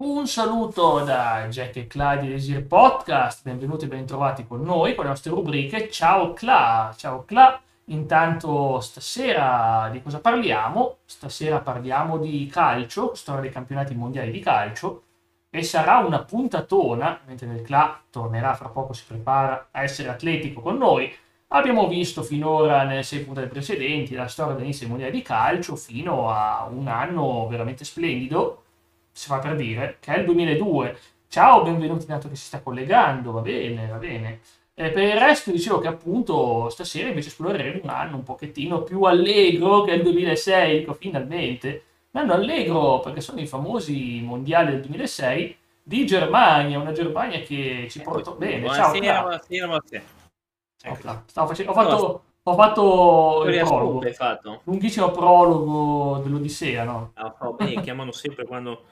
Un 0.00 0.28
saluto 0.28 1.00
da 1.00 1.48
Jack 1.48 1.74
e 1.74 1.86
Cla 1.88 2.14
di 2.14 2.28
Desir 2.28 2.64
Podcast, 2.64 3.42
benvenuti 3.42 3.86
e 3.86 3.88
bentrovati 3.88 4.46
con 4.46 4.62
noi, 4.62 4.94
con 4.94 5.02
le 5.02 5.10
nostre 5.10 5.32
rubriche. 5.32 5.90
Ciao 5.90 6.34
Cla, 6.34 6.94
ciao 6.96 7.24
Cla. 7.24 7.60
Intanto 7.86 8.78
stasera 8.78 9.88
di 9.90 10.00
cosa 10.00 10.20
parliamo? 10.20 10.98
Stasera 11.04 11.58
parliamo 11.58 12.16
di 12.16 12.46
calcio, 12.46 13.12
storia 13.16 13.40
dei 13.40 13.50
campionati 13.50 13.96
mondiali 13.96 14.30
di 14.30 14.38
calcio 14.38 15.02
e 15.50 15.64
sarà 15.64 15.96
una 15.96 16.22
puntatona, 16.22 17.18
mentre 17.26 17.48
nel 17.48 17.62
Cla 17.62 18.00
tornerà 18.08 18.54
fra 18.54 18.68
poco, 18.68 18.92
si 18.92 19.02
prepara 19.04 19.70
a 19.72 19.82
essere 19.82 20.10
atletico 20.10 20.60
con 20.60 20.76
noi. 20.76 21.12
Abbiamo 21.48 21.88
visto 21.88 22.22
finora 22.22 22.84
nelle 22.84 23.02
sei 23.02 23.24
puntate 23.24 23.48
precedenti 23.48 24.14
la 24.14 24.28
storia 24.28 24.54
dell'inizio 24.54 24.86
mondiali 24.86 25.10
di 25.10 25.22
calcio 25.22 25.74
fino 25.74 26.30
a 26.30 26.68
un 26.70 26.86
anno 26.86 27.48
veramente 27.48 27.84
splendido, 27.84 28.62
si 29.18 29.26
fa 29.26 29.38
per 29.40 29.56
dire, 29.56 29.96
che 29.98 30.14
è 30.14 30.18
il 30.20 30.24
2002. 30.26 30.96
Ciao, 31.26 31.64
benvenuti 31.64 32.06
dato 32.06 32.28
che 32.28 32.36
si 32.36 32.44
sta 32.44 32.60
collegando, 32.60 33.32
va 33.32 33.40
bene, 33.40 33.88
va 33.88 33.96
bene. 33.96 34.38
E 34.74 34.90
per 34.90 35.02
il 35.02 35.18
resto 35.18 35.50
dicevo 35.50 35.80
che 35.80 35.88
appunto 35.88 36.68
stasera 36.68 37.08
invece 37.08 37.30
esploreremo 37.30 37.80
un 37.82 37.88
anno 37.88 38.14
un 38.14 38.22
pochettino 38.22 38.82
più 38.82 39.02
allegro 39.02 39.82
che 39.82 39.94
il 39.94 40.02
2006, 40.04 40.78
dico 40.78 40.92
finalmente. 40.92 41.82
Un 42.12 42.20
anno 42.20 42.32
allegro 42.34 43.00
perché 43.00 43.20
sono 43.20 43.40
i 43.40 43.48
famosi 43.48 44.20
mondiali 44.22 44.70
del 44.70 44.82
2006 44.82 45.56
di 45.82 46.06
Germania, 46.06 46.78
una 46.78 46.92
Germania 46.92 47.40
che 47.40 47.88
ci 47.90 48.00
portò 48.00 48.36
bene. 48.36 48.68
Ciao, 48.68 48.92
Buonasera, 48.92 49.20
buonasera, 49.20 49.66
buonasera. 49.66 50.02
Ciao, 50.76 50.92
Ecco. 50.92 51.46
Facendo- 51.48 51.72
ho 51.72 51.74
fatto, 51.74 52.22
ho 52.40 52.54
fatto 52.54 53.44
il 53.48 53.64
prologo, 53.64 54.12
fatto? 54.12 54.60
lunghissimo 54.62 55.10
prologo 55.10 56.20
dell'Odissea, 56.22 56.84
no? 56.84 57.10
Ah, 57.14 57.34
fa 57.36 57.50
bene, 57.50 57.82
chiamano 57.82 58.12
sempre 58.12 58.46
quando 58.46 58.84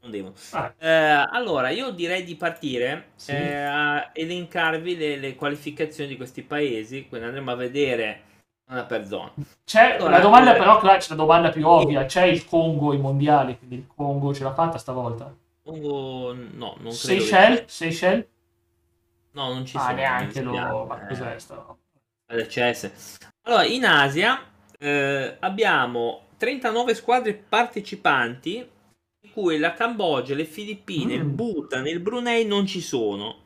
non 0.00 0.10
devono. 0.10 0.34
Ah, 0.52 0.72
Eh, 0.78 0.88
allora, 0.88 1.70
io 1.70 1.90
direi 1.90 2.24
di 2.24 2.36
partire 2.36 3.08
Sì. 3.16 3.32
eh, 3.32 3.54
a 3.64 4.10
elencarvi 4.12 4.96
le, 4.96 5.16
le 5.16 5.34
qualificazioni 5.34 6.08
di 6.10 6.16
questi 6.16 6.42
paesi, 6.42 7.06
quindi 7.08 7.26
andremo 7.26 7.50
a 7.50 7.54
vedere 7.56 8.22
zona 8.66 8.84
per 8.84 9.06
zona. 9.06 9.32
C'è 9.64 9.94
Allora, 9.96 10.10
la 10.10 10.20
domanda, 10.20 10.54
eh, 10.54 10.58
però, 10.58 10.78
c'è 10.80 11.08
la 11.10 11.14
domanda 11.14 11.50
più 11.50 11.66
ovvia: 11.66 12.04
c'è 12.06 12.24
il 12.24 12.44
Congo 12.44 12.92
ai 12.92 12.98
mondiali? 12.98 13.56
Quindi 13.58 13.76
il 13.76 13.86
Congo 13.86 14.32
ce 14.34 14.44
l'ha 14.44 14.54
fatta 14.54 14.78
stavolta? 14.78 15.34
Congo, 15.62 16.32
no, 16.32 16.76
non 16.80 16.96
credo. 16.96 16.96
che 16.96 16.96
Seychelles? 16.96 17.58
ci- 17.60 17.66
Seychelles? 17.76 18.26
No, 19.32 19.52
non 19.52 19.64
ci 19.66 19.76
Ah, 19.76 19.80
sono. 19.80 19.94
neanche 19.94 20.40
mi 20.40 20.44
lo. 20.46 20.52
spiace, 20.52 20.86
Ma 20.86 21.02
eh. 21.04 21.06
cos'è 21.08 21.38
sto? 21.38 21.78
LCS. 22.30 22.90
Allora, 23.42 23.64
in 23.64 23.84
Asia 23.84 24.42
eh, 24.78 25.36
abbiamo 25.40 26.26
39 26.36 26.94
squadre 26.94 27.34
partecipanti, 27.34 28.68
cui 29.30 29.58
la 29.58 29.72
Cambogia, 29.74 30.34
le 30.34 30.44
Filippine, 30.44 31.14
il 31.14 31.24
Mm. 31.24 31.34
Bhutan 31.34 31.86
e 31.86 31.90
il 31.90 32.00
Brunei 32.00 32.44
non 32.46 32.66
ci 32.66 32.80
sono. 32.80 33.36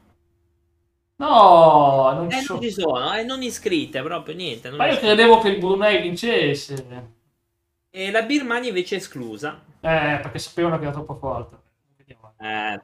No, 1.19 2.13
non 2.15 2.29
Eh, 2.29 2.37
ci 2.37 2.41
non 2.41 2.47
sono. 2.47 2.61
ci 2.61 2.71
sono, 2.73 3.15
eh, 3.15 3.23
non 3.23 3.43
iscritte 3.43 4.03
proprio 4.03 4.35
niente. 4.35 4.71
Ma 4.71 4.89
io 4.89 4.99
credevo 4.99 5.39
che 5.39 5.49
il 5.51 5.59
Brunei 5.59 6.03
vincesse. 6.03 6.75
E 7.91 8.11
la 8.11 8.23
Birmania 8.23 8.71
invece 8.71 8.97
è 8.97 8.99
esclusa. 8.99 9.63
Eh, 9.81 10.19
perché 10.23 10.39
sapevano 10.39 10.79
che 10.79 10.85
era 10.85 10.93
troppo 10.93 11.15
forte. 11.17 11.57
Eh, 12.39 12.81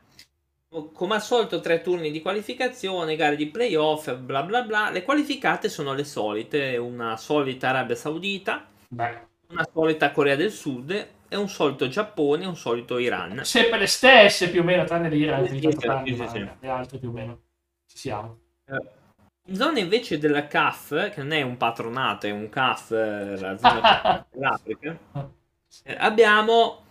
come 0.92 1.14
al 1.14 1.22
solito, 1.22 1.60
tre 1.60 1.80
turni 1.82 2.10
di 2.10 2.20
qualificazione, 2.22 3.16
gare 3.16 3.36
di 3.36 3.48
playoff, 3.48 4.14
bla 4.16 4.42
bla 4.42 4.62
bla. 4.62 4.91
Le 4.91 5.02
qualificate 5.02 5.69
sono 5.69 5.94
le 5.94 6.04
solite: 6.04 6.76
una 6.76 7.16
solita 7.16 7.69
Arabia 7.70 7.96
Saudita, 7.96 8.66
Beh, 8.91 9.27
una 9.50 9.66
solita 9.72 10.10
Corea 10.12 10.36
del 10.36 10.50
Sud 10.50 11.08
e 11.28 11.36
un 11.36 11.48
solito 11.48 11.88
Giappone 11.88 12.44
e 12.44 12.46
un 12.46 12.56
solito 12.56 12.98
Iran. 12.98 13.44
sempre 13.44 13.78
le 13.78 13.86
stesse 13.86 14.50
più 14.50 14.60
o 14.60 14.64
meno, 14.64 14.84
tranne 14.84 15.08
l'Iran, 15.08 15.46
Sì, 15.46 15.58
sì, 15.60 15.77
tanto 15.77 16.14
sì, 16.14 16.28
sì, 16.28 16.48
le 16.60 16.68
altre 16.68 16.98
più 16.98 17.08
o 17.08 17.12
meno. 17.12 17.41
Ci 17.86 17.98
siamo. 17.98 18.38
Eh, 18.66 18.91
In 19.46 19.56
zona 19.56 19.78
invece 19.78 20.19
della 20.19 20.46
CAF, 20.46 21.10
che 21.10 21.22
non 21.22 21.32
è 21.32 21.42
un 21.42 21.56
patronato, 21.56 22.26
è 22.26 22.31
un 22.31 22.48
CAF, 22.48 22.91
eh, 22.92 23.38
la 23.38 23.56
zona 23.56 24.26
dell'Africa, 24.31 24.98
eh, 25.84 25.97
abbiamo 25.98 26.84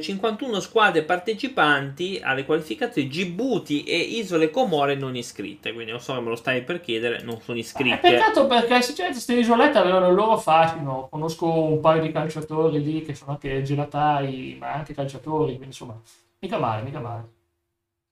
51 0.00 0.60
squadre 0.60 1.02
partecipanti 1.02 2.20
alle 2.22 2.44
qualificazioni 2.44 3.08
Djibouti 3.08 3.82
e 3.82 3.96
Isole 3.96 4.50
Comore 4.50 4.94
non 4.94 5.16
iscritte. 5.16 5.72
Quindi 5.72 5.90
non 5.90 6.00
so 6.00 6.20
me 6.20 6.28
lo 6.28 6.36
stai 6.36 6.62
per 6.62 6.80
chiedere, 6.80 7.22
non 7.22 7.40
sono 7.40 7.58
iscritte. 7.58 7.98
peccato 7.98 8.46
perché 8.46 8.80
sinceramente 8.80 9.24
queste 9.24 9.34
isolette 9.34 9.78
avevano 9.78 10.08
il 10.08 10.14
loro 10.14 10.36
fascino. 10.38 11.08
Conosco 11.10 11.50
un 11.50 11.80
paio 11.80 12.00
di 12.00 12.12
calciatori 12.12 12.80
lì 12.82 13.02
che 13.02 13.14
sono 13.14 13.32
anche 13.32 13.62
gelatai, 13.62 14.56
ma 14.60 14.72
anche 14.72 14.94
calciatori, 14.94 15.48
quindi 15.48 15.66
insomma, 15.66 16.00
mica 16.38 16.58
male, 16.58 16.82
mica 16.82 17.00
male. 17.00 17.24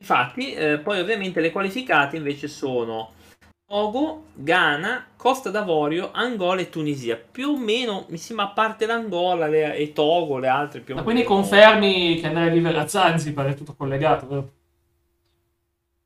Infatti, 0.01 0.53
eh, 0.55 0.79
poi 0.79 0.99
ovviamente 0.99 1.41
le 1.41 1.53
qualificate 1.53 2.17
invece 2.17 2.49
sono 2.49 3.13
Togo, 3.71 4.25
Ghana, 4.35 5.07
Costa 5.17 5.49
d'Avorio, 5.51 6.11
Angola 6.13 6.61
e 6.61 6.69
Tunisia. 6.69 7.17
Più 7.17 7.51
o 7.51 7.57
meno, 7.57 8.05
mi 8.11 8.19
sembra, 8.19 8.47
a 8.47 8.51
parte 8.51 8.85
l'Angola 8.85 9.47
le- 9.47 9.77
e 9.77 9.93
Togo, 9.95 10.39
le 10.39 10.49
altre 10.49 10.81
più 10.81 10.95
o 10.95 10.97
Ma 10.99 11.03
meno. 11.05 11.13
quindi 11.13 11.29
confermi 11.29 12.17
che 12.21 12.27
andare 12.29 12.49
a 12.51 12.53
vivere 12.53 12.79
a 12.79 12.87
Zanzibar 12.87 13.47
è 13.47 13.55
tutto 13.55 13.75
collegato, 13.75 14.27
vero? 14.29 14.51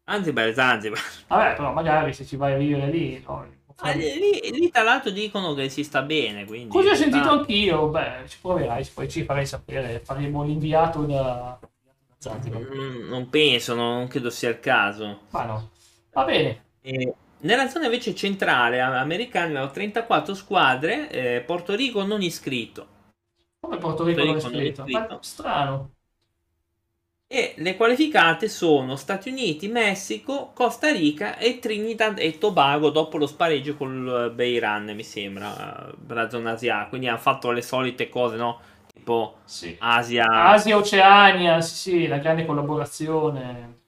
Zanzibar, 0.09 0.53
Zanzibar. 0.55 0.99
Vabbè, 1.27 1.55
però 1.57 1.73
magari 1.73 2.13
se 2.13 2.25
ci 2.25 2.37
vai 2.37 2.53
a 2.55 2.57
vivere 2.57 2.91
lì, 2.91 3.21
no, 3.27 3.47
Ah, 3.79 3.93
lì, 3.93 4.19
lì- 4.51 4.71
tra 4.71 4.83
l'altro 4.83 5.11
dicono 5.11 5.53
che 5.55 5.69
si 5.69 5.85
sta 5.85 6.03
bene, 6.03 6.45
quindi... 6.47 6.77
Così 6.77 6.89
ho 6.89 6.95
sentito 6.95 7.29
Ah, 7.29 7.33
anch'io, 7.39 7.89
beh, 7.89 8.25
ci 8.29 8.39
proverai, 8.41 8.85
poi 8.93 9.09
ci 9.09 9.25
farai 9.25 9.47
sapere, 9.47 10.01
faremo 10.01 10.43
l'inviato 10.45 11.05
da, 11.05 11.59
da 11.61 11.69
Zanzibar. 12.19 12.61
mm, 12.61 13.09
non 13.09 13.29
penso, 13.31 13.75
non, 13.75 13.99
non 13.99 14.09
credo 14.09 14.31
sia 14.31 14.49
il 14.51 14.61
caso. 14.61 15.21
Ma 15.33 15.45
no, 15.45 15.71
va 16.13 16.25
bene. 16.25 16.63
E 16.83 17.15
nella 17.45 17.69
zona 17.69 17.87
invece 17.87 18.15
centrale 18.15 18.81
americana 18.81 19.47
abbiamo 19.49 19.71
34 19.71 20.35
squadre, 20.35 21.09
eh, 21.11 21.41
Porto 21.43 21.75
Rico 21.75 22.05
non 22.05 22.23
iscritto. 22.23 22.89
Come 23.59 23.79
Porto 23.79 24.05
Rico 24.05 24.23
non 24.23 24.37
è 24.37 24.39
Porto 24.39 24.49
Rico 24.49 24.49
non 24.49 24.67
è 24.67 24.73
scritto? 24.73 24.83
scritto. 24.83 24.93
Ma 24.93 25.19
strano. 25.21 25.95
E 27.27 27.55
le 27.59 27.77
qualificate 27.77 28.49
sono 28.49 28.97
Stati 28.97 29.29
Uniti, 29.29 29.69
Messico, 29.69 30.53
Costa 30.55 30.91
Rica 30.93 31.37
e 31.39 31.59
Trinidad 31.59 32.19
e 32.19 32.39
Tobago 32.39 32.91
dopo 32.91 33.17
lo 33.19 33.27
spareggio 33.27 33.77
col 33.77 34.31
Beiran, 34.35 34.93
mi 34.95 35.03
sembra, 35.03 35.93
per 36.07 36.17
la 36.17 36.29
zona 36.31 36.53
asiatica. 36.53 36.89
Quindi 36.89 37.09
hanno 37.09 37.19
fatto 37.19 37.51
le 37.51 37.63
solite 37.63 38.09
cose, 38.09 38.37
no? 38.37 38.61
Tipo 38.93 39.39
Sì. 39.45 39.79
Asia. 39.79 40.27
Asia, 40.31 40.77
Oceania, 40.77 41.61
sì, 41.61 41.75
sì, 41.77 42.07
la 42.07 42.19
grande 42.19 42.45
collaborazione. 42.47 43.84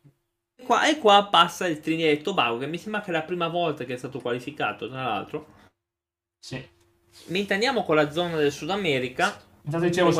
E 0.67 0.69
qua, 0.69 0.89
e 0.89 0.99
qua 0.99 1.29
passa 1.31 1.69
il 1.69 1.79
Trinidad 1.79 2.11
e 2.11 2.23
Tobago, 2.23 2.59
che 2.59 2.67
mi 2.67 2.77
sembra 2.77 3.01
che 3.01 3.11
è 3.11 3.13
la 3.13 3.23
prima 3.23 3.47
volta 3.47 3.85
che 3.85 3.95
è 3.95 3.97
stato 3.97 4.19
qualificato, 4.19 4.89
tra 4.89 5.05
l'altro. 5.05 5.47
Sì. 6.41 6.61
Mentre 7.27 7.55
andiamo 7.55 7.85
con 7.85 7.95
la 7.95 8.11
zona 8.11 8.37
del 8.37 8.51
Sud 8.51 8.71
America, 8.71 9.41
Intanto 9.63 9.87
dicevo, 9.87 10.13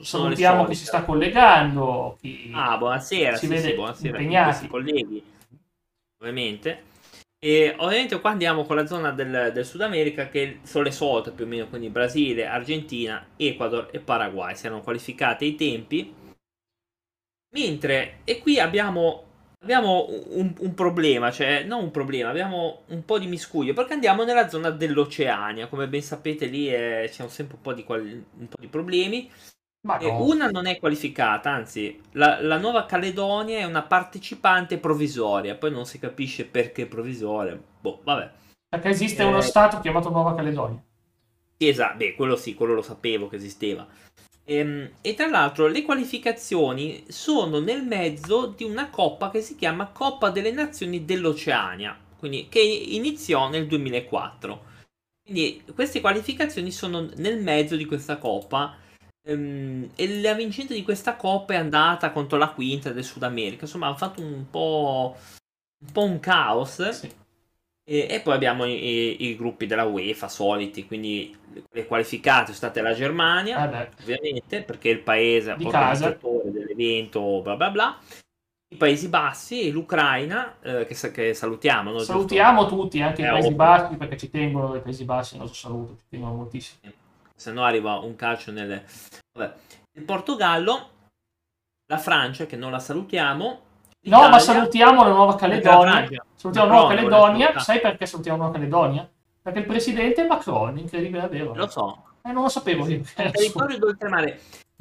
salutiamo 0.00 0.64
chi 0.64 0.74
si 0.74 0.84
sta 0.84 1.02
collegando. 1.02 2.16
Chi... 2.20 2.52
Ah, 2.54 2.76
buonasera, 2.78 3.36
Si 3.36 3.46
sì, 3.46 3.52
vede 3.52 3.68
sì, 3.68 3.74
buonasera 3.74 4.44
questi 4.44 4.68
colleghi, 4.68 5.24
ovviamente. 6.20 6.84
E 7.40 7.74
ovviamente 7.78 8.20
qua 8.20 8.30
andiamo 8.30 8.64
con 8.64 8.76
la 8.76 8.86
zona 8.86 9.10
del, 9.10 9.50
del 9.52 9.64
Sud 9.64 9.80
America 9.80 10.28
che 10.28 10.60
sono 10.62 10.84
le 10.84 10.92
solite 10.92 11.32
più 11.32 11.44
o 11.44 11.48
meno, 11.48 11.66
quindi 11.68 11.88
Brasile, 11.88 12.46
Argentina, 12.46 13.26
Ecuador 13.36 13.88
e 13.90 13.98
Paraguay, 13.98 14.54
si 14.54 14.66
erano 14.66 14.82
qualificate 14.82 15.44
i 15.44 15.56
tempi. 15.56 16.14
Mentre, 17.50 18.18
e 18.24 18.40
qui 18.40 18.58
abbiamo, 18.60 19.27
abbiamo 19.60 20.06
un, 20.08 20.54
un 20.58 20.74
problema, 20.74 21.30
cioè 21.30 21.64
non 21.64 21.84
un 21.84 21.90
problema, 21.90 22.30
abbiamo 22.30 22.82
un 22.88 23.04
po' 23.04 23.18
di 23.18 23.26
miscuglio, 23.26 23.74
perché 23.74 23.94
andiamo 23.94 24.24
nella 24.24 24.48
zona 24.48 24.70
dell'Oceania, 24.70 25.68
come 25.68 25.88
ben 25.88 26.02
sapete 26.02 26.46
lì 26.46 26.72
eh, 26.72 27.08
c'è 27.10 27.28
sempre 27.28 27.56
un 27.56 27.62
po' 27.62 27.72
di, 27.72 27.84
qual- 27.84 28.24
un 28.38 28.48
po' 28.48 28.60
di 28.60 28.68
problemi. 28.68 29.30
Ma 29.80 29.96
no. 29.98 30.24
una 30.24 30.48
non 30.50 30.66
è 30.66 30.78
qualificata, 30.78 31.50
anzi, 31.50 32.00
la, 32.12 32.40
la 32.42 32.58
Nuova 32.58 32.84
Caledonia 32.84 33.58
è 33.58 33.64
una 33.64 33.82
partecipante 33.82 34.78
provvisoria, 34.78 35.56
poi 35.56 35.70
non 35.70 35.86
si 35.86 35.98
capisce 35.98 36.46
perché 36.46 36.86
provvisoria. 36.86 37.58
Boh, 37.80 38.00
vabbè. 38.02 38.30
Perché 38.68 38.88
esiste 38.88 39.22
Eh, 39.22 39.26
uno 39.26 39.40
stato 39.40 39.80
chiamato 39.80 40.10
Nuova 40.10 40.34
Caledonia. 40.34 40.82
Esatto, 41.56 41.96
beh, 41.96 42.14
quello 42.14 42.36
sì, 42.36 42.54
quello 42.54 42.74
lo 42.74 42.82
sapevo 42.82 43.28
che 43.28 43.36
esisteva. 43.36 43.86
Ehm, 44.50 44.90
E, 45.02 45.14
tra 45.14 45.26
l'altro 45.26 45.66
le 45.66 45.82
qualificazioni 45.82 47.04
sono 47.08 47.60
nel 47.60 47.82
mezzo 47.84 48.46
di 48.46 48.64
una 48.64 48.88
coppa 48.88 49.30
che 49.30 49.42
si 49.42 49.56
chiama 49.56 49.88
Coppa 49.88 50.30
delle 50.30 50.52
Nazioni 50.52 51.04
dell'Oceania, 51.04 51.96
quindi 52.18 52.48
che 52.48 52.60
iniziò 52.60 53.48
nel 53.50 53.66
2004. 53.66 54.64
Quindi 55.22 55.62
queste 55.74 56.00
qualificazioni 56.00 56.70
sono 56.72 57.08
nel 57.16 57.40
mezzo 57.42 57.76
di 57.76 57.84
questa 57.84 58.16
coppa 58.16 58.76
ehm, 59.26 59.90
e 59.94 60.20
la 60.20 60.32
vincente 60.34 60.74
di 60.74 60.82
questa 60.82 61.16
coppa 61.16 61.54
è 61.54 61.56
andata 61.56 62.10
contro 62.12 62.38
la 62.38 62.50
quinta 62.50 62.90
del 62.92 63.04
Sud 63.04 63.22
America. 63.24 63.64
Insomma, 63.64 63.88
hanno 63.88 63.96
fatto 63.96 64.22
un 64.22 64.46
po', 64.50 65.16
un, 65.84 65.92
po' 65.92 66.04
un 66.04 66.20
caos. 66.20 66.88
Sì. 66.90 67.10
E, 67.90 68.06
e 68.10 68.20
poi 68.20 68.34
abbiamo 68.34 68.66
i, 68.66 69.30
i- 69.30 69.36
gruppi 69.36 69.64
della 69.64 69.84
UEFA 69.84 70.28
soliti, 70.28 70.86
quindi 70.86 71.34
le 71.70 71.86
qualificate 71.86 72.52
sono 72.52 72.56
state 72.56 72.82
la 72.82 72.92
Germania, 72.92 73.64
Eh 73.64 73.90
ovviamente, 74.02 74.62
perché 74.62 74.90
è 74.90 74.92
il 74.92 75.00
paese 75.00 75.52
organizzatore 75.52 76.50
delle 76.50 76.72
evento, 76.72 77.40
bla 77.40 77.56
bla 77.56 77.70
bla. 77.70 77.98
I 78.70 78.76
Paesi 78.76 79.08
Bassi, 79.08 79.70
l'Ucraina, 79.70 80.58
eh, 80.60 80.84
che, 80.84 81.10
che, 81.10 81.32
salutiamo. 81.32 81.90
No? 81.90 81.98
Salutiamo 82.00 82.66
Giusto? 82.66 82.76
tutti, 82.76 83.00
anche 83.00 83.22
eh, 83.22 83.26
i 83.26 83.30
Paesi. 83.30 83.54
Bassi, 83.54 83.96
perché 83.96 84.16
ci 84.18 84.30
tengono 84.30 84.74
i 84.74 84.82
Paesi 84.82 85.04
Bassi, 85.06 85.34
il 85.34 85.40
nostro 85.40 85.58
saluto, 85.58 85.96
ci 85.96 86.04
tengono 86.10 86.34
moltissimo. 86.34 86.92
Se 87.34 87.52
no 87.52 87.64
arriva 87.64 87.94
un 87.94 88.14
calcio 88.16 88.52
nelle... 88.52 88.84
Vabbè. 89.38 89.54
Il 89.92 90.04
Portogallo, 90.04 90.90
la 91.86 91.98
Francia, 91.98 92.44
che 92.44 92.56
non 92.56 92.70
la 92.70 92.80
salutiamo. 92.80 93.62
No, 94.08 94.28
ma 94.28 94.38
salutiamo 94.38 95.04
la 95.04 95.12
Nuova 95.12 95.36
Caledonia. 95.36 96.08
Salutiamo 96.34 96.68
la 96.68 96.74
Nuova 96.74 96.94
Caledonia. 96.94 97.58
Sai 97.58 97.80
perché 97.80 98.06
salutiamo 98.06 98.38
la 98.38 98.44
Nuova 98.44 98.58
Caledonia? 98.58 99.08
Perché 99.40 99.58
il 99.60 99.66
presidente 99.66 100.24
è 100.24 100.26
Macron, 100.26 100.76
incredibile 100.78 101.22
davvero. 101.22 101.54
Lo 101.54 101.68
so. 101.68 102.02
Eh, 102.22 102.32
non 102.32 102.42
lo 102.42 102.48
sapevo 102.48 102.86
io. 102.88 103.02
Territorio 103.14 103.78
d'oltremare. 103.78 104.40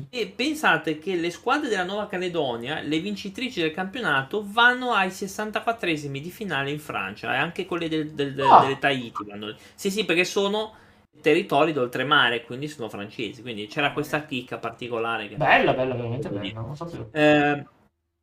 E 0.09 0.27
pensate 0.35 1.00
che 1.00 1.15
le 1.15 1.31
squadre 1.31 1.69
della 1.69 1.83
Nuova 1.83 2.07
Caledonia, 2.07 2.81
le 2.81 3.00
vincitrici 3.00 3.62
del 3.62 3.71
campionato, 3.71 4.44
vanno 4.45 4.91
ai 4.91 5.09
64esimi 5.09 6.19
di 6.19 6.30
finale 6.30 6.69
in 6.69 6.80
Francia 6.80 7.33
e 7.33 7.38
anche 7.38 7.65
quelle 7.65 7.89
del, 7.89 8.12
del, 8.12 8.35
del, 8.35 8.45
oh. 8.45 8.59
delle 8.59 8.77
Tahiti. 8.77 9.23
Vanno... 9.25 9.56
Sì, 9.73 9.89
sì, 9.89 10.06
perché 10.06 10.23
sono 10.23 10.73
territori 11.19 11.73
d'oltremare, 11.73 12.44
quindi 12.44 12.68
sono 12.68 12.89
francesi. 12.89 13.41
Quindi 13.41 13.65
c'era 13.68 13.91
questa 13.91 14.23
chicca 14.25 14.57
particolare. 14.57 15.30
Che... 15.30 15.35
Bella, 15.35 15.73
bella, 15.73 15.95
veramente 15.95 16.30
bella. 16.30 16.62
Non 16.62 16.75
sapevo. 16.75 17.09
Eh, 17.13 17.65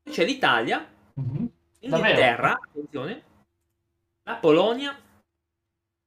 c'è 0.09 0.25
l'Italia, 0.25 0.87
mm-hmm. 1.21 1.47
Inghilterra, 1.81 2.59
attenzione, 2.63 3.23
la 4.23 4.35
Polonia, 4.37 4.99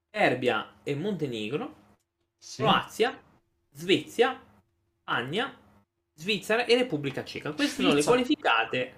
Serbia 0.09 0.73
e 0.83 0.95
Montenegro, 0.95 1.73
sì. 2.37 2.61
Croazia, 2.61 3.17
Svezia, 3.71 4.39
Spagna, 5.01 5.55
Svizzera 6.13 6.65
e 6.65 6.75
Repubblica 6.75 7.23
Ceca. 7.23 7.51
Queste 7.51 7.83
Svizzera. 7.83 8.01
sono 8.01 8.15
le 8.15 8.23
qualificate 8.23 8.93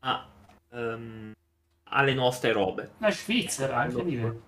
a, 0.00 0.28
um, 0.70 1.32
alle 1.84 2.14
nostre 2.14 2.52
robe. 2.52 2.92
La 2.98 3.10
Svizzera, 3.10 3.84
incredibile. 3.84 4.40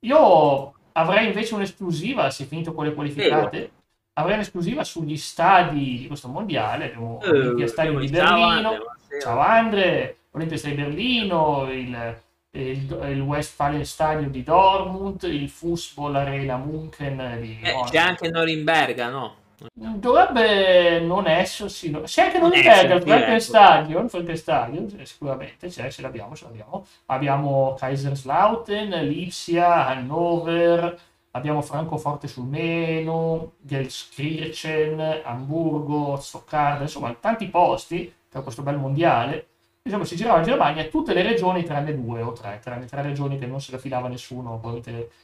Io 0.00 0.74
avrei 0.92 1.28
invece 1.28 1.54
un'esclusiva, 1.54 2.30
se 2.30 2.44
finito 2.44 2.74
con 2.74 2.84
le 2.84 2.92
qualificate. 2.92 3.58
Vero. 3.58 3.72
Avrei 4.16 4.34
un'esclusiva 4.34 4.84
sugli 4.84 5.16
stadi 5.16 5.98
di 5.98 6.06
questo 6.06 6.28
mondiale. 6.28 6.86
Abbiamo 6.86 7.18
uh, 7.22 7.28
Olimpia 7.28 7.66
Stadio 7.66 7.98
di 7.98 8.08
Berlino. 8.08 8.76
Ciao 9.20 9.38
Andre, 9.38 9.88
Olimpia 9.90 10.23
Stadio 10.34 10.76
di 10.76 10.82
Berlino, 10.82 11.70
il 11.70 12.22
il, 12.54 13.08
il 13.10 13.20
Westfalen 13.20 13.84
Stadium 13.84 14.30
di 14.30 14.42
Dortmund, 14.42 15.22
il 15.24 15.48
Fußball 15.48 16.14
Arena 16.14 16.56
Munchen 16.56 17.38
di 17.40 17.58
eh, 17.62 17.82
c'è 17.90 17.98
anche 17.98 18.28
Norimberga, 18.28 19.08
no? 19.08 19.36
Dovrebbe 19.72 21.00
non 21.00 21.26
essersi, 21.26 21.90
no. 21.90 22.02
c'è 22.02 22.24
anche 22.24 22.38
Norimberga, 22.38 22.94
il 22.94 23.02
Frankenstadion, 23.02 24.08
Frankenstadion, 24.08 25.00
sicuramente 25.04 25.68
c'è, 25.68 25.90
ce 25.90 26.02
l'abbiamo, 26.02 26.36
ce 26.36 26.44
l'abbiamo. 26.44 26.86
Abbiamo 27.06 27.74
Kaiserslautern, 27.78 28.90
Lipsia, 29.06 29.86
Hannover, 29.86 30.98
abbiamo 31.32 31.62
Francoforte 31.62 32.28
sul 32.28 32.46
Meno, 32.46 33.52
Gelskirchen, 33.60 35.22
Hamburgo, 35.24 36.18
Stoccarda, 36.20 36.82
insomma 36.82 37.14
tanti 37.18 37.46
posti 37.48 38.12
per 38.28 38.42
questo 38.42 38.62
bel 38.62 38.76
mondiale 38.76 39.46
diciamo, 39.84 40.04
si 40.04 40.16
girava 40.16 40.38
in 40.38 40.44
Germania 40.44 40.88
tutte 40.88 41.12
le 41.12 41.22
regioni 41.22 41.62
tranne 41.62 41.94
due 41.94 42.22
o 42.22 42.32
tre, 42.32 42.58
tranne 42.62 42.86
tre 42.86 43.02
regioni 43.02 43.38
che 43.38 43.44
non 43.46 43.60
se 43.60 43.70
la 43.70 43.78
filava 43.78 44.08
nessuno, 44.08 44.58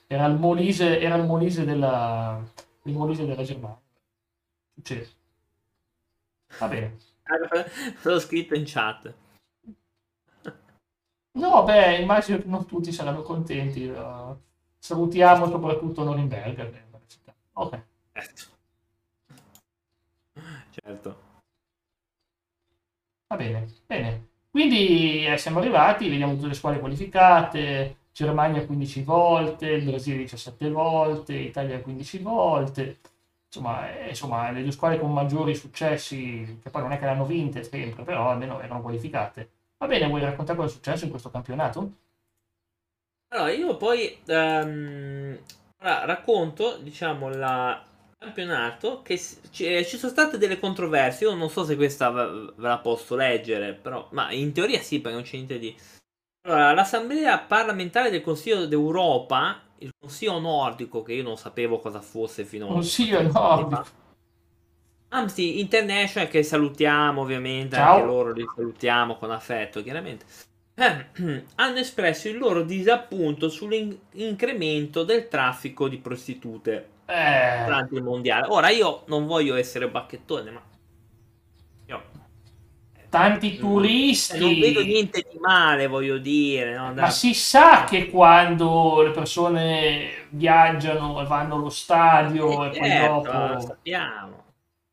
era 0.06 0.26
il 0.26 0.38
Molise, 0.38 1.00
era 1.00 1.14
il 1.16 1.24
Molise, 1.24 1.64
della, 1.64 2.38
il 2.82 2.92
Molise 2.92 3.24
della 3.24 3.42
Germania. 3.42 3.80
Succede. 4.74 5.08
Va 6.58 6.68
bene. 6.68 6.98
L'ho 8.02 8.20
scritto 8.20 8.54
in 8.54 8.64
chat. 8.66 9.14
No, 11.32 11.62
beh, 11.64 11.96
immagino 11.96 12.38
che 12.38 12.46
non 12.46 12.66
tutti 12.66 12.92
saranno 12.92 13.22
contenti. 13.22 13.86
Uh, 13.86 14.36
salutiamo 14.78 15.48
soprattutto 15.48 16.02
Norimberga. 16.02 16.68
Ok. 17.54 17.82
Certo. 18.12 18.42
certo. 20.70 21.16
Va 23.28 23.36
bene, 23.36 23.66
bene. 23.86 24.29
Quindi 24.50 25.26
eh, 25.26 25.36
siamo 25.38 25.60
arrivati, 25.60 26.08
vediamo 26.08 26.34
tutte 26.34 26.48
le 26.48 26.54
squadre 26.54 26.80
qualificate, 26.80 27.96
Germania 28.12 28.66
15 28.66 29.02
volte, 29.02 29.68
il 29.70 29.84
Brasile 29.84 30.18
17 30.18 30.70
volte, 30.70 31.34
Italia 31.34 31.80
15 31.80 32.18
volte, 32.18 32.98
insomma, 33.46 33.96
eh, 33.96 34.08
insomma, 34.08 34.50
le 34.50 34.62
due 34.62 34.72
squadre 34.72 34.98
con 34.98 35.12
maggiori 35.12 35.54
successi, 35.54 36.58
che 36.62 36.70
poi 36.70 36.82
non 36.82 36.92
è 36.92 36.98
che 36.98 37.04
le 37.04 37.10
hanno 37.10 37.26
vinte 37.26 37.62
sempre, 37.62 38.02
però 38.02 38.30
almeno 38.30 38.60
erano 38.60 38.82
qualificate. 38.82 39.50
Va 39.78 39.86
bene, 39.86 40.08
vuoi 40.08 40.20
raccontare 40.20 40.58
cosa 40.58 40.70
è 40.70 40.74
successo 40.74 41.04
in 41.04 41.10
questo 41.10 41.30
campionato? 41.30 41.92
Allora, 43.28 43.52
io 43.52 43.76
poi 43.76 44.18
um, 44.26 45.38
racconto, 45.78 46.76
diciamo, 46.78 47.28
la, 47.28 47.82
campionato 48.20 49.00
che 49.00 49.18
ci, 49.18 49.84
ci, 49.86 49.96
sono 49.96 50.12
state 50.12 50.36
delle 50.36 50.58
controversie. 50.58 51.26
Io 51.26 51.34
non 51.34 51.48
so 51.48 51.64
se 51.64 51.74
questa 51.74 52.10
ve, 52.10 52.52
la 52.56 52.78
posso 52.78 53.16
leggere, 53.16 53.72
però, 53.72 54.06
ma 54.10 54.30
in 54.30 54.52
teoria 54.52 54.80
sì, 54.80 55.00
perché 55.00 55.16
non 55.16 55.26
c'è 55.26 55.36
niente 55.36 55.58
di. 55.58 55.74
Allora, 56.42 56.74
l'Assemblea 56.74 57.38
parlamentare 57.38 58.10
del 58.10 58.20
Consiglio 58.20 58.66
d'Europa, 58.66 59.62
il 59.78 59.90
Consiglio 59.98 60.38
nordico, 60.38 61.02
che 61.02 61.14
io 61.14 61.22
non 61.22 61.38
sapevo 61.38 61.78
cosa 61.78 62.00
fosse 62.00 62.44
fino 62.44 62.68
a. 62.68 62.72
Consiglio 62.72 63.22
nordico. 63.22 63.98
Amnesty 65.08 65.58
International, 65.58 66.28
che 66.28 66.42
salutiamo 66.42 67.22
ovviamente, 67.22 67.76
Ciao. 67.76 67.94
anche 67.94 68.06
loro 68.06 68.32
li 68.32 68.44
salutiamo 68.54 69.16
con 69.16 69.30
affetto, 69.30 69.82
chiaramente. 69.82 70.24
Eh, 70.74 71.44
hanno 71.56 71.78
espresso 71.78 72.28
il 72.28 72.36
loro 72.36 72.62
disappunto 72.62 73.48
sull'incremento 73.48 75.04
del 75.04 75.26
traffico 75.26 75.88
di 75.88 75.96
prostitute 75.96 76.98
eh. 77.10 77.64
durante 77.64 77.94
il 77.94 78.02
mondiale. 78.02 78.46
Ora 78.48 78.68
io 78.70 79.04
non 79.06 79.26
voglio 79.26 79.56
essere 79.56 79.88
bacchettone, 79.88 80.50
ma 80.50 80.62
io 81.86 82.02
tanti 83.10 83.56
turisti. 83.56 84.38
Non 84.38 84.58
vedo 84.58 84.82
niente 84.82 85.26
di 85.30 85.38
male, 85.38 85.86
voglio 85.86 86.18
dire. 86.18 86.76
No? 86.76 86.94
Ma 86.94 87.10
si 87.10 87.34
sa 87.34 87.84
che 87.84 88.08
quando 88.08 89.02
le 89.02 89.10
persone 89.10 90.26
viaggiano 90.30 91.20
e 91.20 91.26
vanno 91.26 91.56
allo 91.56 91.70
stadio 91.70 92.64
e, 92.64 92.68
e 92.68 92.78
poi 92.78 92.88
certo, 92.88 93.32
dopo. 93.32 93.60
sappiamo. 93.60 94.44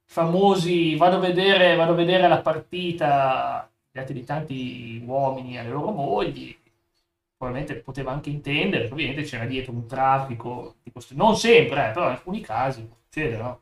Famosi, 0.09 0.95
vado 0.95 1.17
a 1.17 1.19
vedere, 1.19 1.75
vado 1.75 1.91
a 1.91 1.95
vedere 1.95 2.27
la 2.27 2.39
partita 2.39 3.69
di 4.07 4.23
tanti 4.23 5.01
uomini 5.07 5.57
alle 5.57 5.69
loro 5.69 5.89
mogli 5.89 6.56
probabilmente 7.37 7.81
poteva 7.81 8.11
anche 8.11 8.31
intendere, 8.31 8.89
ovviamente 8.91 9.21
c'era 9.21 9.45
dietro 9.45 9.71
un 9.71 9.87
traffico, 9.87 10.77
questo, 10.91 11.13
non 11.15 11.37
sempre, 11.37 11.89
eh, 11.89 11.91
però 11.91 12.06
in 12.07 12.11
alcuni 12.11 12.41
casi 12.41 12.89
succede, 13.03 13.37
no? 13.37 13.61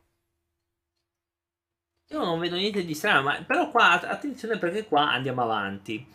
Io 2.10 2.24
non 2.24 2.38
vedo 2.38 2.56
niente 2.56 2.84
di 2.84 2.94
strano, 2.94 3.22
ma 3.22 3.42
però 3.42 3.70
qua 3.70 4.00
attenzione 4.00 4.58
perché 4.58 4.86
qua 4.86 5.10
andiamo 5.10 5.42
avanti. 5.42 6.06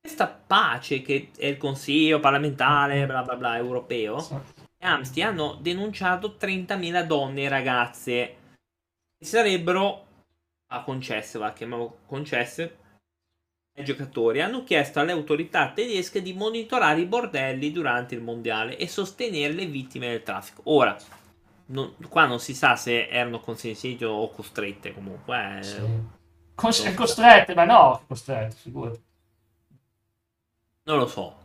Questa 0.00 0.28
pace 0.28 1.02
che 1.02 1.30
è 1.36 1.46
il 1.46 1.58
Consiglio 1.58 2.20
parlamentare, 2.20 3.06
bla 3.06 3.22
bla 3.22 3.36
bla, 3.36 3.56
europeo, 3.56 4.18
sì. 4.18 4.34
e 4.78 4.86
Amnesty 4.86 5.20
hanno 5.20 5.58
denunciato 5.60 6.36
30.000 6.40 7.02
donne 7.04 7.42
e 7.42 7.48
ragazze 7.48 8.36
che 9.18 9.24
sarebbero 9.24 10.06
ah, 10.68 10.82
concesse, 10.82 11.38
va, 11.38 11.52
chiamiamo 11.52 11.98
concesse, 12.06 12.78
ai 13.76 13.84
giocatori 13.84 14.40
hanno 14.40 14.64
chiesto 14.64 15.00
alle 15.00 15.12
autorità 15.12 15.70
tedesche 15.70 16.22
di 16.22 16.32
monitorare 16.32 17.00
i 17.00 17.06
bordelli 17.06 17.72
durante 17.72 18.14
il 18.14 18.22
mondiale 18.22 18.76
e 18.78 18.88
sostenere 18.88 19.52
le 19.52 19.66
vittime 19.66 20.08
del 20.08 20.22
traffico. 20.22 20.62
Ora, 20.64 20.96
non, 21.66 21.94
qua 22.08 22.26
non 22.26 22.40
si 22.40 22.54
sa 22.54 22.76
se 22.76 23.08
erano 23.08 23.40
consentite 23.40 24.06
o 24.06 24.30
costrette 24.30 24.94
comunque. 24.94 25.58
Eh. 25.58 25.62
Sì. 25.62 25.80
Cos- 26.54 26.94
costrette, 26.94 27.54
ma 27.54 27.64
no, 27.64 28.02
costrette, 28.06 28.56
sicuro. 28.56 28.98
Non 30.84 30.98
lo 30.98 31.06
so. 31.06 31.44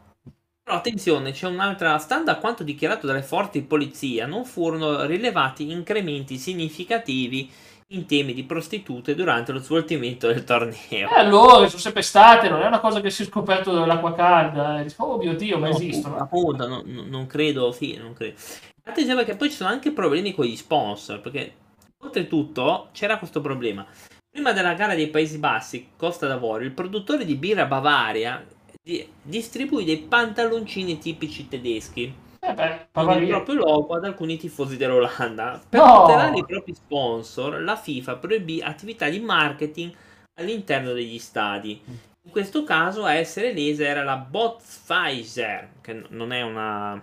Però 0.64 0.78
attenzione, 0.78 1.32
c'è 1.32 1.48
un'altra. 1.48 1.98
Stando 1.98 2.32
a 2.32 2.36
quanto 2.36 2.64
dichiarato 2.64 3.08
dalle 3.08 3.24
forze 3.24 3.60
di 3.60 3.66
polizia, 3.66 4.26
non 4.26 4.46
furono 4.46 5.06
rilevati 5.06 5.70
incrementi 5.70 6.38
significativi 6.38 7.52
in 7.92 8.06
temi 8.06 8.34
di 8.34 8.44
prostitute 8.44 9.16
durante 9.16 9.52
lo 9.52 9.60
svolgimento 9.60 10.28
del 10.28 10.44
torneo. 10.44 11.10
Eh, 11.10 11.16
allora, 11.16 11.68
sono 11.68 11.82
sempre 11.82 12.02
state, 12.02 12.50
non 12.50 12.62
è 12.62 12.68
una 12.68 12.80
cosa 12.80 13.02
che 13.02 13.10
si 13.10 13.24
è 13.24 13.26
scoperto 13.26 13.72
dall'acqua 13.72 14.14
calda. 14.14 14.82
Eh. 14.82 14.94
Oh 14.98 15.18
mio 15.18 15.36
Dio, 15.36 15.58
ma 15.58 15.70
no, 15.70 15.76
esistono. 15.76 16.18
Appunto, 16.18 16.68
no, 16.68 16.84
non 16.86 17.28
credo, 17.28 17.72
sì, 17.72 17.98
non 17.98 18.14
credo. 18.14 18.36
Attenzione 18.84 19.24
perché 19.24 19.38
poi 19.38 19.50
ci 19.50 19.56
sono 19.56 19.70
anche 19.70 19.92
problemi 19.92 20.34
con 20.34 20.46
gli 20.46 20.56
sponsor, 20.56 21.22
perché 21.22 21.54
oltretutto 22.00 22.90
c'era 22.92 23.18
questo 23.18 23.42
problema. 23.42 23.86
Prima 24.30 24.54
della 24.54 24.74
gara 24.74 24.96
dei 24.96 25.10
Paesi 25.10 25.38
Bassi, 25.38 25.90
Costa 25.98 26.28
d'Avorio, 26.28 26.66
il 26.66 26.74
produttore 26.74 27.26
di 27.26 27.36
birra 27.36 27.66
Bavaria 27.66 28.44
di- 28.82 29.08
distribuì 29.22 29.84
dei 29.84 29.98
pantaloncini 29.98 30.98
tipici 30.98 31.48
tedeschi 31.48 32.30
eh 32.44 32.90
il 33.22 33.28
proprio 33.28 33.54
logo 33.54 33.94
ad 33.94 34.06
alcuni 34.06 34.38
tifosi 34.38 34.76
dell'Olanda. 34.76 35.62
Per 35.70 35.80
no. 35.80 36.02
tutelare 36.02 36.38
i 36.38 36.46
propri 36.46 36.74
sponsor, 36.74 37.62
la 37.62 37.76
FIFA 37.76 38.16
proibì 38.16 38.62
attività 38.62 39.08
di 39.10 39.20
marketing 39.20 39.94
all'interno 40.40 40.92
degli 40.94 41.20
stadi. 41.20 41.82
In 42.24 42.32
questo 42.32 42.64
caso 42.64 43.04
a 43.04 43.14
essere 43.14 43.54
lesa 43.54 43.86
era 43.86 44.04
la 44.04 44.18
Botpfizer, 44.18 45.70
che 45.82 46.04
non 46.10 46.32
è 46.32 46.42
una... 46.42 47.02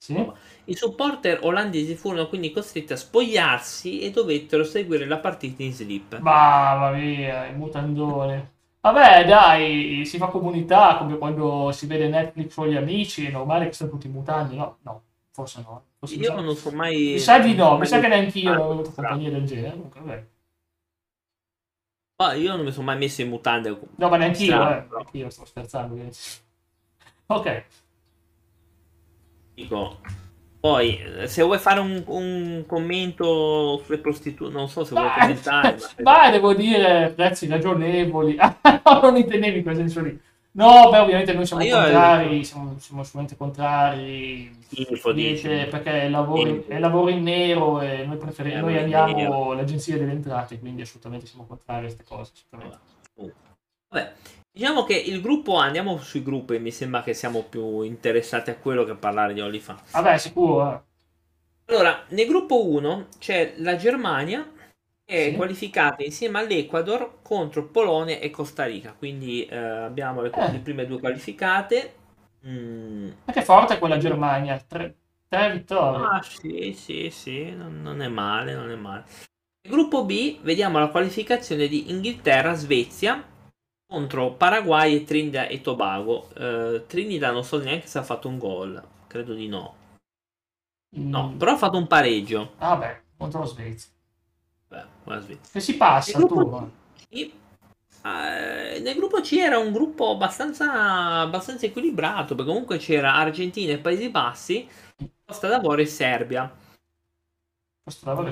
Sì? 0.00 0.32
I 0.64 0.74
supporter 0.74 1.40
olandesi 1.42 1.94
furono 1.94 2.28
quindi 2.28 2.52
costretti 2.52 2.92
a 2.92 2.96
spogliarsi 2.96 4.00
e 4.00 4.10
dovettero 4.10 4.64
seguire 4.64 5.06
la 5.06 5.18
partita 5.18 5.62
in 5.62 5.72
slip. 5.72 6.18
Mamma 6.18 6.90
mia, 6.92 7.46
il 7.46 7.56
mutandone. 7.56 8.56
Vabbè, 8.80 9.26
dai, 9.26 10.04
si 10.06 10.18
fa 10.18 10.28
comunità 10.28 10.96
come 10.98 11.18
quando 11.18 11.72
si 11.72 11.86
vede 11.86 12.08
Netflix 12.08 12.54
con 12.54 12.68
gli 12.68 12.76
amici, 12.76 13.26
è 13.26 13.30
normale 13.30 13.66
che 13.66 13.72
siano 13.72 13.90
tutti 13.90 14.06
in 14.06 14.12
mutande, 14.12 14.54
no? 14.54 14.78
No, 14.82 15.02
forse 15.32 15.62
no. 15.62 15.84
Forse 15.98 16.14
Io 16.14 16.40
non 16.40 16.54
so 16.54 16.70
mai... 16.70 17.12
Mi 17.12 17.18
sa 17.18 17.40
di 17.40 17.54
no, 17.54 17.76
mi 17.76 17.86
sa 17.86 17.98
che 17.98 18.06
neanche 18.06 18.38
io 18.38 18.52
Ah, 18.52 18.60
ho 18.60 18.70
avuto 18.70 18.92
compagnia 18.92 19.30
del 19.30 19.44
genere. 19.44 19.70
Comunque, 19.72 20.00
vabbè. 20.00 20.26
Ma 22.20 22.32
io 22.34 22.56
non 22.56 22.64
mi 22.64 22.72
sono 22.72 22.86
mai 22.86 22.98
messo 22.98 23.22
in 23.22 23.28
mutande. 23.28 23.78
No, 23.96 24.08
ma 24.08 24.16
neanche 24.16 24.44
io, 24.44 24.68
eh. 24.70 24.86
io 25.12 25.30
sto 25.30 25.44
scherzando. 25.44 26.00
Ok. 27.26 27.64
Dico, 29.54 29.98
poi, 30.60 30.98
eh, 30.98 31.28
se 31.28 31.42
vuoi 31.42 31.58
fare 31.58 31.80
un, 31.80 32.02
un 32.06 32.64
commento 32.66 33.80
sulle 33.84 33.98
prostitute, 33.98 34.52
non 34.52 34.68
so 34.68 34.84
se 34.84 34.94
vuoi 34.94 35.10
commentare. 35.16 35.76
ma 36.02 36.30
devo 36.30 36.54
dire 36.54 37.12
prezzi 37.14 37.46
ragionevoli. 37.46 38.36
No, 38.36 38.56
non 39.02 39.16
intendevi 39.16 39.58
in 39.58 39.62
quel 39.62 39.76
senso 39.76 40.00
lì. 40.00 40.20
No, 40.50 40.90
beh, 40.90 40.98
ovviamente 40.98 41.32
noi 41.34 41.46
siamo 41.46 41.64
contrari, 41.64 42.42
siamo, 42.42 42.74
siamo 42.78 43.02
assolutamente 43.02 43.36
contrari. 43.36 44.50
Schifo. 44.66 45.12
Niente, 45.12 45.66
perché 45.66 46.02
è 46.02 46.08
lavoro, 46.08 46.48
in- 46.48 46.64
è 46.66 46.78
lavoro 46.80 47.10
in 47.10 47.22
nero 47.22 47.80
e 47.80 48.04
noi, 48.04 48.16
preferi- 48.16 48.54
Lavoro 48.54 48.72
noi 48.72 48.82
in 48.88 48.94
amiamo 48.94 49.16
nero. 49.16 49.52
l'agenzia 49.52 49.96
delle 49.96 50.10
entrate, 50.12 50.58
quindi 50.58 50.82
assolutamente 50.82 51.26
siamo 51.26 51.46
contrari 51.46 51.78
a 51.78 51.82
queste 51.84 52.02
cose. 52.04 52.32
assolutamente. 52.34 52.78
Vabbè, 53.90 54.12
diciamo 54.58 54.82
che 54.84 54.94
il 54.94 55.20
gruppo 55.20 55.56
A, 55.58 55.64
andiamo 55.66 55.98
sui 55.98 56.22
gruppi, 56.22 56.58
mi 56.58 56.72
sembra 56.72 57.02
che 57.04 57.14
siamo 57.14 57.44
più 57.44 57.82
interessati 57.82 58.50
a 58.50 58.56
quello 58.56 58.82
che 58.84 58.90
a 58.90 58.96
parlare 58.96 59.32
di 59.32 59.40
OnlyFans. 59.40 59.80
Vabbè, 59.92 60.16
sicuro. 60.18 60.72
eh. 60.72 60.82
Allora, 61.66 62.04
nel 62.10 62.26
gruppo 62.26 62.66
1 62.68 63.08
c'è 63.18 63.54
la 63.58 63.76
Germania 63.76 64.50
che 65.04 65.28
è 65.28 65.32
Sì. 65.32 65.36
qualificata 65.36 66.02
insieme 66.02 66.38
all'Ecuador 66.40 67.18
contro 67.22 67.66
Polonia 67.68 68.18
e 68.18 68.30
Costa 68.30 68.64
Rica, 68.64 68.92
quindi 68.92 69.44
eh, 69.46 69.56
abbiamo 69.56 70.22
le, 70.22 70.30
Eh. 70.32 70.52
le 70.52 70.58
prime 70.60 70.86
due 70.86 70.98
qualificate. 70.98 71.94
Mm, 72.46 73.10
che 73.32 73.42
forte 73.42 73.74
è 73.74 73.78
quella 73.78 73.98
Germania, 73.98 74.58
tre, 74.66 74.96
tre 75.28 75.52
vittorie. 75.52 76.06
Ah, 76.06 76.22
sì, 76.22 76.72
sì, 76.74 77.10
sì, 77.10 77.50
non, 77.50 77.82
non 77.82 78.00
è 78.02 78.08
male, 78.08 78.54
non 78.54 78.70
è 78.70 78.74
male. 78.76 79.04
Nel 79.62 79.72
gruppo 79.72 80.04
B 80.04 80.40
vediamo 80.42 80.78
la 80.78 80.88
qualificazione 80.88 81.66
di 81.68 81.90
Inghilterra-Svezia 81.90 83.24
contro 83.88 84.34
Paraguay 84.34 84.94
e 84.96 85.04
Trinidad 85.04 85.50
e 85.50 85.60
Tobago. 85.60 86.28
Eh, 86.36 86.84
Trinidad 86.86 87.32
non 87.32 87.42
so 87.44 87.58
neanche 87.58 87.86
se 87.88 87.98
ha 87.98 88.02
fatto 88.04 88.28
un 88.28 88.38
gol, 88.38 88.80
credo 89.08 89.34
di 89.34 89.48
no. 89.48 89.74
No, 90.90 91.28
Mm. 91.30 91.36
però 91.38 91.52
ha 91.52 91.56
fatto 91.56 91.76
un 91.78 91.86
pareggio. 91.86 92.54
Ah, 92.58 92.76
beh, 92.76 93.02
contro 93.16 93.40
la 93.40 93.46
Svezia. 93.46 93.90
Beh, 94.68 94.84
la 95.04 95.20
Svezia. 95.20 95.52
Che 95.52 95.60
si 95.60 95.76
passa 95.76 96.18
Nel 96.18 96.26
gruppo. 96.26 96.70
C, 97.10 97.32
eh, 98.04 98.80
nel 98.80 98.94
gruppo 98.96 99.20
C 99.20 99.32
era 99.32 99.58
un 99.58 99.72
gruppo 99.72 100.10
abbastanza, 100.10 101.20
abbastanza 101.20 101.66
equilibrato, 101.66 102.34
perché 102.34 102.50
comunque 102.50 102.78
c'era 102.78 103.14
Argentina 103.14 103.72
e 103.72 103.78
Paesi 103.78 104.08
Bassi, 104.10 104.68
Costa 105.26 105.48
d'Avorio 105.48 105.84
e 105.84 105.88
Serbia. 105.88 106.52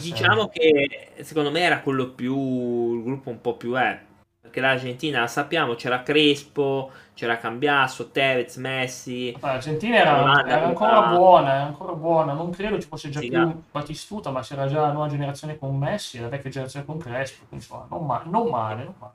Diciamo 0.01 0.49
che 0.49 1.13
secondo 1.23 1.51
me 1.51 1.61
era 1.61 1.81
quello 1.81 2.11
più. 2.13 2.97
il 2.97 3.03
gruppo 3.03 3.31
un 3.31 3.41
po' 3.41 3.57
più 3.57 3.73
è. 3.75 4.06
Perché 4.47 4.61
l'Argentina 4.61 5.21
la 5.21 5.27
sappiamo, 5.27 5.75
c'era 5.75 6.03
Crespo, 6.03 6.91
c'era 7.15 7.37
Cambiasso, 7.37 8.11
Tevez, 8.11 8.57
Messi. 8.57 9.35
L'Argentina 9.41 9.97
era, 9.97 10.47
era 10.47 10.67
ancora 10.67 11.03
buona, 11.03 11.55
era 11.55 11.65
ancora 11.65 11.93
buona. 11.93 12.33
Non 12.33 12.51
credo 12.51 12.81
ci 12.81 12.87
fosse 12.89 13.11
già 13.11 13.21
Sì, 13.21 13.29
più. 13.29 13.61
Batistuta, 13.71 14.31
ma 14.31 14.41
c'era 14.41 14.67
già 14.67 14.81
la 14.83 14.93
nuova 14.93 15.09
generazione 15.09 15.59
con 15.59 15.77
Messi 15.77 16.19
e 16.19 16.21
la 16.21 16.29
vecchia 16.29 16.51
generazione 16.51 16.87
con 16.87 16.99
Crespo. 16.99 17.45
Insomma, 17.51 17.87
non, 17.91 18.07
ma- 18.07 18.23
non 18.25 18.49
male, 18.49 18.85
non 18.85 18.95
male. 18.99 19.15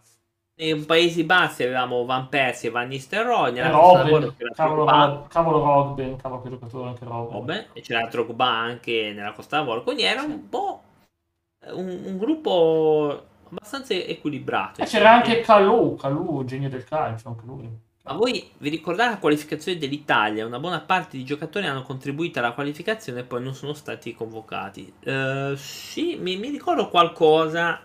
Nei 0.55 0.75
Paesi 0.85 1.23
Bassi 1.23 1.63
avevamo 1.63 2.05
Van 2.05 2.29
Persie 2.29 2.69
e 2.69 2.71
Van 2.71 2.87
Nistelrooy. 2.87 3.57
Robben, 3.59 4.35
cavolo, 4.53 4.85
Drogba, 4.85 5.27
cavolo 5.27 5.63
Robben, 5.63 6.15
cavolo 6.17 6.41
che 6.41 6.49
giocatore 6.49 6.89
anche 6.89 7.05
Robben. 7.05 7.35
Robben, 7.37 7.65
e 7.73 7.81
c'era 7.81 8.07
Drogba 8.07 8.45
anche 8.47 9.11
nella 9.15 9.31
Costa 9.33 9.57
d'Avorio. 9.57 9.83
Quindi 9.83 10.03
era 10.03 10.21
un 10.21 10.49
po' 10.49 10.83
un, 11.67 12.01
un 12.05 12.17
gruppo 12.17 13.27
abbastanza 13.51 13.93
equilibrato. 13.93 14.81
E 14.81 14.85
c'era 14.85 15.11
anche 15.11 15.41
Calù, 15.41 15.95
Calù, 15.95 16.43
genio 16.45 16.69
del 16.69 16.83
calcio, 16.85 17.27
anche 17.29 17.45
lui. 17.45 17.69
Ma 18.03 18.13
voi 18.13 18.49
vi 18.57 18.69
ricordate 18.69 19.11
la 19.11 19.17
qualificazione 19.19 19.77
dell'Italia? 19.77 20.45
Una 20.45 20.59
buona 20.59 20.81
parte 20.81 21.17
di 21.17 21.23
giocatori 21.23 21.67
hanno 21.67 21.83
contribuito 21.83 22.39
alla 22.39 22.53
qualificazione 22.53 23.19
e 23.19 23.23
poi 23.23 23.43
non 23.43 23.53
sono 23.53 23.73
stati 23.73 24.13
convocati. 24.13 24.91
Eh, 25.01 25.53
sì, 25.55 26.15
mi, 26.15 26.35
mi 26.37 26.49
ricordo 26.49 26.89
qualcosa 26.89 27.81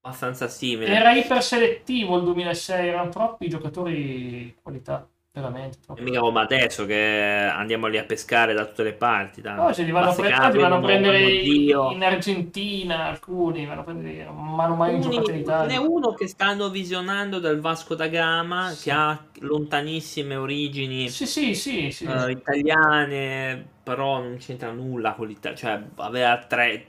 abbastanza 0.00 0.48
simile. 0.48 0.86
Era 0.86 1.12
iperselettivo 1.12 2.16
il 2.16 2.24
2006, 2.24 2.88
erano 2.88 3.10
troppi 3.10 3.48
giocatori 3.48 3.94
di 3.94 4.54
qualità, 4.62 5.06
veramente. 5.40 5.78
E 5.94 6.00
mica 6.02 6.20
come 6.20 6.40
adesso 6.40 6.86
che 6.86 7.48
andiamo 7.52 7.86
lì 7.86 7.98
a 7.98 8.04
pescare 8.04 8.54
da 8.54 8.64
tutte 8.64 8.82
le 8.82 8.94
parti. 8.94 9.40
Da, 9.40 9.54
No, 9.54 9.72
se 9.72 9.82
li 9.82 9.90
vanno 9.90 10.14
pre- 10.14 10.28
li 10.28 10.58
vanno 10.58 10.76
a 10.76 10.80
prendere 10.80 11.42
zio. 11.42 11.90
in 11.92 12.02
Argentina, 12.02 13.04
alcuni 13.06 13.66
vanno 13.66 13.80
a 13.82 13.84
prendere, 13.84 14.24
non 14.24 14.58
hanno 14.60 14.74
mai 14.74 15.00
giocato 15.00 15.30
in 15.30 15.36
ce 15.36 15.40
Italia. 15.42 15.78
n'è 15.78 15.84
uno 15.86 16.14
che 16.14 16.26
stanno 16.26 16.68
visionando 16.70 17.38
dal 17.38 17.60
Vasco 17.60 17.94
da 17.94 18.08
Gama, 18.08 18.70
Sì. 18.70 18.84
che 18.84 18.90
ha 18.92 19.24
lontanissime 19.40 20.36
origini 20.36 21.08
Sì, 21.08 21.26
sì, 21.26 21.54
sì, 21.54 21.90
sì. 21.90 22.04
eh, 22.06 22.30
italiane, 22.30 23.64
però 23.82 24.18
non 24.20 24.36
c'entra 24.38 24.70
nulla 24.72 25.12
con 25.14 25.26
l'Italia. 25.28 25.56
Cioè, 25.56 25.82
aveva 25.96 26.38
tre, 26.38 26.86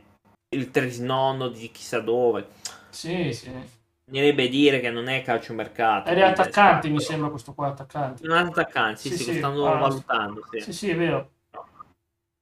il 0.56 0.72
trisnonno 0.72 1.50
di 1.50 1.70
chissà 1.72 2.00
dove. 2.00 2.48
Sì, 2.90 3.32
sì. 3.34 3.52
Bisognerebbe 4.10 4.48
dire 4.48 4.80
che 4.80 4.90
non 4.90 5.10
è 5.10 5.22
calciomercato. 5.22 6.10
Ed 6.10 6.20
è 6.20 6.22
attaccante, 6.22 6.88
mi 6.88 7.02
sembra, 7.02 7.30
questo 7.30 7.54
qua 7.54 7.68
attaccante. 7.68 8.26
Non 8.26 8.38
è 8.38 8.42
attaccante, 8.42 9.02
sì, 9.02 9.10
Sì, 9.10 9.18
sì, 9.18 9.24
sì, 9.24 9.38
stanno 9.38 9.70
ah, 9.70 9.80
valutando. 9.80 10.42
Sì. 10.50 10.62
Sì, 10.62 10.72
sì, 10.72 10.90
è 10.92 10.96
vero. 10.96 11.32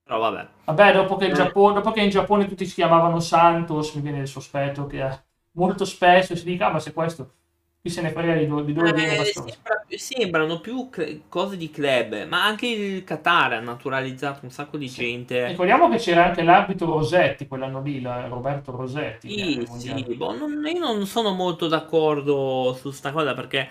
Però 0.04 0.20
vabbè. 0.20 0.48
Vabbè, 0.66 0.94
dopo 0.94 1.16
che, 1.16 1.26
Eh. 1.26 1.34
Giappone, 1.34 1.74
dopo 1.74 1.90
che 1.90 2.02
in 2.02 2.12
Giappone 2.12 2.48
tutti 2.48 2.68
si 2.68 2.76
chiamavano 2.76 3.20
Santos, 3.20 3.94
mi 3.96 4.04
viene 4.04 4.20
il 4.20 4.28
sospetto 4.28 4.86
che 4.86 5.24
molto 5.54 5.86
spesso 5.86 6.36
si 6.36 6.44
dica, 6.44 6.68
ah, 6.68 6.74
ma 6.74 6.80
se 6.80 6.94
questo, 6.94 7.32
chi 7.86 7.92
se 7.92 8.01
ne 8.01 8.10
frega 8.10 8.34
di, 8.34 8.48
do- 8.48 8.62
di 8.62 8.74
dove 8.74 8.94
viene 8.94 9.13
Eh, 9.13 9.15
questo? 9.18 9.46
sembra- 9.46 9.84
sembrano 9.89 10.60
più 10.60 10.89
cre- 10.89 11.22
cose 11.30 11.56
di 11.56 11.70
club, 11.70 12.25
ma 12.25 12.44
anche 12.44 12.65
il 12.65 13.04
Qatar 13.04 13.54
ha 13.54 13.60
naturalizzato 13.60 14.39
un 14.42 14.50
sacco 14.50 14.77
di 14.77 14.88
gente. 14.88 15.50
Ricordiamo 15.50 15.88
che 15.88 15.98
c'era 15.98 16.25
anche 16.25 16.42
l'arbitro 16.42 16.88
Rosetti 16.88 17.48
quell'anno 17.48 17.84
lì, 17.84 18.01
la- 18.01 18.25
Roberto 18.27 18.72
Rosetti. 18.75 19.30
Sì, 19.30 19.68
sì, 19.77 20.15
boh, 20.15 20.36
non- 20.36 20.65
io 20.65 20.80
non 20.80 21.06
sono 21.06 21.34
molto 21.34 21.68
d'accordo 21.68 22.75
su 22.80 22.89
sta 22.89 23.12
cosa 23.12 23.36
perché 23.36 23.70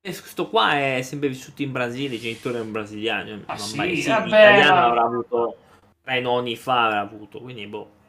questo 0.00 0.48
qua 0.48 0.72
è 0.72 1.02
sempre 1.02 1.28
vissuto 1.28 1.62
in 1.62 1.70
Brasile, 1.70 2.16
i 2.16 2.18
genitori 2.18 2.56
erano 2.56 2.72
brasiliani. 2.72 3.42
Ah, 3.46 3.54
non 3.54 3.68
sì? 3.68 3.76
mai- 3.76 3.96
sì, 4.02 4.08
Vabbè, 4.08 4.24
l'italiano 4.26 4.74
ma- 4.74 4.84
avrà 4.86 5.02
avuto 5.04 5.56
tre 6.02 6.20
nonni 6.20 6.56
fa, 6.56 6.86
avrà 6.86 7.00
avuto, 7.02 7.38
quindi 7.38 7.66
boh. 7.68 8.02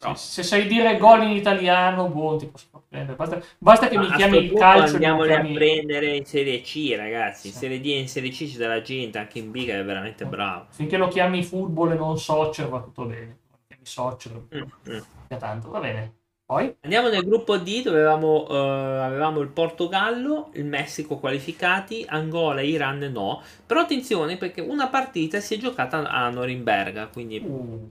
Sì, 0.00 0.14
se 0.14 0.42
sai 0.44 0.66
dire 0.68 0.96
gol 0.96 1.22
in 1.24 1.30
italiano, 1.32 2.08
boh, 2.08 2.36
ti 2.36 2.46
posso 2.46 2.84
prendere. 2.88 3.16
Basta, 3.16 3.42
basta 3.58 3.88
che 3.88 3.96
Ma 3.96 4.02
mi 4.02 4.12
chiami 4.12 4.38
il 4.44 4.52
calcio 4.52 4.94
andiamoli 4.94 5.28
chiami... 5.28 5.50
a 5.50 5.52
prendere 5.58 6.16
in 6.16 6.24
Serie 6.24 6.60
C, 6.60 6.94
ragazzi. 6.96 7.48
In 7.48 7.52
Sì. 7.52 7.58
Serie 7.58 7.80
D 7.80 7.86
e 7.86 7.98
in 7.98 8.08
Serie 8.08 8.30
C 8.30 8.48
c'è 8.50 8.56
della 8.58 8.80
gente, 8.80 9.18
anche 9.18 9.38
in 9.40 9.50
B 9.50 9.64
che 9.64 9.78
è 9.78 9.84
veramente 9.84 10.24
bravo. 10.24 10.66
Finché 10.70 10.96
lo 10.96 11.08
chiami 11.08 11.42
football 11.42 11.92
e 11.92 11.94
non 11.96 12.18
soccer 12.18 12.68
va 12.68 12.80
tutto 12.80 13.06
bene. 13.06 13.38
Lo 13.50 13.58
chiami 13.66 13.84
soccer, 13.84 14.32
Mm, 14.54 14.62
mm. 14.86 15.02
mica 15.22 15.36
tanto, 15.38 15.70
va 15.70 15.80
bene. 15.80 16.14
Poi? 16.44 16.74
Andiamo 16.80 17.08
nel 17.08 17.24
gruppo 17.24 17.58
D 17.58 17.82
dove 17.82 17.98
avevamo, 17.98 18.46
eh, 18.48 18.54
avevamo 18.56 19.40
il 19.40 19.48
Portogallo, 19.48 20.50
il 20.54 20.64
Messico 20.64 21.18
qualificati, 21.18 22.04
Angola, 22.08 22.62
Iran 22.62 22.98
no. 23.12 23.42
Però 23.66 23.80
attenzione 23.80 24.36
perché 24.38 24.60
una 24.60 24.88
partita 24.88 25.40
si 25.40 25.54
è 25.54 25.58
giocata 25.58 25.98
a 26.08 26.30
Norimberga, 26.30 27.08
quindi, 27.08 27.38
Uh, 27.40 27.90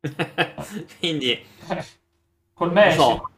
quindi 0.98 1.44
col 2.54 2.72
non 2.72 2.84
Messico. 2.84 3.02
so, 3.04 3.30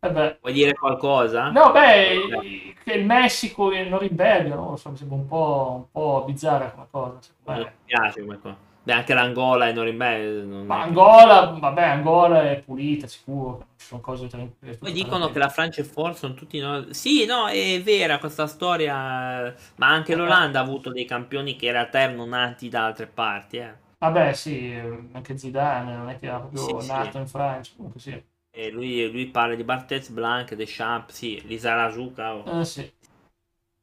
Eh 0.00 0.10
beh. 0.10 0.38
vuoi 0.40 0.52
dire 0.52 0.74
qualcosa? 0.74 1.50
No, 1.50 1.72
beh, 1.72 2.74
che 2.84 2.92
il 2.92 3.04
Messico 3.04 3.70
e 3.72 3.84
Norimberga, 3.84 4.54
no? 4.54 4.76
So, 4.76 4.90
mi 4.90 4.96
sembra 4.96 5.16
un 5.16 5.26
po', 5.26 5.72
un 5.76 5.90
po' 5.90 6.24
bizzarra 6.26 6.70
come 6.70 6.86
cosa. 6.90 7.18
Non 7.44 7.58
mi 7.58 7.70
piace 7.84 8.20
come 8.22 8.38
cosa. 8.40 8.56
Beh, 8.80 8.92
anche 8.94 9.12
l'Angola 9.12 9.68
e 9.68 9.72
non 9.72 9.86
Ma 9.96 10.12
è 10.14 10.16
che- 10.16 10.72
Angola, 10.86 11.44
vabbè, 11.58 11.82
Angola 11.82 12.50
è 12.50 12.62
pulita, 12.62 13.06
sicuro. 13.06 13.66
Ci 13.76 13.86
sono 13.86 14.00
cose 14.00 14.28
tranquille. 14.28 14.76
Poi 14.78 14.92
dicono 14.92 15.30
che 15.30 15.38
la 15.38 15.50
Francia 15.50 15.82
e 15.82 15.84
Forza 15.84 16.20
sono 16.20 16.34
tutti 16.34 16.58
no- 16.58 16.86
Sì, 16.92 17.26
no, 17.26 17.48
è 17.48 17.82
vera 17.82 18.18
questa 18.18 18.46
storia. 18.46 19.54
Ma 19.76 19.88
anche 19.88 20.14
l'Olanda 20.14 20.60
ha 20.60 20.62
avuto 20.62 20.90
dei 20.90 21.04
campioni 21.04 21.54
che 21.56 21.66
in 21.66 21.72
realtà 21.72 22.00
erano 22.00 22.24
nati 22.24 22.68
da 22.70 22.86
altre 22.86 23.06
parti. 23.08 23.58
Eh. 23.58 23.74
Vabbè, 23.98 24.32
sì, 24.32 24.72
anche 25.12 25.36
Zidane 25.36 25.96
non 25.96 26.08
è 26.08 26.18
che 26.18 26.26
era 26.26 26.38
proprio 26.40 26.80
Sì, 26.80 26.86
sì. 26.86 26.86
nato 26.86 27.18
in 27.18 27.26
Francia, 27.26 27.72
comunque 27.76 28.00
sì. 28.00 28.24
E 28.50 28.70
lui, 28.70 29.10
lui 29.10 29.26
parla 29.26 29.54
di 29.54 29.64
Barthez, 29.64 30.10
Blanc, 30.10 30.54
Deschamps, 30.54 31.14
sì, 31.14 31.40
Lizarazu, 31.46 32.12
cavolo. 32.12 32.60
Eh 32.60 32.64
sì. 32.64 32.92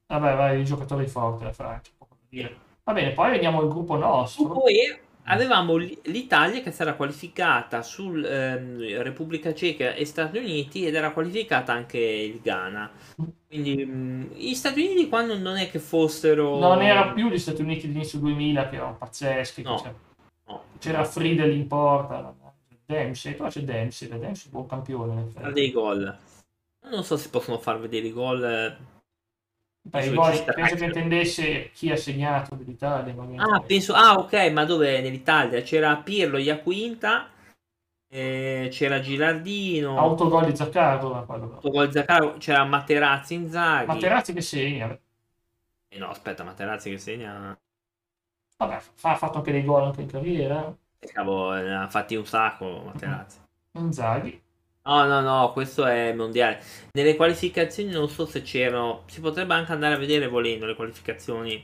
Vabbè, 0.07 0.35
vai, 0.35 0.61
i 0.61 0.65
giocatori 0.65 1.07
forti 1.07 1.43
la 1.43 1.51
Francia, 1.51 1.91
dire. 2.29 2.55
Va 2.83 2.93
bene, 2.93 3.11
poi 3.13 3.31
vediamo 3.31 3.61
il 3.61 3.69
gruppo 3.69 3.95
nostro. 3.97 4.65
E 4.65 4.99
avevamo 5.23 5.75
l'Italia 5.77 6.61
che 6.61 6.71
si 6.71 6.81
era 6.83 6.93
qualificata 6.93 7.81
sul 7.81 8.23
ehm, 8.23 9.01
Repubblica 9.01 9.53
Ceca 9.53 9.93
e 9.93 10.05
Stati 10.05 10.37
Uniti 10.37 10.85
ed 10.85 10.93
era 10.93 11.11
qualificata 11.11 11.73
anche 11.73 11.97
il 11.97 12.39
Ghana. 12.41 12.91
Quindi 13.47 13.83
mh, 13.85 14.33
gli 14.35 14.53
Stati 14.53 14.81
Uniti 14.81 15.09
quando 15.09 15.37
non 15.37 15.57
è 15.57 15.69
che 15.69 15.79
fossero... 15.79 16.59
Non 16.59 16.81
era 16.81 17.11
più 17.11 17.29
gli 17.29 17.39
Stati 17.39 17.61
Uniti 17.61 17.87
d'inizio 17.87 18.19
2000 18.19 18.69
che 18.69 18.75
erano 18.75 18.97
pazzeschi. 18.97 19.63
No. 19.63 19.75
No, 19.77 19.95
C'era 20.79 21.03
Friedel 21.03 21.53
in 21.55 21.67
porta, 21.67 22.33
Dempsey, 22.85 23.33
però 23.33 23.49
c'è 23.49 23.61
Dempsey, 23.61 24.07
Dempsey 24.07 24.43
è 24.43 24.45
un 24.45 24.51
buon 24.51 24.67
campione. 24.67 25.21
in 25.21 25.45
ha 25.45 25.51
dei 25.51 25.71
gol. 25.71 26.17
Non 26.89 27.03
so 27.03 27.17
se 27.17 27.29
possono 27.29 27.57
far 27.57 27.79
vedere 27.79 28.07
i 28.07 28.11
gol. 28.11 28.43
eh. 28.43 28.77
Beh, 29.81 30.01
ci 30.01 30.35
sta- 30.35 30.53
penso 30.53 30.75
che 30.75 30.85
intendesse 30.85 31.69
chi 31.71 31.91
ha 31.91 31.95
segnato 31.95 32.55
dell'Italia. 32.55 33.15
Ah, 33.37 33.61
penso... 33.61 33.93
Ah, 33.93 34.13
ok, 34.13 34.51
ma 34.51 34.65
dove? 34.65 34.99
Nell'Italia? 34.99 35.61
C'era 35.61 35.95
Pirlo, 35.97 36.37
Iaquinta, 36.37 37.29
eh, 38.07 38.67
c'era 38.71 38.99
Gilardino, 38.99 39.97
Autogol 39.97 40.45
di 40.45 40.55
Zaccardo, 40.55 41.13
autogol 41.15 41.91
Zaccaro, 41.91 42.37
c'era 42.37 42.63
Materazzi, 42.65 43.35
Inzaghi. 43.35 43.85
Materazzi 43.85 44.33
che 44.33 44.41
segna. 44.41 44.97
Eh 45.87 45.97
no, 45.99 46.09
aspetta, 46.09 46.43
Materazzi 46.43 46.89
che 46.89 46.97
segna... 46.97 47.57
Vabbè, 48.57 48.81
ha 49.01 49.15
fatto 49.15 49.37
anche 49.37 49.51
dei 49.51 49.63
gol 49.63 49.83
anche 49.83 50.01
in 50.01 50.07
carriera. 50.07 50.75
Cavolo, 50.99 51.53
ne 51.53 51.75
ha 51.75 51.87
fatti 51.87 52.15
un 52.15 52.25
sacco 52.25 52.83
Materazzi. 52.85 53.39
Inzaghi. 53.73 54.41
No, 54.83 55.05
no, 55.05 55.21
no, 55.21 55.51
questo 55.51 55.85
è 55.85 56.13
mondiale. 56.13 56.61
Nelle 56.93 57.15
qualificazioni 57.15 57.91
non 57.91 58.07
so 58.07 58.25
se 58.25 58.41
c'erano. 58.43 59.01
Si 59.07 59.19
potrebbe 59.19 59.53
anche 59.53 59.71
andare 59.71 59.95
a 59.95 59.97
vedere 59.97 60.27
volendo 60.27 60.65
le 60.65 60.75
qualificazioni 60.75 61.59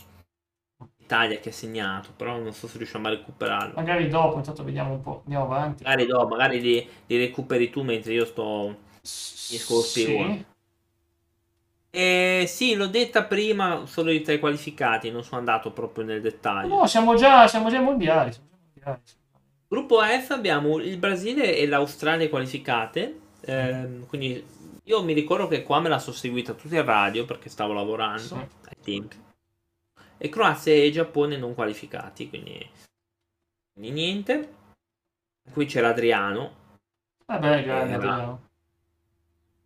Italia 0.97 1.39
che 1.39 1.49
ha 1.49 1.53
segnato, 1.53 2.09
però 2.15 2.37
non 2.37 2.51
so 2.51 2.67
se 2.67 2.77
riusciamo 2.77 3.07
a 3.07 3.11
recuperarlo. 3.11 3.73
Magari 3.75 4.07
dopo, 4.07 4.37
intanto 4.37 4.63
vediamo 4.63 4.93
un 4.93 5.01
po', 5.01 5.21
andiamo 5.23 5.45
avanti. 5.45 5.83
Magari 5.83 6.05
dopo, 6.05 6.27
magari 6.27 6.61
li, 6.61 6.89
li 7.05 7.17
recuperi 7.17 7.69
tu 7.69 7.83
mentre 7.83 8.13
io 8.13 8.25
sto. 8.25 8.75
Sì. 9.01 10.45
Eh, 11.93 12.45
sì, 12.47 12.73
l'ho 12.75 12.87
detta 12.87 13.23
prima, 13.25 13.85
solo 13.85 14.11
i 14.11 14.21
tre 14.21 14.39
qualificati, 14.39 15.11
non 15.11 15.23
sono 15.23 15.39
andato 15.39 15.71
proprio 15.71 16.05
nel 16.05 16.21
dettaglio. 16.21 16.75
No, 16.79 16.87
siamo 16.87 17.15
già, 17.15 17.47
siamo 17.47 17.69
già 17.69 17.77
ai 17.77 17.83
mondiali. 17.83 18.31
siamo 18.31 18.47
già 18.49 18.55
ai 18.55 18.81
mondiali. 18.83 19.01
Gruppo 19.67 20.01
F 20.01 20.29
abbiamo 20.31 20.77
il 20.79 20.97
Brasile 20.97 21.57
e 21.57 21.67
l'Australia 21.67 22.27
qualificate. 22.29 23.19
ehm, 23.43 24.05
quindi 24.07 24.45
io 24.83 25.03
mi 25.03 25.13
ricordo 25.13 25.47
che 25.47 25.63
qua 25.63 25.79
me 25.79 25.89
la 25.89 25.99
sono 25.99 26.15
seguita 26.15 26.53
tutta 26.53 26.75
in 26.75 26.85
radio 26.85 27.25
perché 27.25 27.49
stavo 27.49 27.73
lavorando 27.73 28.19
Sì. 28.21 28.33
ai 28.35 28.77
tempi. 28.81 29.17
E 30.17 30.29
Croazia 30.29 30.73
e 30.73 30.91
Giappone 30.91 31.37
non 31.37 31.53
qualificati, 31.55 32.29
quindi, 32.29 32.69
quindi 33.73 33.91
niente. 33.91 34.53
Qui 35.51 35.65
c'era 35.65 35.89
Adriano, 35.89 36.55
Vabbè, 37.25 37.63
grande. 37.63 37.91
Eh, 37.91 37.95
Adriano. 37.95 38.41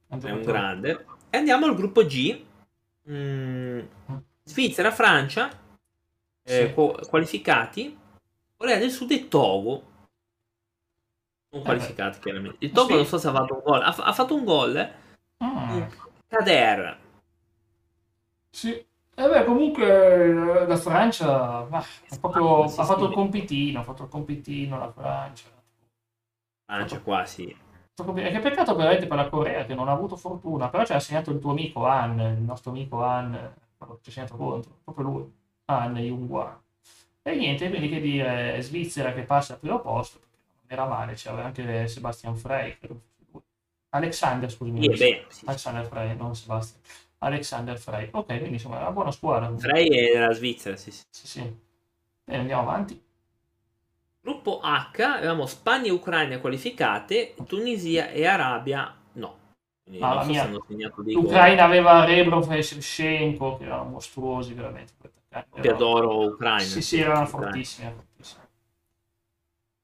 è 0.07 0.31
un 0.31 0.41
grande. 0.43 1.05
E 1.35 1.37
andiamo 1.37 1.65
al 1.65 1.75
gruppo 1.75 2.05
G. 2.05 2.41
Mm, 3.09 3.79
Svizzera, 4.45 4.89
Francia, 4.91 5.49
eh, 6.43 6.73
Sì. 6.73 7.07
qualificati. 7.09 7.97
Corea 8.55 8.77
del 8.77 8.89
Sud 8.89 9.11
e 9.11 9.27
Togo. 9.27 9.83
Non 11.49 11.61
Eh 11.61 11.65
qualificati, 11.65 12.19
chiaramente. 12.19 12.63
Il 12.63 12.71
Togo 12.71 12.87
Sì. 12.87 12.95
non 12.95 13.05
so 13.05 13.17
se 13.17 13.27
ha 13.27 13.33
fatto 13.33 13.53
un 13.53 13.61
gol. 13.65 13.81
Ha, 13.81 13.95
ha 13.97 14.13
fatto 14.13 14.33
un 14.33 14.45
gol. 14.45 14.75
eh? 14.77 14.93
Mm, 15.43 15.83
Kader. 16.27 16.99
Sì. 18.49 18.71
E 19.17 19.27
beh, 19.29 19.43
comunque 19.43 19.85
eh, 19.85 20.65
la 20.65 20.77
Francia 20.77 21.65
ma, 21.65 21.79
ha, 21.79 22.17
proprio, 22.17 22.63
ha 22.63 22.69
fatto 22.69 23.07
il 23.07 23.13
compitino, 23.13 23.81
ha 23.81 23.83
fatto 23.83 24.03
il 24.03 24.09
compitino 24.09 24.77
la 24.77 24.89
Francia. 24.91 25.49
Francia 26.65 27.01
qua, 27.01 27.25
sì. 27.25 27.53
Bene. 28.03 28.29
Che 28.31 28.39
peccato 28.39 28.75
veramente 28.75 29.07
per 29.07 29.17
la 29.17 29.29
Corea 29.29 29.65
che 29.65 29.73
non 29.73 29.87
ha 29.87 29.93
avuto 29.93 30.17
fortuna, 30.17 30.69
però 30.69 30.85
ci 30.85 30.93
ha 30.93 30.99
segnato 30.99 31.31
il 31.31 31.39
tuo 31.39 31.51
amico 31.51 31.85
Han, 31.85 32.19
il 32.19 32.41
nostro 32.41 32.71
amico 32.71 33.01
Han, 33.03 33.53
quello 33.77 33.95
che 33.95 33.99
ci 34.03 34.09
ha 34.09 34.13
segnato 34.13 34.35
contro, 34.35 34.71
proprio 34.83 35.05
lui, 35.05 35.33
Han 35.65 35.95
Jungwa. 35.95 36.61
E 37.21 37.35
niente, 37.35 37.69
quindi 37.69 37.89
che 37.89 38.01
dire, 38.01 38.61
Svizzera 38.61 39.13
che 39.13 39.23
passa 39.23 39.53
al 39.53 39.59
primo 39.59 39.79
posto, 39.79 40.19
perché 40.19 40.35
non 40.61 40.65
era 40.67 40.85
male, 40.85 41.13
c'era 41.13 41.45
anche 41.45 41.87
Sebastian 41.87 42.35
Frey, 42.35 42.77
credo. 42.77 43.01
Alexander, 43.89 44.51
scusami. 44.51 44.81
Sì, 44.81 44.87
beh, 44.89 45.25
sì. 45.29 45.45
Alexander 45.45 45.85
Frey, 45.85 46.17
non 46.17 46.35
Sebastian. 46.35 46.81
Alexander 47.19 47.77
Frey. 47.79 48.09
Ok, 48.11 48.25
quindi 48.25 48.49
insomma 48.49 48.79
è 48.79 48.81
una 48.81 48.91
buona 48.91 49.11
squadra. 49.11 49.57
Frey 49.57 49.87
è 49.87 50.11
della 50.11 50.33
Svizzera, 50.33 50.75
sì, 50.75 50.91
sì. 50.91 51.03
Sì, 51.09 51.27
sì. 51.27 51.59
Bene, 52.25 52.41
andiamo 52.41 52.63
avanti. 52.63 53.01
Gruppo 54.25 54.59
H 54.59 55.01
avevamo 55.03 55.45
Spagna 55.45 55.85
e 55.85 55.91
Ucraina 55.91 56.39
qualificate, 56.39 57.35
Tunisia 57.45 58.09
e 58.09 58.25
Arabia 58.25 58.91
no. 59.13 59.37
Quindi 59.83 60.01
Mamma 60.01 60.23
mia. 60.23 60.49
dei 60.67 60.89
gol. 60.89 61.05
L'Ucraina 61.13 61.63
aveva 61.63 62.03
Rebrov 62.05 62.51
e 62.51 62.63
Shevchenko, 62.63 63.57
che 63.57 63.65
erano 63.65 63.83
mostruosi 63.83 64.55
veramente. 64.55 64.93
quei 64.99 65.11
attaccanti. 65.15 65.49
Coppia 65.51 65.69
Erano- 65.69 65.77
d'oro 65.85 66.23
Ucraina. 66.25 66.59
Sì, 66.63 66.81
sì, 66.81 66.99
erano 67.01 67.27
fortissimi. 67.27 67.91
fortissimi. 67.93 68.41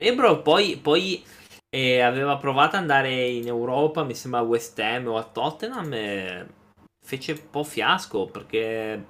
Ebro 0.01 0.41
poi, 0.41 0.77
poi 0.77 1.23
eh, 1.69 1.99
aveva 2.01 2.35
provato 2.37 2.77
ad 2.77 2.81
andare 2.81 3.27
in 3.27 3.45
Europa, 3.45 4.03
mi 4.03 4.15
sembra 4.15 4.39
a 4.39 4.43
West 4.43 4.79
Ham 4.79 5.05
o 5.07 5.17
a 5.17 5.23
Tottenham, 5.23 5.93
e 5.93 6.47
fece 6.99 7.33
un 7.33 7.49
po' 7.51 7.63
fiasco 7.63 8.25
perché 8.25 9.05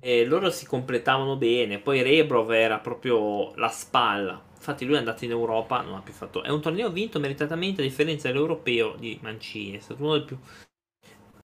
eh, 0.00 0.24
loro 0.24 0.48
si 0.48 0.64
completavano 0.64 1.36
bene. 1.36 1.78
Poi 1.78 2.00
Rebrov 2.00 2.50
era 2.52 2.78
proprio 2.78 3.54
la 3.56 3.68
spalla. 3.68 4.48
Infatti 4.62 4.84
lui 4.84 4.94
è 4.94 4.98
andato 4.98 5.24
in 5.24 5.32
Europa, 5.32 5.80
non 5.80 5.96
ha 5.96 6.00
più 6.02 6.12
fatto. 6.12 6.44
È 6.44 6.48
un 6.48 6.60
torneo 6.62 6.88
vinto 6.90 7.18
meritatamente 7.18 7.80
a 7.80 7.84
differenza 7.84 8.28
dell'europeo 8.28 8.94
di 8.96 9.18
Mancini. 9.20 9.76
È 9.76 9.80
stato 9.80 10.04
uno 10.04 10.12
dei 10.18 10.24
più. 10.24 10.38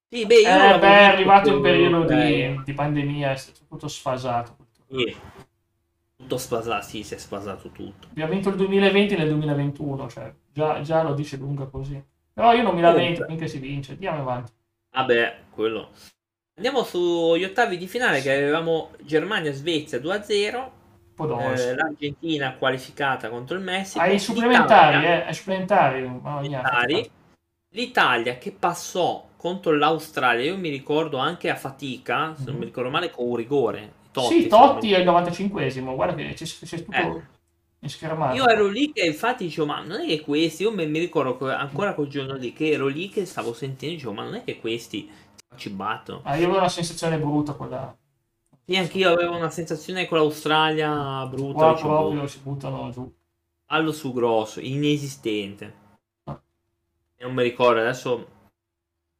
Sì, 0.09 0.25
beh, 0.25 0.35
Eh, 0.35 0.79
beh, 0.79 0.87
è 0.87 1.03
arrivato 1.03 1.49
in 1.53 1.61
periodo 1.61 2.05
di, 2.05 2.61
di 2.63 2.73
pandemia, 2.73 3.31
è 3.31 3.35
stato 3.35 3.59
tutto 3.67 3.89
sfasato. 3.89 4.55
sì. 4.89 5.15
Tutto 6.15 6.37
sfasato, 6.37 6.85
sì, 6.85 7.03
si 7.03 7.13
è 7.13 7.17
sfasato 7.17 7.69
tutto. 7.71 8.07
Abbiamo 8.09 8.31
vinto 8.31 8.49
il 8.49 8.55
2020 8.55 9.15
nel 9.17 9.27
2021, 9.27 10.09
cioè 10.09 10.33
già, 10.53 10.81
già 10.81 11.03
lo 11.03 11.13
dice 11.13 11.35
lunga 11.37 11.65
così. 11.65 12.01
Però 12.33 12.53
io 12.53 12.63
non 12.63 12.73
mi 12.73 12.81
lamento 12.81 13.25
finché 13.25 13.47
si 13.47 13.59
vince, 13.59 13.93
andiamo 13.93 14.21
avanti. 14.21 14.51
Vabbè, 14.91 15.39
quello. 15.51 15.89
Andiamo 16.55 16.83
sugli 16.83 17.43
ottavi 17.43 17.77
di 17.77 17.87
finale 17.87 18.21
che 18.21 18.31
avevamo 18.33 18.91
Germania-Svezia 19.01 19.99
2-0. 19.99 20.71
Eh, 21.27 21.75
L'Argentina 21.75 22.55
qualificata 22.55 23.29
contro 23.29 23.57
il 23.57 23.63
Messico. 23.63 23.99
Ai 24.03 24.19
supplementari, 24.19 24.97
l'Italia- 24.97 25.23
eh, 25.23 25.27
ai 25.27 25.33
supplementari. 25.33 26.03
supplementari. 26.05 27.11
L'Italia 27.71 28.37
che 28.37 28.51
passò 28.51 29.27
contro 29.37 29.75
l'Australia, 29.75 30.45
io 30.45 30.57
mi 30.57 30.69
ricordo 30.69 31.17
anche 31.17 31.49
a 31.49 31.55
fatica, 31.55 32.33
se 32.35 32.43
non 32.45 32.53
Mhm. 32.53 32.59
mi 32.59 32.65
ricordo 32.65 32.89
male, 32.89 33.09
con 33.11 33.27
un 33.27 33.35
rigore. 33.35 33.93
Totti, 34.11 34.41
sì, 34.41 34.47
Totti 34.47 34.91
è 34.93 34.97
il 34.99 35.05
95esimo, 35.05 35.95
guarda 35.95 36.15
che 36.15 36.33
c'è, 36.33 36.45
c'è 36.45 36.83
tutto 36.83 36.97
Eh. 36.97 37.23
Io 38.35 38.47
ero 38.47 38.67
lì 38.67 38.91
che 38.91 39.05
infatti 39.05 39.45
dicevo, 39.45 39.67
ma 39.67 39.81
non 39.81 40.01
è 40.01 40.05
che 40.05 40.19
questi, 40.21 40.63
io 40.63 40.71
mi 40.71 40.85
mi 40.87 40.99
ricordo 40.99 41.49
ancora 41.49 41.93
quel 41.93 42.07
giorno 42.09 42.35
lì 42.35 42.51
che 42.51 42.71
ero 42.71 42.87
lì 42.87 43.07
che 43.09 43.25
stavo 43.25 43.53
sentendo, 43.53 43.95
dicevo, 43.95 44.13
ma 44.13 44.23
non 44.23 44.35
è 44.35 44.43
che 44.43 44.59
questi 44.59 45.09
ci 45.55 45.69
battono. 45.69 46.21
Ah, 46.23 46.35
io 46.35 46.43
avevo 46.45 46.57
una 46.57 46.69
sensazione 46.69 47.17
brutta 47.17 47.53
quella. 47.53 47.95
Sì, 48.69 48.75
anch'io 48.77 49.11
avevo 49.13 49.35
una 49.35 49.49
sensazione 49.49 50.07
con 50.07 50.19
l'Australia 50.19 51.25
brutta, 51.25 51.57
Qua 51.57 51.73
dicevo, 51.73 51.97
proprio 51.97 52.27
si 52.27 52.39
buttano 52.39 52.91
giù. 52.91 53.11
allo 53.71 53.91
su 53.91 54.13
grosso, 54.13 54.59
inesistente. 54.59 55.73
Ah. 56.25 56.39
Non 57.21 57.33
mi 57.33 57.41
ricordo 57.41 57.79
adesso. 57.79 58.27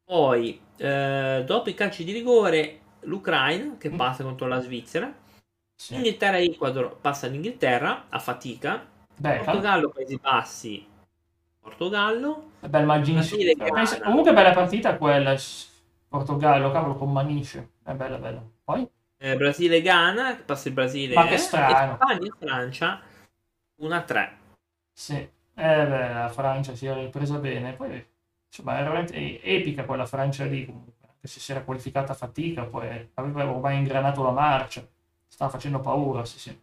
Poi, 0.04 0.60
eh, 0.76 1.42
dopo 1.44 1.68
i 1.68 1.74
calci 1.74 2.04
di 2.04 2.12
rigore, 2.12 2.80
l'Ucraina 3.00 3.76
che 3.76 3.90
Mm. 3.90 3.96
passa 3.96 4.22
contro 4.22 4.46
la 4.46 4.60
Svizzera. 4.60 5.12
Sì. 5.74 5.94
Inghilterra 5.96 6.36
e 6.36 6.44
Ecuador 6.44 6.96
passa 7.00 7.26
l'Inghilterra 7.26 8.04
a 8.08 8.20
fatica. 8.20 8.86
Beckham, 9.16 9.44
Portogallo, 9.46 9.88
Paesi 9.88 10.16
Bassi, 10.16 10.86
Portogallo. 11.58 12.50
bel. 12.60 12.84
Brasile, 12.86 13.54
Ghana. 13.54 14.00
Comunque 14.04 14.32
bella 14.32 14.52
partita 14.52 14.96
quella. 14.96 15.34
Portogallo, 16.06 16.70
cavolo, 16.70 16.94
con 16.94 17.10
Maniche. 17.10 17.70
È 17.82 17.92
bella, 17.94 18.16
bella. 18.18 18.42
Poi? 18.62 18.88
Eh, 19.22 19.36
Brasile 19.36 19.76
e 19.76 19.82
Ghana, 19.82 20.36
che 20.36 20.42
passa 20.44 20.68
il 20.68 20.74
Brasile. 20.74 21.14
Ma 21.14 21.26
che 21.26 21.36
strano. 21.36 21.92
E 21.92 21.94
Spagna 21.96 22.26
e 22.26 22.32
Francia 22.38 23.02
1-3. 23.82 24.30
Sì. 24.92 25.14
Eh, 25.14 25.30
beh, 25.54 26.08
la 26.08 26.30
Francia 26.30 26.74
si 26.74 26.86
era 26.86 27.00
ripresa 27.00 27.36
bene. 27.36 27.74
Poi, 27.74 28.02
insomma, 28.46 28.78
era 28.78 28.88
veramente 28.88 29.42
epica 29.42 29.84
quella 29.84 30.06
Francia 30.06 30.46
lì. 30.46 30.66
Se 31.22 31.38
si 31.38 31.50
era 31.50 31.60
qualificata 31.60 32.12
a 32.12 32.14
fatica, 32.14 32.64
poi 32.64 33.10
aveva 33.12 33.50
ormai 33.50 33.76
ingranato 33.76 34.22
la 34.22 34.30
marcia. 34.30 34.82
Stava 35.28 35.50
facendo 35.50 35.80
paura, 35.80 36.24
sì, 36.24 36.38
sì. 36.38 36.58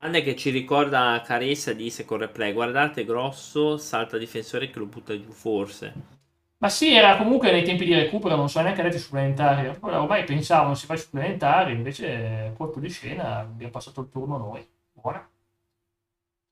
Anne 0.00 0.22
che 0.22 0.36
ci 0.36 0.50
ricorda 0.50 1.22
Caressa 1.24 1.72
disse 1.72 2.04
con 2.04 2.18
replay, 2.18 2.52
guardate 2.52 3.06
grosso, 3.06 3.78
salta 3.78 4.18
difensore 4.18 4.68
che 4.68 4.78
lo 4.78 4.86
butta 4.86 5.18
giù 5.18 5.32
forse. 5.32 6.17
Ma 6.60 6.68
sì, 6.68 6.92
era 6.92 7.16
comunque 7.16 7.52
nei 7.52 7.62
tempi 7.62 7.84
di 7.84 7.94
recupero, 7.94 8.34
non 8.34 8.48
so 8.48 8.60
neanche 8.60 8.82
detto 8.82 8.98
supplementari. 8.98 9.68
Ormai 9.80 10.24
pensavano 10.24 10.74
si 10.74 10.86
fa 10.86 10.96
supplementari, 10.96 11.72
invece 11.72 12.52
colpo 12.56 12.80
di 12.80 12.88
scena 12.88 13.38
abbiamo 13.38 13.72
passato 13.72 14.00
il 14.00 14.08
turno 14.10 14.38
noi. 14.38 14.68
Buona. 14.92 15.28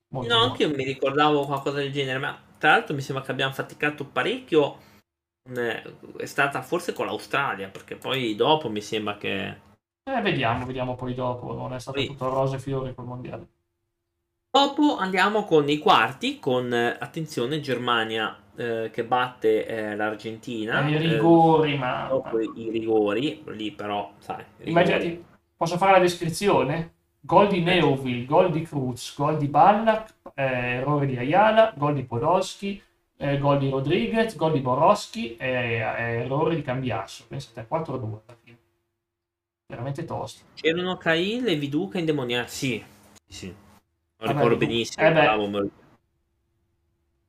Molto 0.09 0.33
no, 0.33 0.43
anche 0.43 0.63
io 0.63 0.75
mi 0.75 0.85
ricordavo 0.85 1.45
qualcosa 1.45 1.79
del 1.79 1.91
genere, 1.91 2.19
ma 2.19 2.41
tra 2.57 2.71
l'altro 2.71 2.95
mi 2.95 3.01
sembra 3.01 3.25
che 3.25 3.33
abbiamo 3.33 3.53
faticato 3.53 4.07
parecchio. 4.07 4.79
È 5.43 6.25
stata 6.25 6.63
forse 6.63 6.93
con 6.93 7.07
l'Australia, 7.07 7.69
perché 7.69 7.97
poi 7.97 8.37
dopo 8.37 8.69
mi 8.71 8.81
sembra 8.81 9.17
che... 9.17 9.47
Eh, 10.05 10.21
vediamo, 10.23 10.67
vediamo 10.67 10.95
poi 10.95 11.15
dopo. 11.15 11.53
Non 11.53 11.75
è 11.75 11.81
stato 11.81 11.99
sì. 11.99 12.07
tutto 12.07 12.29
rose 12.29 12.57
e 12.57 12.61
fiori 12.61 12.95
col 12.95 13.07
mondiale. 13.07 13.47
Dopo 14.51 14.97
andiamo 14.97 15.45
con 15.45 15.69
i 15.69 15.79
quarti, 15.79 16.39
con 16.39 16.73
attenzione 16.73 17.61
Germania 17.61 18.45
eh, 18.57 18.91
che 18.93 19.05
batte 19.05 19.67
eh, 19.67 19.97
l'Argentina. 19.97 20.87
I 20.87 20.95
eh, 20.95 20.99
rigori, 20.99 21.75
eh, 21.75 21.79
ma... 21.79 22.07
Dopo 22.09 22.41
i 22.41 22.71
rigori, 22.71 23.43
lì 23.49 23.73
però, 23.73 24.13
sai... 24.19 24.45
Immaginati, 24.65 25.25
posso 25.57 25.77
fare 25.77 25.93
la 25.93 25.99
descrizione? 25.99 26.95
Gol 27.21 27.49
di 27.49 27.61
Neuville, 27.61 28.25
gol 28.25 28.51
di 28.51 28.63
Cruz, 28.63 29.15
gol 29.17 29.37
di 29.37 29.49
Ballack, 29.49 30.15
eh, 30.35 30.77
errore 30.77 31.07
di 31.07 31.17
Ayala, 31.17 31.73
gol 31.77 31.95
di 31.95 32.05
Podolski, 32.05 32.81
eh, 33.17 33.39
gol 33.39 33.59
di 33.59 33.71
Rodriguez, 33.71 34.37
gol 34.37 34.53
di 34.53 34.61
Boroschi 34.61 35.37
e 35.37 35.49
errore 35.49 36.55
di 36.55 36.63
Cambiasso. 36.63 37.25
Pensate 37.27 37.61
a 37.61 37.67
4-2 37.69 38.21
alla 38.27 38.37
fine. 38.43 38.59
Veramente 39.67 40.05
tosto. 40.05 40.45
C'erano 40.55 40.97
Cahill 40.97 41.49
e 41.49 41.57
Viduca 41.57 41.99
indemoniati. 41.99 42.49
Sì, 42.51 42.85
sì. 43.27 43.55
Lo 44.19 44.27
ricordo 44.27 44.51
Vabbè, 44.51 44.67
benissimo. 44.67 45.07
Eh 45.07 45.13
bravo, 45.13 45.49
me... 45.49 45.71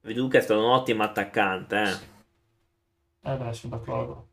Viduca 0.07 0.37
è 0.37 0.41
stato 0.41 0.61
un 0.61 0.69
ottimo 0.69 1.03
attaccante. 1.03 1.81
Eh, 3.21 3.31
eh 3.33 3.35
beh, 3.35 3.53
sono 3.53 3.75
d'accordo. 3.75 4.27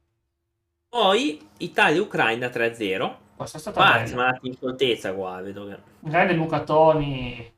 Poi 0.89 1.49
Italia-Ucraina 1.57 2.47
3-0. 2.47 3.15
Questa 3.35 3.59
è 3.59 3.61
stata 3.61 3.81
Qua 3.81 4.07
siamo 4.07 4.23
andati 4.23 4.47
in 4.47 4.55
scioltezza 4.55 5.13
qua, 5.13 5.41
vedo 5.41 5.67
che... 5.67 5.79
Grande 5.99 6.35
Luca 6.35 6.63
Toni, 6.63 7.53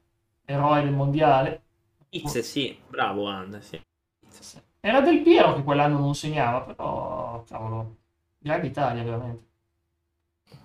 eroe 0.46 0.83
del 0.83 0.92
mondiale. 0.92 1.62
X, 2.16 2.38
sì, 2.38 2.81
bravo 2.88 3.26
Anna, 3.26 3.61
sì. 3.61 3.79
Era 4.81 5.02
del 5.02 5.20
Piero 5.20 5.55
che 5.55 5.62
quell'anno 5.62 5.98
non 5.98 6.14
segnava, 6.14 6.62
però, 6.62 7.44
cavolo, 7.46 7.96
grande 8.38 8.68
Italia 8.68 9.02
veramente. 9.02 9.44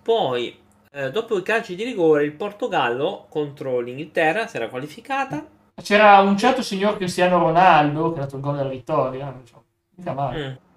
Poi, 0.02 0.58
eh, 0.90 1.12
dopo 1.12 1.38
i 1.38 1.44
calci 1.44 1.76
di 1.76 1.84
rigore, 1.84 2.24
il 2.24 2.32
Portogallo 2.32 3.26
contro 3.28 3.82
l'Inghilterra 3.82 4.48
si 4.48 4.56
era 4.56 4.70
qualificata. 4.70 5.60
C'era 5.76 6.20
un 6.20 6.38
certo 6.38 6.62
signor 6.62 6.98
Cristiano 6.98 7.40
Ronaldo 7.40 8.12
che 8.12 8.20
ha 8.20 8.24
dato 8.24 8.36
il 8.36 8.42
gol 8.42 8.58
della 8.58 8.70
vittoria, 8.70 9.42
so, 9.44 9.64
mica 9.96 10.14
male. 10.14 10.50
Mm 10.50 10.70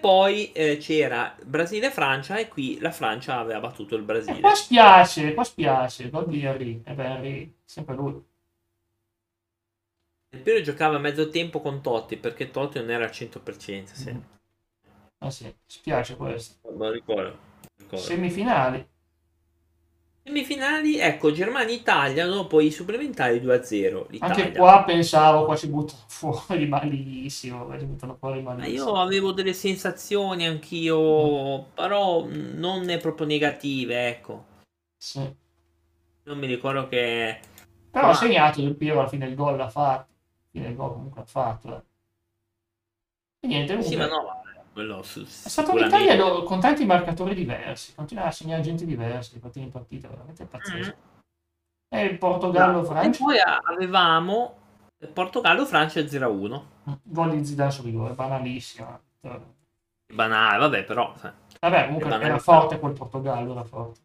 poi 0.00 0.52
eh, 0.52 0.76
c'era 0.78 1.36
Brasile 1.42 1.88
e 1.88 1.90
Francia 1.90 2.36
e 2.36 2.48
qui 2.48 2.78
la 2.80 2.90
Francia 2.90 3.38
aveva 3.38 3.60
battuto 3.60 3.96
il 3.96 4.02
Brasile. 4.02 4.38
E 4.38 4.40
qua 4.40 4.54
spiace, 4.54 5.34
qua 5.34 5.44
spiace, 5.44 6.10
gol 6.10 6.28
di 6.28 6.44
Henry, 6.44 6.82
e 6.84 6.94
beh 6.94 7.04
Henry, 7.04 7.56
sempre 7.64 7.94
lui. 7.94 8.24
Il 10.30 10.42
Piero 10.42 10.60
giocava 10.60 10.96
a 10.96 11.00
mezzo 11.00 11.28
tempo 11.28 11.60
con 11.60 11.80
Totti 11.80 12.16
perché 12.16 12.50
Totti 12.50 12.78
non 12.78 12.90
era 12.90 13.04
al 13.04 13.10
100%. 13.10 13.84
Sì. 13.84 14.12
Mm. 14.12 14.20
Ah 15.18 15.30
sì, 15.30 15.52
spiace 15.64 16.16
questo. 16.16 16.70
Ma 16.76 16.90
ricordo, 16.90 17.38
ricordo. 17.76 18.04
Semifinali. 18.04 18.86
Semifinali, 20.26 20.98
ecco, 20.98 21.30
Germania-Italia 21.30 22.26
dopo 22.26 22.60
i 22.60 22.72
supplementari 22.72 23.38
2-0. 23.38 24.06
L'Italia. 24.10 24.34
Anche 24.34 24.58
qua 24.58 24.82
pensavo, 24.82 25.44
qua 25.44 25.54
si 25.54 25.68
buttano 25.68 26.00
fuori 26.08 26.66
malissimo, 26.66 27.72
si 27.78 27.84
buttano 27.84 28.16
fuori 28.16 28.42
malissimo. 28.42 28.84
Ma 28.84 28.90
io 28.90 29.00
avevo 29.00 29.30
delle 29.30 29.52
sensazioni 29.52 30.44
anch'io, 30.44 31.60
mm. 31.60 31.64
però 31.74 32.26
non 32.28 32.82
ne 32.82 32.98
proprio 32.98 33.24
negative, 33.24 34.08
ecco. 34.08 34.44
Sì. 34.96 35.20
Non 36.24 36.38
mi 36.38 36.48
ricordo 36.48 36.88
che... 36.88 37.38
Però 37.88 38.08
ha 38.08 38.14
segnato 38.14 38.60
del 38.60 38.74
Piero 38.74 38.98
alla 38.98 39.08
fine 39.08 39.28
il 39.28 39.36
gol 39.36 39.56
l'ha 39.56 39.68
fatto. 39.68 40.10
Alla 40.10 40.50
fine 40.50 40.68
il 40.70 40.74
gol 40.74 40.92
comunque 40.92 41.20
l'ha 41.20 41.26
fatto. 41.26 41.68
Eh. 41.68 41.82
E 43.42 43.46
niente, 43.46 43.76
comunque... 43.76 43.92
Sì, 43.92 43.96
ma 43.96 44.08
no, 44.08 44.42
quello 44.76 45.02
su, 45.02 45.22
è 45.22 45.48
stato 45.48 45.72
un'Italia 45.72 46.18
con 46.42 46.60
tanti 46.60 46.84
marcatori 46.84 47.34
diversi, 47.34 47.94
continua 47.94 48.24
a 48.24 48.30
segnare 48.30 48.60
gente 48.60 48.84
diversa 48.84 49.32
di 49.32 49.38
partita 49.38 49.64
in 49.64 49.70
partita, 49.70 50.08
veramente 50.08 50.44
pazzesco. 50.44 50.94
Mm. 50.94 51.98
E. 51.98 52.18
No, 52.20 53.00
e 53.00 53.10
poi 53.10 53.38
avevamo 53.40 54.58
Portogallo-Francia 55.10 56.00
0-1. 56.00 56.62
Mm, 56.90 56.92
gol 57.04 57.30
di 57.30 57.46
Zidane 57.46 57.70
su 57.70 57.82
rigore, 57.84 58.12
banalissimo. 58.12 59.00
Banale, 60.12 60.58
vabbè, 60.58 60.84
però. 60.84 61.14
Vabbè, 61.58 61.86
comunque 61.86 62.10
era 62.20 62.38
forte 62.38 62.78
quel 62.78 62.92
Portogallo, 62.92 63.52
era 63.52 63.64
forte. 63.64 64.00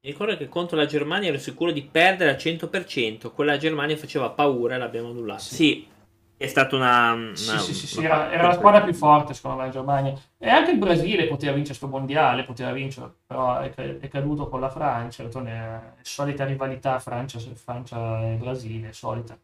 Mi 0.00 0.12
ricordo 0.12 0.34
che 0.38 0.48
contro 0.48 0.78
la 0.78 0.86
Germania 0.86 1.28
ero 1.28 1.38
sicuro 1.38 1.72
di 1.72 1.82
perdere 1.82 2.30
al 2.30 2.36
100%. 2.36 3.30
Quella 3.32 3.58
Germania 3.58 3.98
faceva 3.98 4.30
paura 4.30 4.76
e 4.76 4.78
l'abbiamo 4.78 5.10
annullata. 5.10 5.40
Sì. 5.40 5.54
sì. 5.54 5.94
È 6.38 6.46
stata 6.46 6.76
una. 6.76 7.12
una 7.12 7.34
sì, 7.34 7.58
sì, 7.58 7.74
sì, 7.74 7.86
sì 7.86 8.04
era, 8.04 8.28
la 8.42 8.52
squadra 8.52 8.82
più 8.82 8.92
forte, 8.92 9.32
secondo 9.32 9.56
me, 9.56 9.64
la 9.64 9.72
Germania. 9.72 10.14
E 10.36 10.48
anche 10.50 10.72
il 10.72 10.78
Brasile 10.78 11.26
poteva 11.26 11.52
vincere 11.52 11.78
questo 11.78 11.88
mondiale, 11.88 12.42
poteva 12.42 12.72
vincere, 12.72 13.10
però 13.26 13.58
è, 13.58 13.72
è 13.72 14.08
caduto 14.08 14.48
con 14.48 14.60
la 14.60 14.68
Francia. 14.68 15.24
È 15.24 15.80
solita 16.02 16.44
rivalità 16.44 16.98
Francia, 16.98 17.38
Francia 17.54 18.20
e 18.22 18.34
Brasile, 18.34 18.92
solita. 18.92 19.38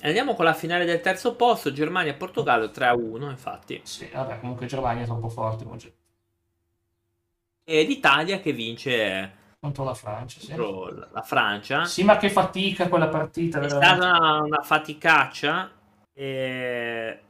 Andiamo 0.00 0.34
con 0.34 0.46
la 0.46 0.54
finale 0.54 0.84
del 0.86 1.00
terzo 1.00 1.36
posto, 1.36 1.72
Germania-Portogallo 1.72 2.66
3-1, 2.66 3.30
infatti. 3.30 3.80
Sì, 3.84 4.08
vabbè, 4.12 4.40
comunque 4.40 4.66
Germania 4.66 5.02
è 5.02 5.06
troppo 5.06 5.28
forte. 5.28 5.64
E 7.64 7.82
l'Italia 7.82 8.40
che 8.40 8.52
vince 8.52 9.44
contro 9.58 9.84
la 9.84 9.94
Francia. 9.94 10.40
Sì. 10.40 10.54
Contro 10.54 11.08
la 11.12 11.22
Francia. 11.22 11.84
Sì, 11.84 12.04
ma 12.04 12.16
che 12.16 12.30
fatica 12.30 12.88
quella 12.88 13.08
partita. 13.08 13.58
È 13.58 13.66
veramente. 13.66 14.06
stata 14.06 14.42
una, 14.42 14.62
faticaccia. 14.62 15.70
E... 16.12 17.20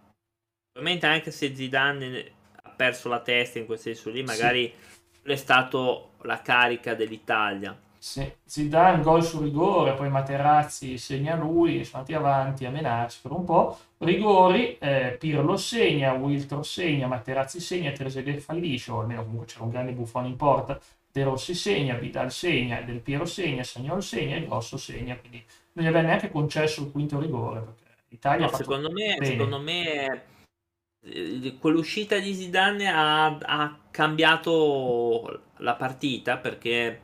Ovviamente 0.78 1.06
anche 1.06 1.30
se 1.30 1.54
Zidane 1.54 2.32
ha 2.62 2.70
perso 2.70 3.08
la 3.08 3.20
testa 3.20 3.58
in 3.58 3.66
quel 3.66 3.78
senso 3.78 4.10
lì, 4.10 4.22
magari 4.22 4.72
sì. 5.22 5.30
è 5.30 5.36
stato 5.36 6.10
la 6.22 6.42
carica 6.42 6.94
dell'Italia. 6.94 7.76
Sì. 7.98 8.30
Zidane 8.44 9.02
gol 9.02 9.24
su 9.24 9.42
rigore, 9.42 9.94
poi 9.94 10.10
Materazzi 10.10 10.98
segna 10.98 11.34
lui, 11.34 11.82
sono 11.84 12.04
andati 12.04 12.14
avanti 12.14 12.64
a 12.66 12.70
menarsi 12.70 13.20
per 13.22 13.32
un 13.32 13.44
po'. 13.44 13.78
Rigori, 13.98 14.76
eh, 14.78 15.16
Pirlo 15.18 15.56
segna, 15.56 16.12
Wiltro 16.12 16.62
segna, 16.62 17.06
Materazzi 17.06 17.58
segna, 17.58 17.90
Trezeguet 17.90 18.38
fallisce, 18.38 18.92
o 18.92 19.00
almeno 19.00 19.22
comunque 19.22 19.46
c'era 19.46 19.64
un 19.64 19.70
grande 19.70 19.92
buffone 19.92 20.28
in 20.28 20.36
porta 20.36 20.78
De 21.16 21.24
Rossi 21.24 21.54
segna, 21.54 21.94
Vidal 21.94 22.30
segna, 22.30 22.82
Del 22.82 23.00
Piero 23.00 23.24
segna, 23.24 23.62
Sagnol 23.62 24.02
segna 24.02 24.36
e 24.36 24.44
Grosso 24.44 24.76
segna, 24.76 25.16
quindi 25.16 25.42
non 25.72 25.86
gli 25.86 25.88
aveva 25.88 26.06
neanche 26.06 26.30
concesso 26.30 26.82
il 26.82 26.90
quinto 26.92 27.18
rigore. 27.18 27.60
Perché 27.60 27.84
l'Italia 28.08 28.50
no, 28.50 28.54
secondo, 28.54 28.90
me, 28.90 29.16
secondo 29.22 29.58
me 29.58 30.24
eh, 31.00 31.56
quell'uscita 31.58 32.18
di 32.18 32.34
Zidane 32.34 32.88
ha, 32.88 33.34
ha, 33.38 33.78
cambiato 33.90 35.44
la 35.56 35.74
partita 35.74 36.36
perché 36.36 37.00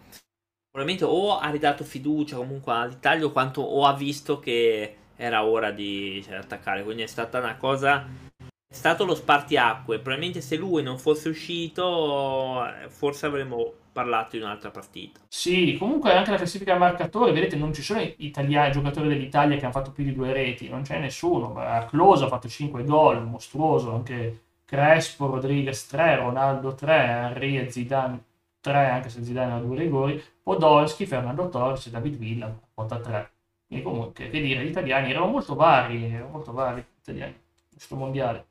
probabilmente 0.70 1.10
o 1.10 1.38
ha 1.38 1.48
ridato 1.48 1.82
fiducia 1.82 2.36
comunque 2.36 2.74
all'Italia 2.74 3.24
o, 3.24 3.32
quanto, 3.32 3.62
o 3.62 3.86
ha 3.86 3.94
visto 3.94 4.40
che 4.40 4.96
era 5.16 5.42
ora 5.42 5.70
di 5.70 6.22
cioè, 6.22 6.34
attaccare, 6.34 6.84
quindi 6.84 7.00
è 7.00 7.06
stata 7.06 7.38
una 7.38 7.56
cosa 7.56 8.06
è 8.38 8.74
stato 8.74 9.06
lo 9.06 9.14
spartiacque. 9.14 10.00
Probabilmente 10.00 10.42
se 10.42 10.56
lui 10.56 10.82
non 10.82 10.98
fosse 10.98 11.30
uscito, 11.30 12.66
eh, 12.66 12.90
forse 12.90 13.26
avremmo 13.26 13.80
parlato 13.92 14.36
di 14.36 14.42
un'altra 14.42 14.70
partita. 14.70 15.20
Sì, 15.28 15.76
comunque 15.78 16.12
anche 16.14 16.30
la 16.30 16.36
classifica 16.38 16.76
marcatori, 16.76 17.32
vedete, 17.32 17.56
non 17.56 17.72
ci 17.72 17.82
sono 17.82 18.00
italiani, 18.00 18.72
giocatori 18.72 19.08
dell'Italia 19.08 19.56
che 19.56 19.64
hanno 19.64 19.72
fatto 19.72 19.92
più 19.92 20.04
di 20.04 20.14
due 20.14 20.32
reti, 20.32 20.68
non 20.68 20.82
c'è 20.82 20.98
nessuno. 20.98 21.54
Close 21.88 22.24
ha 22.24 22.28
fatto 22.28 22.48
5 22.48 22.84
gol, 22.84 23.26
mostruoso, 23.26 23.94
anche 23.94 24.40
Crespo, 24.64 25.26
Rodriguez 25.26 25.86
3, 25.86 26.16
Ronaldo 26.16 26.74
3, 26.74 26.94
Henry 26.94 27.58
e 27.58 27.70
Zidane 27.70 28.24
3, 28.60 28.88
anche 28.88 29.08
se 29.10 29.22
Zidane 29.22 29.52
ha 29.52 29.58
due 29.58 29.76
rigori, 29.76 30.22
Podolski, 30.42 31.04
Fernando 31.04 31.48
Torres 31.48 31.86
e 31.86 31.90
David 31.90 32.16
Villa, 32.16 32.52
quota 32.72 32.98
3. 32.98 33.30
Quindi 33.66 33.84
comunque, 33.84 34.30
che 34.30 34.40
dire, 34.40 34.64
gli 34.64 34.68
italiani 34.68 35.10
erano 35.10 35.26
molto 35.26 35.54
vari, 35.54 36.12
erano 36.12 36.30
molto 36.30 36.52
vari 36.52 36.80
gli 36.80 37.00
italiani, 37.00 37.34
questo 37.70 37.96
mondiale. 37.96 38.46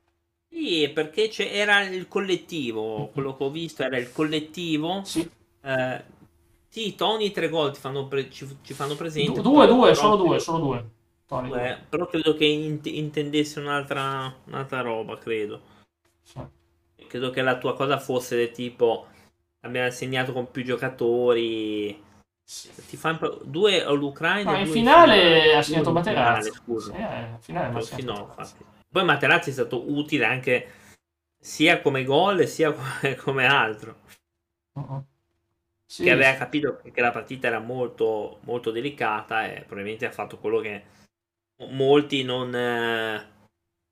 Sì, 0.52 0.92
perché 0.94 1.32
era 1.50 1.82
il 1.84 2.08
collettivo, 2.10 3.10
quello 3.14 3.38
che 3.38 3.44
ho 3.46 3.50
visto 3.50 3.84
era 3.84 3.98
il 3.98 4.12
collettivo. 4.12 5.02
Sì. 5.06 5.28
Eh, 5.62 6.04
sì, 6.68 6.94
Tony 6.96 7.32
tre 7.32 7.48
gol 7.48 7.76
fanno 7.76 8.08
pre- 8.08 8.30
ci, 8.30 8.46
ci, 8.62 8.74
fanno 8.74 8.96
presente. 8.96 9.42
Du- 9.42 9.50
due, 9.50 9.66
due, 9.66 9.96
solo 9.96 10.18
due, 10.18 10.40
solo 10.40 10.58
due. 10.60 10.90
Tony, 11.26 11.48
due. 11.48 11.86
Però 11.88 12.06
credo 12.06 12.34
che 12.36 12.46
int- 12.46 12.88
intendesse 12.88 13.60
un'altra, 13.62 14.34
un'altra 14.48 14.82
roba, 14.82 15.18
credo. 15.18 15.62
Sì. 16.22 16.40
Credo 17.08 17.30
che 17.30 17.42
la 17.42 17.58
tua 17.58 17.74
cosa 17.74 17.98
fosse 17.98 18.36
del 18.36 18.52
tipo 18.52 19.08
abbiamo 19.62 19.90
segnato 19.92 20.34
con 20.34 20.52
più 20.52 20.64
giocatori. 20.66 22.10
Ti 22.44 22.98
fa 22.98 23.12
imp- 23.12 23.44
due 23.46 23.86
l'Ucraina 23.94 24.52
Ma 24.52 24.60
in 24.60 24.68
finale 24.68 25.56
ha 25.56 25.62
finale, 25.62 25.64
segnato 25.64 25.92
Materazzi. 25.94 26.50
finale, 26.52 26.52
scusa. 26.52 26.94
Eh, 26.94 27.30
in 27.30 27.38
finale 27.40 27.70
ma 27.70 27.80
ha 27.80 27.82
Sì, 27.82 27.96
segnato 27.96 28.12
no, 28.20 28.26
Materazzi. 28.28 28.52
infatti. 28.58 28.71
Poi 28.92 29.06
Materazzi 29.06 29.52
è 29.52 29.54
stato 29.54 29.90
utile 29.90 30.26
anche 30.26 30.68
sia 31.40 31.82
come 31.82 32.04
gol 32.04 32.46
sia 32.46 32.74
come, 32.74 33.16
come 33.16 33.46
altro. 33.46 34.00
Uh-uh. 34.74 35.06
Sì, 35.86 36.04
che 36.04 36.12
aveva 36.12 36.34
capito 36.36 36.82
che 36.90 37.02
la 37.02 37.12
partita 37.12 37.48
era 37.48 37.60
molto, 37.60 38.40
molto 38.44 38.72
delicata 38.72 39.46
e 39.46 39.64
probabilmente 39.64 40.06
ha 40.06 40.12
fatto 40.12 40.38
quello 40.38 40.60
che 40.60 40.84
molti 41.70 42.24
non, 42.24 42.56
eh, 42.56 43.28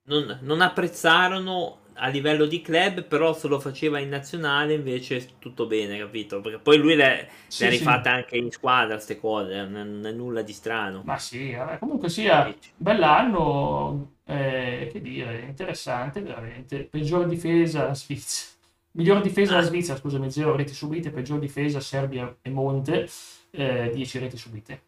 non, 0.03 0.39
non 0.41 0.61
apprezzarono 0.61 1.79
a 1.95 2.07
livello 2.07 2.45
di 2.45 2.61
club, 2.61 3.03
però 3.03 3.33
se 3.33 3.47
lo 3.49 3.59
faceva 3.59 3.99
in 3.99 4.09
nazionale 4.09 4.73
invece 4.73 5.37
tutto 5.39 5.67
bene, 5.67 5.97
capito? 5.97 6.39
Perché 6.39 6.59
poi 6.59 6.77
lui 6.77 6.95
le, 6.95 7.27
sì, 7.47 7.63
le 7.63 7.67
ha 7.67 7.71
sì. 7.71 7.77
rifatte 7.77 8.09
anche 8.09 8.37
in 8.37 8.51
squadra, 8.51 8.93
queste 8.93 9.19
cose, 9.19 9.65
non 9.65 10.05
è, 10.05 10.11
nulla 10.11 10.41
di 10.41 10.53
strano. 10.53 11.01
Ma 11.03 11.17
sì, 11.17 11.55
comunque 11.79 12.09
sia 12.09 12.53
bell'anno, 12.77 14.18
eh, 14.29 14.89
che 14.91 15.01
dire, 15.01 15.39
interessante 15.39 16.21
veramente. 16.21 16.83
Peggior 16.83 17.25
difesa 17.25 17.87
la 17.87 17.95
Svizzera. 17.95 18.57
Miglior 18.91 19.21
difesa 19.21 19.55
la. 19.55 19.61
Svizzera, 19.61 19.97
scusami, 19.97 20.29
0 20.29 20.55
reti 20.55 20.73
subite, 20.73 21.09
peggior 21.09 21.39
difesa 21.39 21.79
Serbia 21.79 22.37
e 22.41 22.49
Monte, 22.49 23.09
10 23.51 24.19
reti 24.19 24.37
subite. 24.37 24.81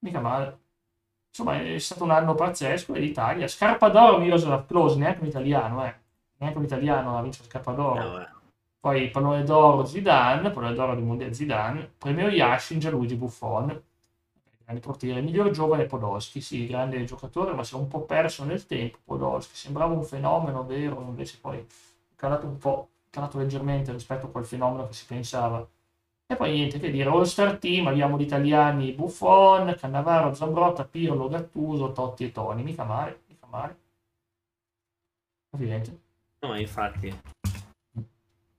Mica 0.00 0.20
male. 0.20 0.58
Insomma, 1.28 1.62
è 1.62 1.78
stato 1.78 2.04
un 2.04 2.10
anno 2.10 2.34
pazzesco 2.34 2.94
e 2.94 3.00
l'Italia. 3.00 3.46
Scarpa 3.46 3.88
d'oro 3.88 4.18
Miroslav 4.18 4.66
Klose, 4.66 4.98
neanche 4.98 5.20
un 5.20 5.28
italiano, 5.28 5.84
eh. 5.84 5.94
Neanche 6.38 6.58
un 6.58 6.64
italiano 6.64 7.16
ha 7.16 7.22
vinto 7.22 7.38
Scarpa 7.42 7.72
d'oro. 7.72 8.02
No, 8.02 8.20
eh. 8.20 8.28
Poi 8.80 9.10
pallone 9.10 9.44
d'oro 9.44 9.84
Zidane, 9.84 10.50
pallone 10.50 10.74
d'oro 10.74 10.94
di 10.94 11.02
Mondiale 11.02 11.34
Zidane, 11.34 11.92
premio 11.98 12.28
Yashin, 12.28 12.78
Gianluigi 12.78 13.16
Buffon, 13.16 13.80
grande 14.68 14.80
portiere, 14.80 15.22
miglior 15.22 15.50
giovane 15.50 15.86
Podolski, 15.86 16.42
sì, 16.42 16.66
grande 16.66 17.02
giocatore, 17.04 17.54
ma 17.54 17.64
si 17.64 17.74
è 17.74 17.78
un 17.78 17.88
po' 17.88 18.02
perso 18.02 18.44
nel 18.44 18.66
tempo 18.66 18.98
Podolski, 19.02 19.54
sembrava 19.56 19.94
un 19.94 20.04
fenomeno 20.04 20.62
vero, 20.66 21.00
invece 21.00 21.38
poi 21.40 21.56
è 21.56 21.64
calato 22.14 22.46
un 22.46 22.58
po', 22.58 22.88
calato 23.08 23.38
leggermente 23.38 23.92
rispetto 23.92 24.26
a 24.26 24.28
quel 24.28 24.44
fenomeno 24.44 24.86
che 24.86 24.92
si 24.92 25.06
pensava. 25.06 25.66
E 26.30 26.36
poi 26.36 26.52
niente 26.52 26.78
che 26.78 26.90
dire, 26.90 27.08
All 27.08 27.22
Star 27.22 27.56
Team, 27.56 27.86
abbiamo 27.86 28.18
gli 28.18 28.22
italiani 28.22 28.92
Buffon, 28.92 29.74
Cannavaro, 29.78 30.34
Zambrotta, 30.34 30.84
Pirlo, 30.84 31.28
Gattuso, 31.28 31.92
Totti 31.92 32.24
e 32.24 32.32
Toni, 32.32 32.62
mica 32.62 32.84
male, 32.84 33.22
mica 33.26 33.46
male. 33.46 33.76
Ovviamente. 35.52 35.98
No, 36.40 36.54
infatti. 36.58 37.18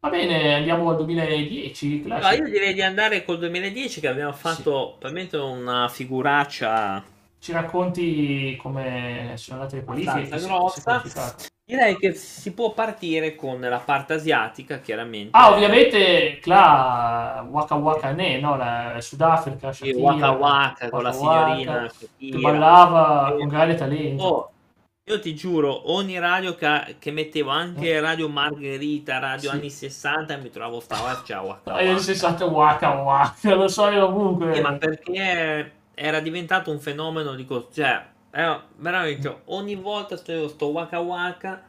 Va 0.02 0.10
bene, 0.10 0.54
andiamo 0.56 0.90
al 0.90 0.96
2010. 0.96 1.98
No, 2.08 2.20
classico. 2.20 2.44
io 2.44 2.50
direi 2.50 2.74
di 2.74 2.82
andare 2.82 3.26
col 3.26 3.38
2010 3.38 4.00
che 4.00 4.08
abbiamo 4.08 4.32
fatto 4.32 4.98
veramente 5.00 5.36
una 5.36 5.90
figuraccia 5.90 7.04
Ci 7.40 7.52
racconti 7.52 8.56
come 8.62 9.34
sono 9.36 9.60
andate 9.60 9.78
le 9.78 9.84
qualifiche? 9.84 10.40
grossa. 10.40 11.36
Direi 11.66 11.98
che 11.98 12.14
si 12.14 12.54
può 12.54 12.72
partire 12.74 13.36
con 13.36 13.60
la 13.60 13.78
parte 13.80 14.14
asiatica, 14.14 14.80
chiaramente. 14.80 15.30
Ah, 15.38 15.52
ovviamente, 15.54 16.40
là, 16.46 17.46
Waka 17.48 17.76
Waka 17.76 18.12
Ne, 18.12 18.40
no? 18.40 18.56
La 18.58 18.96
Sudafrica, 19.02 19.72
Sì, 19.72 19.92
Shakira, 19.92 20.02
Waka 20.02 20.32
Waka 20.32 20.90
con 20.90 21.04
la 21.04 21.10
Waka 21.10 21.20
Waka, 21.22 21.46
signorina 21.46 21.88
che 21.88 21.94
Shakira. 22.08 22.52
ballava 22.52 23.30
Eh, 23.34 23.38
con 23.38 23.48
grande 23.50 23.76
talento. 23.76 24.24
Oh, 24.24 24.52
io 25.10 25.20
ti 25.20 25.34
giuro, 25.34 25.92
ogni 25.92 26.20
radio 26.20 26.54
che, 26.54 26.98
che 27.00 27.10
mettevo, 27.12 27.50
anche 27.50 28.00
Radio 28.00 28.30
Margherita, 28.30 29.18
Radio 29.18 29.50
Sì. 29.50 29.56
anni 29.56 29.70
60, 29.72 30.38
mi 30.38 30.52
trovavo 30.52 30.80
sta 30.80 30.96
faccia 30.98 31.42
Waka 31.42 31.74
Ah, 31.74 31.82
io 31.82 31.90
Waka. 31.90 32.02
sei 32.04 32.16
stato 32.16 32.46
Waka 32.46 32.94
lo 33.56 33.68
so 33.68 33.90
io 33.90 34.06
ovunque. 34.06 34.54
Sì, 34.54 34.62
ma 34.62 34.74
perché 34.74 35.72
era 35.96 36.20
diventato 36.20 36.70
un 36.70 36.80
fenomeno 36.80 37.34
di 37.34 37.44
cos- 37.46 37.74
cioè 37.74 38.06
era 38.30 38.64
veramente 38.76 39.42
ogni 39.46 39.74
volta 39.74 40.16
sto, 40.16 40.48
sto 40.48 40.68
waka 40.68 41.00
waka 41.00 41.64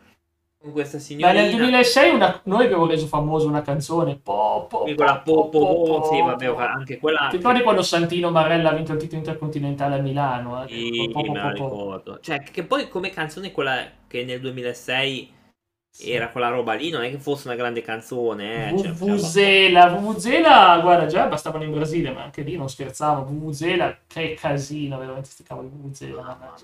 con 0.61 0.73
questa 0.73 0.99
Beh, 0.99 1.03
signorina 1.03 1.41
nel 1.41 1.51
2006 1.51 2.15
una- 2.15 2.41
noi 2.45 2.65
abbiamo 2.67 2.87
reso 2.87 3.07
famosa 3.07 3.47
una 3.47 3.63
canzone, 3.63 4.17
po, 4.19 4.67
po, 4.69 4.87
Sì, 4.87 4.95
quella 4.95 5.19
po, 5.21 5.49
po, 5.49 5.49
po, 5.49 5.83
po, 5.83 6.05
sì, 6.05 6.19
po, 6.21 6.25
vabbè, 6.27 6.47
po. 6.53 6.57
anche 6.59 6.99
quella 6.99 7.29
Ti 7.31 7.37
ricordi 7.39 7.63
quando 7.63 7.83
Santino 7.83 8.31
Marella 8.31 8.71
ha 8.71 8.75
vinto 8.75 8.93
il 8.93 8.99
titolo 8.99 9.19
intercontinentale 9.19 9.99
a 9.99 10.03
Milano? 10.03 10.63
eh? 10.65 10.69
sì, 10.69 10.91
Po, 11.13 11.23
po, 11.25 11.33
po, 11.33 11.33
po. 11.33 11.49
ricordo 11.49 12.21
cioè 12.21 12.43
che 12.43 12.63
poi 12.65 12.89
come 12.89 13.11
canzone 13.11 13.53
quella 13.53 13.91
che 14.07 14.25
nel 14.25 14.41
2006 14.41 15.33
era 16.03 16.29
quella 16.29 16.49
roba 16.49 16.75
lì 16.75 16.91
non 16.91 17.03
è 17.03 17.11
che 17.11 17.19
fosse 17.19 17.49
una 17.49 17.57
grande 17.57 17.81
canzone 17.83 18.75
eh, 18.75 18.79
cioè, 18.79 18.93
Vuvuzela, 18.93 19.89
Vuvuzela, 19.89 20.79
guarda, 20.81 21.07
già 21.07 21.27
bastavano 21.27 21.65
in 21.65 21.73
Brasile, 21.73 22.13
ma 22.13 22.23
anche 22.23 22.43
lì 22.43 22.57
non 22.57 22.69
scherzavo. 22.69 23.25
Vuvuzela, 23.25 23.99
che 24.07 24.35
casino, 24.35 24.99
veramente 24.99 25.31
sti 25.31 25.43
cavoli 25.43 25.69
Vuvuzela. 25.69 26.55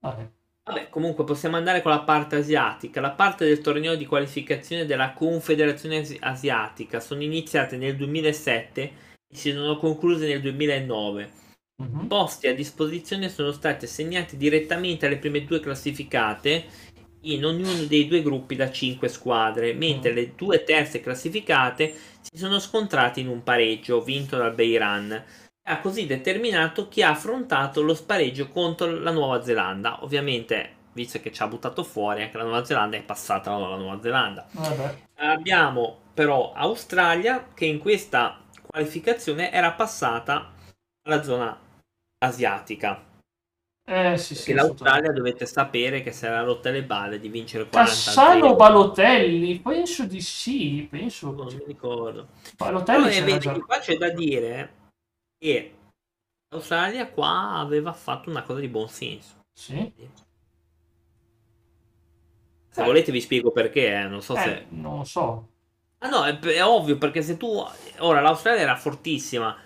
Vabbè. 0.00 0.28
Vabbè, 0.64 0.90
comunque 0.90 1.24
possiamo 1.24 1.56
andare 1.56 1.82
con 1.82 1.90
la 1.90 2.02
parte 2.02 2.36
asiatica. 2.36 3.00
La 3.00 3.10
parte 3.10 3.44
del 3.44 3.60
torneo 3.60 3.96
di 3.96 4.06
qualificazione 4.06 4.86
della 4.86 5.12
Confederazione 5.12 5.98
Asi- 5.98 6.18
Asiatica 6.20 7.00
sono 7.00 7.22
iniziate 7.22 7.76
nel 7.76 7.96
2007 7.96 8.82
e 8.82 9.36
si 9.36 9.50
sono 9.50 9.76
concluse 9.76 10.28
nel 10.28 10.40
2009. 10.40 11.30
Mhm. 11.82 12.04
I 12.04 12.06
posti 12.06 12.46
a 12.46 12.54
disposizione 12.54 13.28
sono 13.28 13.50
stati 13.50 13.86
assegnati 13.86 14.36
direttamente 14.36 15.06
alle 15.06 15.18
prime 15.18 15.44
due 15.44 15.58
classificate 15.58 16.90
in 17.22 17.44
ognuno 17.44 17.84
dei 17.84 18.06
due 18.06 18.22
gruppi 18.22 18.54
da 18.54 18.70
5 18.70 19.08
squadre, 19.08 19.74
mentre 19.74 20.12
Mm. 20.12 20.14
le 20.14 20.32
due 20.36 20.62
terze 20.62 21.00
classificate 21.00 21.92
si 22.20 22.36
sono 22.36 22.60
scontrate 22.60 23.18
in 23.18 23.28
un 23.28 23.42
pareggio 23.42 24.00
vinto 24.02 24.36
dal 24.36 24.54
Beiran. 24.54 25.24
Ha 25.64 25.80
così 25.80 26.06
determinato 26.06 26.88
chi 26.88 27.02
ha 27.02 27.10
affrontato 27.10 27.82
lo 27.82 27.94
spareggio 27.94 28.48
contro 28.48 28.90
la 28.90 29.12
Nuova 29.12 29.42
Zelanda. 29.42 30.02
Ovviamente, 30.02 30.74
visto 30.92 31.20
che 31.20 31.30
ci 31.30 31.40
ha 31.42 31.46
buttato 31.46 31.84
fuori, 31.84 32.22
anche 32.22 32.36
la 32.36 32.42
Nuova 32.42 32.64
Zelanda 32.64 32.96
è 32.96 33.02
passata 33.02 33.52
alla 33.52 33.76
Nuova 33.76 34.00
Zelanda. 34.02 34.46
Vabbè. 34.50 34.96
Abbiamo 35.16 35.98
però 36.12 36.52
Australia 36.52 37.48
che 37.54 37.64
in 37.64 37.78
questa 37.78 38.40
qualificazione 38.66 39.52
era 39.52 39.72
passata 39.72 40.52
alla 41.04 41.22
zona 41.22 41.56
asiatica. 42.18 43.10
Eh 43.84 44.16
sì, 44.16 44.34
sì. 44.34 44.46
Che 44.46 44.54
l'Australia 44.54 45.12
dovete 45.12 45.46
sapere 45.46 46.02
che 46.02 46.12
se 46.12 46.26
era 46.26 46.42
rotta 46.42 46.70
le 46.70 46.82
balle 46.82 47.18
di 47.18 47.28
vincere 47.28 47.68
40 47.68 47.90
Cassano. 47.90 48.54
Balotelli, 48.56 49.60
penso 49.60 50.04
di 50.06 50.20
sì, 50.20 50.86
penso. 50.90 51.32
Non 51.32 51.46
mi 51.46 51.62
ricordo. 51.66 52.28
Balotelli 52.56 53.10
c'era 53.10 53.24
vedi, 53.24 53.60
qua 53.60 53.78
c'è 53.78 53.96
da 53.96 54.10
dire 54.10 54.80
che 55.42 55.74
l'Australia 56.50 57.08
qua 57.10 57.54
aveva 57.54 57.92
fatto 57.92 58.30
una 58.30 58.42
cosa 58.42 58.60
di 58.60 58.68
buon 58.68 58.88
senso. 58.88 59.44
Sì. 59.52 59.92
Se 62.68 62.80
Eh. 62.80 62.84
volete 62.84 63.10
vi 63.10 63.20
spiego 63.20 63.50
perché, 63.50 63.92
eh, 63.92 64.06
non 64.06 64.22
so 64.22 64.36
Eh, 64.36 64.40
se... 64.40 64.66
non 64.68 64.98
lo 64.98 65.04
so. 65.04 65.48
Ah 65.98 66.08
no, 66.08 66.24
è, 66.24 66.38
è 66.38 66.64
ovvio 66.64 66.96
perché 66.96 67.22
se 67.22 67.36
tu... 67.36 67.64
Ora, 67.98 68.20
l'Australia 68.20 68.62
era 68.62 68.76
fortissima. 68.76 69.56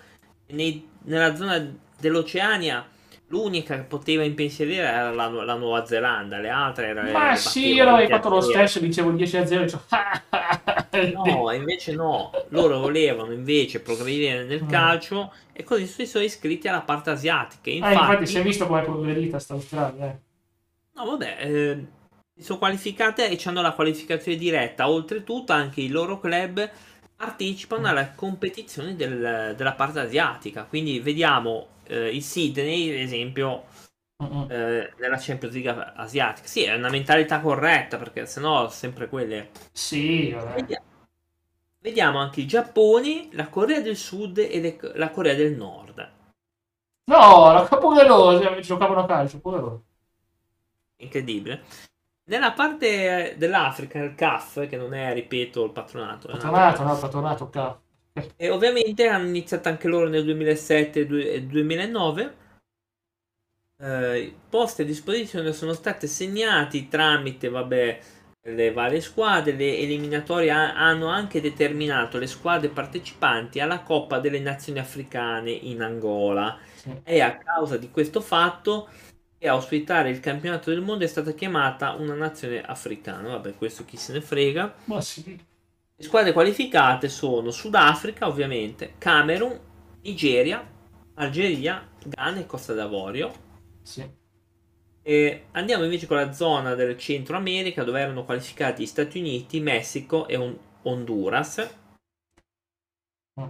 Nei- 0.47 0.87
nella 1.03 1.35
zona 1.35 1.59
dell'Oceania 1.99 2.87
l'unica 3.27 3.75
che 3.75 3.83
poteva 3.83 4.23
impensierire 4.23 4.83
era 4.83 5.11
la, 5.11 5.27
la 5.27 5.55
Nuova 5.55 5.85
Zelanda, 5.85 6.37
le 6.39 6.49
altre 6.49 6.87
erano... 6.87 7.11
Ma 7.11 7.35
sì, 7.35 7.73
io 7.73 7.87
avrei 7.89 8.07
fatto 8.07 8.29
lo 8.29 8.41
stesso, 8.41 8.79
dicevo 8.79 9.11
10 9.11 9.37
a 9.37 9.45
0, 9.45 9.63
dicevo... 9.63 9.83
No, 11.13 11.51
invece 11.51 11.93
no, 11.93 12.31
loro 12.49 12.79
volevano 12.79 13.31
invece 13.31 13.81
progredire 13.81 14.43
nel 14.45 14.63
Mm. 14.63 14.67
calcio 14.69 15.31
e 15.53 15.63
così 15.63 15.85
si 15.85 16.05
sono 16.05 16.23
iscritti 16.23 16.67
alla 16.67 16.81
parte 16.81 17.09
asiatica. 17.11 17.69
Eh, 17.69 17.75
Infatti, 17.75 17.93
infatti 17.95 18.25
si 18.25 18.37
è 18.37 18.41
visto 18.41 18.65
come 18.65 18.81
è 18.81 18.83
progredita 18.83 19.37
sta 19.39 19.53
Australia. 19.53 20.05
eh. 20.07 20.17
no, 20.95 21.05
vabbè, 21.05 21.37
eh, 21.41 21.85
si 22.35 22.43
sono 22.43 22.57
qualificate 22.59 23.29
e 23.29 23.39
hanno 23.45 23.61
la 23.61 23.73
qualificazione 23.73 24.37
diretta. 24.37 24.89
Oltretutto, 24.89 25.53
anche 25.53 25.81
i 25.81 25.89
loro 25.89 26.19
club 26.19 26.67
partecipano 27.17 27.87
alla 27.87 28.13
competizione 28.13 28.95
del- 28.95 29.53
della 29.57 29.73
parte 29.73 29.99
asiatica. 29.99 30.63
Quindi 30.65 30.99
vediamo 31.01 31.69
eh, 31.89 32.15
il 32.15 32.23
Sydney, 32.23 32.89
ad 32.91 32.97
esempio, 32.99 33.65
eh, 34.49 34.93
nella 34.99 35.17
Champions 35.19 35.53
League 35.55 35.93
asiatica. 35.95 36.47
Sì, 36.47 36.63
è 36.63 36.75
una 36.75 36.89
mentalità 36.89 37.39
corretta 37.41 37.97
perché 37.97 38.25
sennò 38.25 38.69
sempre 38.69 39.09
quelle. 39.09 39.49
Sì. 39.71 40.35
Vediamo. 40.55 40.85
Vediamo 41.79 42.19
anche 42.19 42.41
il 42.41 42.47
Giappone, 42.47 43.29
la 43.31 43.47
Corea 43.47 43.79
del 43.81 43.95
Sud 43.95 44.37
e 44.37 44.59
le- 44.59 44.79
la 44.95 45.09
Corea 45.09 45.33
del 45.33 45.53
Nord. 45.55 46.09
No, 47.05 47.53
la 47.53 47.67
loro, 48.05 48.59
giocavano 48.59 49.01
a 49.01 49.05
calcio, 49.05 49.39
pure 49.39 49.57
loro. 49.59 49.85
Incredibile. 50.99 51.63
Nella 52.29 52.51
parte 52.53 53.35
dell'Africa, 53.37 53.99
il 53.99 54.13
CAF, 54.15 54.67
che 54.67 54.77
non 54.77 54.93
è, 54.93 55.13
ripeto, 55.13 55.63
il 55.65 55.71
patronato, 55.71 56.27
Patronato, 56.27 56.83
no, 56.83 56.97
patronato, 56.97 57.49
ca. 57.49 57.79
e 58.35 58.49
ovviamente 58.49 59.07
hanno 59.07 59.27
iniziato 59.27 59.69
anche 59.69 59.87
loro 59.87 60.07
nel 60.07 60.23
2007 60.23 61.01
e 61.01 61.05
du- 61.05 61.15
e 61.17 61.43
2009. 61.43 62.35
Eh, 63.79 64.35
posti 64.49 64.81
a 64.81 64.85
disposizione 64.85 65.53
sono 65.53 65.73
stati 65.73 66.07
segnati 66.07 66.87
tramite, 66.87 67.49
vabbè, 67.49 67.99
le 68.47 68.71
varie 68.71 69.01
squadre. 69.01 69.53
Le 69.53 69.77
eliminatorie 69.77 70.49
ha- 70.51 70.73
hanno 70.75 71.07
anche 71.07 71.41
determinato 71.41 72.17
le 72.17 72.27
squadre 72.27 72.69
partecipanti 72.69 73.59
alla 73.59 73.81
Coppa 73.83 74.19
delle 74.19 74.39
Nazioni 74.39 74.79
Africane 74.79 75.51
in 75.51 75.81
Angola. 75.81 76.57
Sì. 76.73 77.01
E 77.03 77.21
a 77.21 77.37
causa 77.37 77.77
di 77.77 77.91
questo 77.91 78.19
fatto 78.21 78.89
a 79.45 79.55
ospitare 79.55 80.09
il 80.09 80.19
campionato 80.19 80.71
del 80.71 80.81
mondo 80.81 81.03
è 81.03 81.07
stata 81.07 81.33
chiamata 81.33 81.93
una 81.93 82.15
nazione 82.15 82.61
africana. 82.61 83.29
Vabbè, 83.29 83.55
questo 83.55 83.85
chi 83.85 83.97
se 83.97 84.13
ne 84.13 84.21
frega. 84.21 84.73
Ma 84.85 85.01
sì. 85.01 85.39
Le 85.99 86.03
squadre 86.03 86.31
qualificate 86.31 87.09
sono 87.09 87.51
Sudafrica, 87.51 88.27
ovviamente, 88.27 88.93
Camerun, 88.97 89.59
Nigeria, 90.01 90.65
Algeria, 91.15 91.87
Ghana 92.03 92.39
e 92.39 92.45
Costa 92.45 92.73
d'Avorio. 92.73 93.31
Sì. 93.81 94.07
E 95.01 95.45
andiamo 95.51 95.83
invece 95.83 96.05
con 96.05 96.17
la 96.17 96.33
zona 96.33 96.75
del 96.75 96.97
Centro 96.97 97.37
America 97.37 97.83
dove 97.83 97.99
erano 97.99 98.25
qualificati 98.25 98.83
gli 98.83 98.87
Stati 98.87 99.19
Uniti, 99.19 99.59
Messico 99.59 100.27
e 100.27 100.35
Hon- 100.35 100.57
Honduras. 100.83 101.67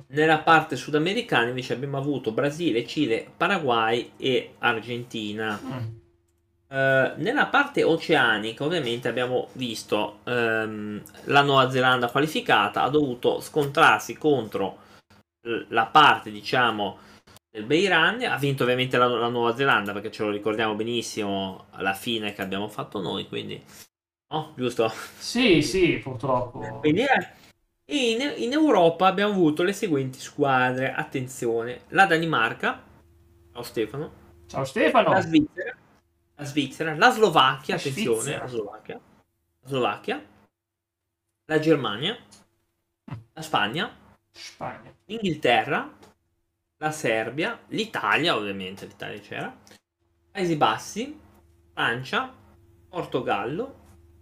Nella 0.07 0.39
parte 0.39 0.75
sudamericana 0.75 1.47
invece 1.47 1.73
abbiamo 1.73 1.97
avuto 1.97 2.31
Brasile, 2.31 2.85
Cile, 2.85 3.25
Paraguay 3.35 4.11
e 4.17 4.55
Argentina. 4.59 5.59
Mm. 5.63 5.95
Eh, 6.69 7.13
nella 7.15 7.45
parte 7.47 7.83
oceanica, 7.83 8.65
ovviamente, 8.65 9.07
abbiamo 9.07 9.47
visto 9.53 10.19
ehm, 10.25 11.01
la 11.25 11.41
Nuova 11.41 11.69
Zelanda 11.69 12.09
qualificata, 12.09 12.83
ha 12.83 12.89
dovuto 12.89 13.39
scontrarsi 13.39 14.17
contro 14.17 14.79
l- 15.47 15.63
la 15.69 15.85
parte, 15.85 16.31
diciamo, 16.31 16.97
del 17.49 17.63
Beiran. 17.63 18.21
Ha 18.23 18.37
vinto 18.37 18.63
ovviamente 18.63 18.97
la, 18.97 19.07
la 19.07 19.29
Nuova 19.29 19.55
Zelanda 19.55 19.93
perché 19.93 20.11
ce 20.11 20.23
lo 20.23 20.31
ricordiamo 20.31 20.75
benissimo 20.75 21.67
alla 21.71 21.93
fine 21.93 22.33
che 22.33 22.41
abbiamo 22.41 22.67
fatto 22.67 22.99
noi, 22.99 23.27
quindi, 23.29 23.63
no? 24.33 24.51
Giusto? 24.57 24.91
Sì, 25.17 25.61
sì, 25.61 25.99
purtroppo. 26.03 26.79
Quindi, 26.79 27.05
eh, 27.89 28.11
in, 28.11 28.43
in 28.43 28.51
Europa 28.51 29.07
abbiamo 29.07 29.33
avuto 29.33 29.63
le 29.63 29.73
seguenti 29.73 30.19
squadre. 30.19 30.93
Attenzione, 30.93 31.81
la 31.89 32.05
Danimarca, 32.05 32.83
ciao 33.53 33.63
Stefano, 33.63 34.11
Ciao 34.47 34.63
Stefano. 34.65 35.09
la 35.11 35.21
Svizzera, 35.21 35.75
la 36.35 36.43
Svizzera, 36.45 36.95
la 36.95 37.09
Slovacchia, 37.11 37.75
La 37.75 37.79
attenzione, 37.79 38.19
Svizzera. 38.21 38.43
la 38.43 38.49
Slovacchia, 38.49 39.01
la 39.61 39.67
Slovacchia, 39.67 40.25
la 41.45 41.59
Germania, 41.59 42.17
la 43.33 43.41
Spagna, 43.41 43.95
Spagna. 44.31 44.93
l'Inghilterra, 45.05 45.97
la 46.77 46.91
Serbia, 46.91 47.59
l'Italia, 47.69 48.35
ovviamente 48.35 48.85
l'Italia 48.85 49.19
c'era, 49.19 49.57
Paesi 50.31 50.55
Bassi, 50.55 51.19
Francia, 51.73 52.33
Portogallo, 52.89 53.75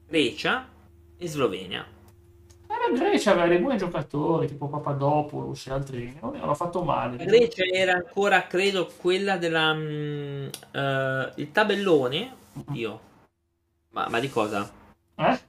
Grecia. 0.07 0.73
E 1.17 1.27
Slovenia. 1.29 1.85
Eh, 2.87 2.97
la 2.97 2.97
Grecia 2.97 3.31
aveva 3.31 3.47
dei 3.47 3.59
buoni 3.59 3.77
giocatori, 3.77 4.47
tipo 4.47 4.67
Papadopoulos 4.67 5.67
e 5.67 5.71
altri. 5.71 6.17
Non 6.21 6.35
hanno 6.35 6.55
fatto 6.55 6.83
male. 6.83 7.17
La 7.17 7.23
Grecia 7.25 7.63
era 7.63 7.93
ancora, 7.93 8.47
credo, 8.47 8.89
quella 8.99 9.37
della... 9.37 9.73
mm, 9.73 10.47
eh, 10.71 11.31
il 11.35 11.51
tabellone, 11.51 12.35
io. 12.73 12.99
Ma, 13.89 14.07
ma 14.09 14.19
di 14.19 14.29
cosa? 14.29 14.69
Eh? 15.15 15.39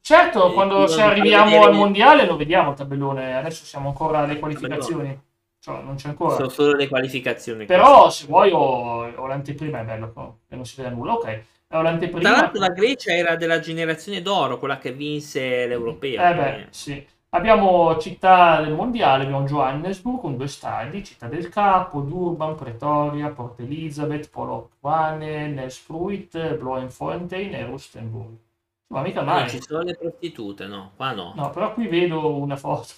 Certo, 0.00 0.50
Eh, 0.50 0.54
quando 0.54 0.86
non 0.86 1.00
arriviamo 1.00 1.62
al 1.62 1.74
mondiale 1.74 2.26
lo 2.26 2.36
vediamo 2.36 2.70
il 2.70 2.76
tabellone. 2.76 3.36
Adesso 3.36 3.64
siamo 3.64 3.88
ancora 3.88 4.20
alle 4.20 4.38
qualificazioni. 4.38 5.20
Cioè, 5.60 5.82
non 5.82 5.96
c'è 5.96 6.08
ancora. 6.08 6.34
Sono 6.34 6.48
solo 6.48 6.72
le 6.72 6.88
qualificazioni. 6.88 7.66
Però 7.66 8.08
se 8.10 8.26
vuoi 8.26 8.50
ho, 8.50 9.12
ho 9.12 9.26
l'anteprima, 9.26 9.80
è 9.80 9.84
bello 9.84 10.38
che 10.48 10.56
non 10.56 10.64
si 10.64 10.80
vede 10.80 10.94
nulla. 10.94 11.14
Ok, 11.14 11.42
ho 11.70 11.80
Tra 11.80 11.82
l'anteprima. 11.82 12.30
l'altro 12.30 12.60
la 12.60 12.70
Grecia 12.70 13.12
era 13.14 13.36
della 13.36 13.60
generazione 13.60 14.22
d'oro, 14.22 14.58
quella 14.58 14.78
che 14.78 14.92
vinse 14.92 15.66
l'europeo. 15.66 16.22
Eh 16.22 16.34
beh, 16.34 16.66
sì. 16.70 17.06
Abbiamo 17.30 17.98
città 17.98 18.60
del 18.62 18.72
mondiale, 18.72 19.24
abbiamo 19.24 19.44
Johannesburg 19.44 20.18
con 20.20 20.36
due 20.38 20.48
stadi, 20.48 21.04
Città 21.04 21.26
del 21.28 21.50
Capo, 21.50 22.00
Durban, 22.00 22.54
Pretoria, 22.54 23.28
Port 23.30 23.60
Elizabeth, 23.60 24.30
Polokwane, 24.30 25.48
Nelspruit, 25.48 26.56
Bloemfontein 26.56 27.54
e 27.54 27.66
Rustenburg. 27.66 28.36
Ma 28.88 29.02
mica 29.02 29.20
Ma 29.20 29.32
male. 29.32 29.40
non 29.42 29.50
ci 29.50 29.60
sono 29.60 29.82
le 29.82 29.94
prostitute, 29.94 30.66
no? 30.66 30.92
Qua 30.96 31.12
no. 31.12 31.32
No, 31.36 31.50
però 31.50 31.74
qui 31.74 31.86
vedo 31.88 32.34
una 32.34 32.56
foto. 32.56 32.88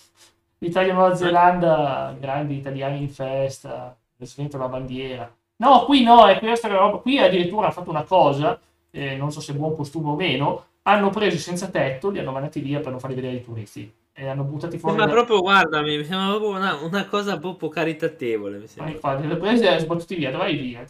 Italia 0.58 0.92
e 0.92 0.94
Nuova 0.94 1.14
Zelanda, 1.16 2.14
grandi 2.18 2.56
italiani 2.56 3.02
in 3.02 3.08
festa, 3.10 3.96
svento 4.18 4.58
la 4.58 4.68
bandiera. 4.68 5.34
No, 5.60 5.84
qui 5.84 6.02
no, 6.02 6.26
è 6.26 6.38
questa 6.38 6.68
roba. 6.68 6.98
Qui 6.98 7.18
addirittura 7.18 7.64
hanno 7.64 7.72
fatto 7.72 7.90
una 7.90 8.02
cosa, 8.04 8.58
eh, 8.90 9.16
non 9.16 9.30
so 9.30 9.40
se 9.40 9.54
buon 9.54 9.76
costume 9.76 10.10
o 10.10 10.14
meno, 10.16 10.64
hanno 10.82 11.10
preso 11.10 11.36
i 11.36 11.38
senza 11.38 11.68
tetto, 11.68 12.08
li 12.10 12.18
hanno 12.18 12.32
mandati 12.32 12.60
via 12.60 12.80
per 12.80 12.90
non 12.90 13.00
farli 13.00 13.14
vedere 13.16 13.34
ai 13.36 13.44
turisti. 13.44 13.92
E 14.20 14.28
hanno 14.28 14.42
buttati 14.42 14.76
fuori. 14.76 14.98
Ma 14.98 15.06
da- 15.06 15.10
proprio, 15.12 15.40
guarda, 15.40 15.80
mi 15.80 16.04
sembra 16.04 16.28
proprio 16.28 16.50
una, 16.50 16.74
una 16.82 17.06
cosa 17.06 17.38
proprio 17.38 17.70
caritatevole. 17.70 18.56
Mi 18.56 18.62
Ma 18.64 18.68
sembra. 18.68 18.92
infatti, 18.92 19.22
hanno 19.24 19.36
presi 19.38 19.64
e 19.64 19.78
sbattuti 19.78 20.14
via, 20.14 20.36
vai 20.36 20.56
via. 20.58 20.84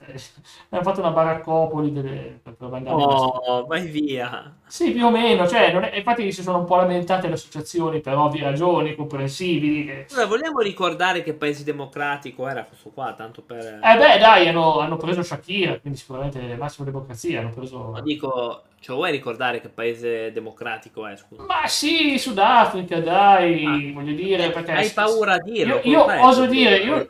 Hanno 0.70 0.82
fatto 0.82 0.98
una 0.98 1.12
baraccopoli 1.12 1.92
delle- 1.92 2.40
per, 2.42 2.56
questo- 2.56 2.88
Oh, 2.90 3.66
vai 3.66 3.86
via. 3.86 4.52
Sì, 4.66 4.90
più 4.90 5.06
o 5.06 5.10
meno, 5.10 5.46
cioè, 5.46 5.70
è- 5.72 5.96
infatti 5.98 6.32
si 6.32 6.42
sono 6.42 6.58
un 6.58 6.64
po' 6.64 6.74
lamentate 6.74 7.28
le 7.28 7.34
associazioni 7.34 8.00
per 8.00 8.16
ovvie 8.16 8.42
ragioni, 8.42 8.96
comprensibili. 8.96 9.84
che- 9.84 10.06
Allora, 10.10 10.26
vogliamo 10.26 10.58
ricordare 10.58 11.22
che 11.22 11.32
paese 11.32 11.62
democratico 11.62 12.48
era 12.48 12.64
questo 12.64 12.90
qua, 12.90 13.14
tanto 13.16 13.42
per... 13.42 13.58
Eh 13.80 13.96
beh, 13.96 14.18
dai, 14.18 14.48
hanno, 14.48 14.80
hanno 14.80 14.96
preso 14.96 15.22
Shakira, 15.22 15.78
quindi 15.78 16.00
sicuramente 16.00 16.40
massima 16.56 16.84
democrazia, 16.84 17.38
hanno 17.38 17.50
preso... 17.50 17.90
Ma 17.92 18.00
dico, 18.00 18.62
cioè, 18.80 18.96
vuoi 18.96 19.10
ricordare 19.10 19.60
che 19.60 19.68
paese 19.68 20.32
democratico 20.32 21.06
è, 21.06 21.14
scusa? 21.14 21.42
Ma 21.42 21.66
sì, 21.66 22.16
Sudafrica, 22.16 22.98
dai, 22.98 23.64
Ah. 23.64 23.92
voglio 23.92 24.14
dire, 24.14 24.50
perché... 24.50 24.72
Hai 24.72 24.88
paura 24.88 25.34
a 25.34 25.38
dirlo? 25.38 25.80
Io, 25.84 26.06
io 26.06 26.24
oso 26.26 26.46
dire 26.46 26.76
io... 26.78 27.06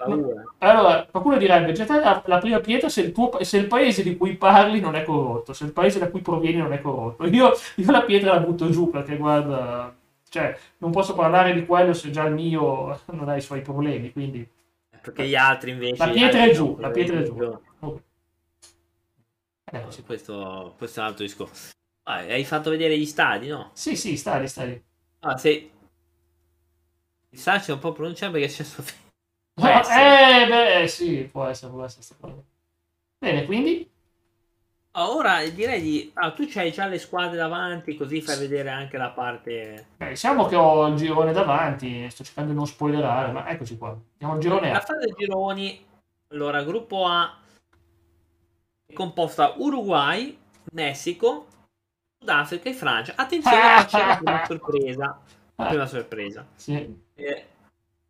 Allora, 0.58 1.06
qualcuno 1.08 1.36
direbbe, 1.36 1.70
gettare 1.70 2.02
la, 2.02 2.20
la 2.26 2.38
prima 2.38 2.58
pietra 2.58 2.88
se 2.88 3.02
il, 3.02 3.12
tuo, 3.12 3.38
se 3.44 3.56
il 3.56 3.68
paese 3.68 4.02
di 4.02 4.16
cui 4.16 4.34
parli 4.34 4.80
non 4.80 4.96
è 4.96 5.04
corrotto, 5.04 5.52
se 5.52 5.64
il 5.64 5.72
paese 5.72 6.00
da 6.00 6.10
cui 6.10 6.20
provieni 6.20 6.58
non 6.58 6.72
è 6.72 6.80
corrotto. 6.80 7.24
Io, 7.26 7.52
io 7.76 7.90
la 7.92 8.02
pietra 8.02 8.32
la 8.34 8.40
butto 8.40 8.68
giù 8.68 8.90
perché, 8.90 9.16
guarda, 9.16 9.94
cioè, 10.28 10.56
non 10.78 10.90
posso 10.90 11.14
parlare 11.14 11.54
di 11.54 11.64
quello 11.64 11.92
se 11.92 12.10
già 12.10 12.24
il 12.24 12.34
mio 12.34 12.98
non 13.12 13.28
ha 13.28 13.36
i 13.36 13.40
suoi 13.40 13.60
problemi, 13.60 14.10
quindi... 14.10 14.44
Perché 15.00 15.24
gli 15.24 15.36
altri 15.36 15.70
invece... 15.70 16.04
La 16.04 16.10
pietra 16.10 16.44
è 16.44 16.50
giù, 16.50 16.76
la 16.80 16.90
pietra 16.90 17.20
è 17.20 17.22
giù. 17.22 17.34
prevedono. 17.34 18.02
Eh, 19.72 19.84
Sì, 19.88 20.02
questo, 20.02 20.74
questo 20.76 21.00
è 21.00 21.02
un 21.02 21.08
altro 21.08 21.24
discorso. 21.24 21.70
Ah, 22.04 22.18
hai 22.18 22.44
fatto 22.44 22.70
vedere 22.70 22.98
gli 22.98 23.06
stadi, 23.06 23.48
no? 23.48 23.70
Sì, 23.74 23.96
sì, 23.96 24.16
stai, 24.16 24.48
stai. 24.48 24.82
Ah, 25.20 25.36
se... 25.36 25.70
Il 27.32 27.38
Saci 27.38 27.70
è 27.70 27.74
un 27.74 27.80
po' 27.80 27.92
pronunciato 27.92 28.32
perché 28.32 28.48
c'è 28.48 28.64
Sofia. 28.64 28.98
Può 29.54 29.66
No, 29.66 29.80
eh, 29.80 30.46
beh, 30.48 30.88
sì, 30.88 31.28
può 31.30 31.44
essere, 31.46 31.70
può 31.70 31.84
essere. 31.84 32.18
Bene, 33.18 33.44
quindi... 33.44 33.88
Ah, 34.92 35.10
ora 35.10 35.46
direi 35.48 35.80
di... 35.80 36.10
Ah, 36.14 36.32
tu 36.32 36.48
c'hai 36.48 36.72
già 36.72 36.86
le 36.86 36.98
squadre 36.98 37.36
davanti, 37.36 37.94
così 37.94 38.20
fai 38.20 38.38
vedere 38.38 38.70
anche 38.70 38.96
la 38.96 39.10
parte... 39.10 39.86
Beh, 39.98 40.08
diciamo 40.08 40.46
che 40.46 40.56
ho 40.56 40.88
il 40.88 40.96
girone 40.96 41.32
davanti, 41.32 42.10
sto 42.10 42.24
cercando 42.24 42.50
di 42.50 42.56
non 42.56 42.66
spoilerare, 42.66 43.30
ma 43.30 43.48
eccoci 43.48 43.78
qua. 43.78 43.90
Andiamo 43.90 44.32
al 44.32 44.40
girone 44.40 44.72
La 44.72 44.78
A. 44.78 44.80
fase 44.80 45.14
gironi, 45.16 45.86
allora, 46.28 46.64
gruppo 46.64 47.06
A 47.06 47.39
è 48.90 48.92
composta 48.92 49.54
Uruguay, 49.56 50.36
Messico, 50.72 51.46
Sudafrica 52.18 52.68
e 52.68 52.74
Francia. 52.74 53.14
Attenzione, 53.16 53.84
c'è 53.86 54.06
la 54.06 54.16
prima 54.16 54.44
sorpresa. 54.44 55.20
La 55.54 55.66
prima 55.66 55.86
sorpresa. 55.86 56.46
Sì. 56.54 57.02
Eh, 57.14 57.46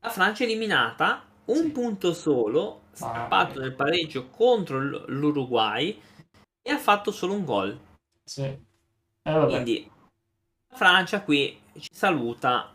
la 0.00 0.08
Francia 0.08 0.44
è 0.44 0.46
eliminata, 0.46 1.24
un 1.46 1.56
Sì. 1.56 1.70
punto 1.70 2.12
solo, 2.12 2.82
scappato 2.92 3.60
nel 3.60 3.74
pareggio 3.74 4.28
contro 4.28 4.78
l'Uruguay 4.80 6.00
e 6.62 6.70
ha 6.70 6.78
fatto 6.78 7.10
solo 7.12 7.34
un 7.34 7.44
gol. 7.44 7.78
Sì. 8.24 8.42
Eh. 8.42 9.44
Quindi 9.46 9.90
la 10.70 10.76
Francia 10.76 11.22
qui 11.22 11.60
ci 11.78 11.90
saluta. 11.92 12.74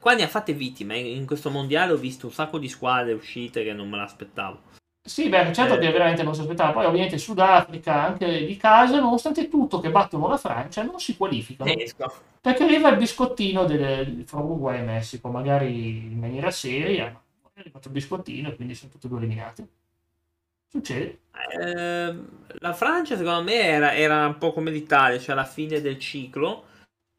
Qua 0.00 0.14
ne 0.14 0.22
ha 0.22 0.28
fatte 0.28 0.52
vittime. 0.52 0.98
In 0.98 1.26
questo 1.26 1.50
mondiale 1.50 1.92
ho 1.92 1.96
visto 1.96 2.26
un 2.26 2.32
sacco 2.32 2.58
di 2.58 2.68
squadre 2.68 3.12
uscite 3.12 3.62
che 3.62 3.72
non 3.72 3.88
me 3.88 3.96
l'aspettavo. 3.96 4.60
Sì, 5.06 5.28
beh, 5.28 5.52
certo 5.52 5.74
Eh. 5.74 5.78
che 5.78 5.90
veramente 5.90 6.22
non 6.22 6.34
si 6.34 6.40
aspettava. 6.40 6.72
Poi 6.72 6.86
ovviamente 6.86 7.18
Sudafrica, 7.18 8.04
anche 8.06 8.46
di 8.46 8.56
casa, 8.56 9.00
nonostante 9.00 9.48
tutto 9.48 9.78
che 9.78 9.90
battono 9.90 10.28
la 10.28 10.38
Francia, 10.38 10.82
non 10.82 10.98
si 10.98 11.14
qualificano. 11.14 11.70
Esco. 11.76 12.10
Perché 12.40 12.64
arriva 12.64 12.88
il 12.88 12.96
biscottino 12.96 13.64
del, 13.66 14.24
fra 14.26 14.40
Uruguay 14.40 14.78
e 14.78 14.82
Messico, 14.82 15.28
magari 15.28 16.06
in 16.10 16.18
maniera 16.18 16.50
seria, 16.50 17.04
ma 17.42 17.50
è 17.52 17.60
arrivato 17.60 17.88
il 17.88 17.94
biscottino 17.94 18.48
e 18.48 18.56
quindi 18.56 18.74
sono 18.74 18.90
tutti 18.92 19.04
e 19.04 19.08
due 19.10 19.18
eliminati. 19.18 19.68
Succede. 20.70 21.18
Ehm, 21.60 22.46
la 22.60 22.72
Francia, 22.72 23.16
secondo 23.16 23.42
me, 23.42 23.60
era, 23.60 23.94
era 23.94 24.26
un 24.26 24.38
po' 24.38 24.52
come 24.52 24.70
l'Italia, 24.70 25.18
cioè 25.18 25.32
alla 25.34 25.44
fine 25.44 25.82
del 25.82 25.98
ciclo, 25.98 26.64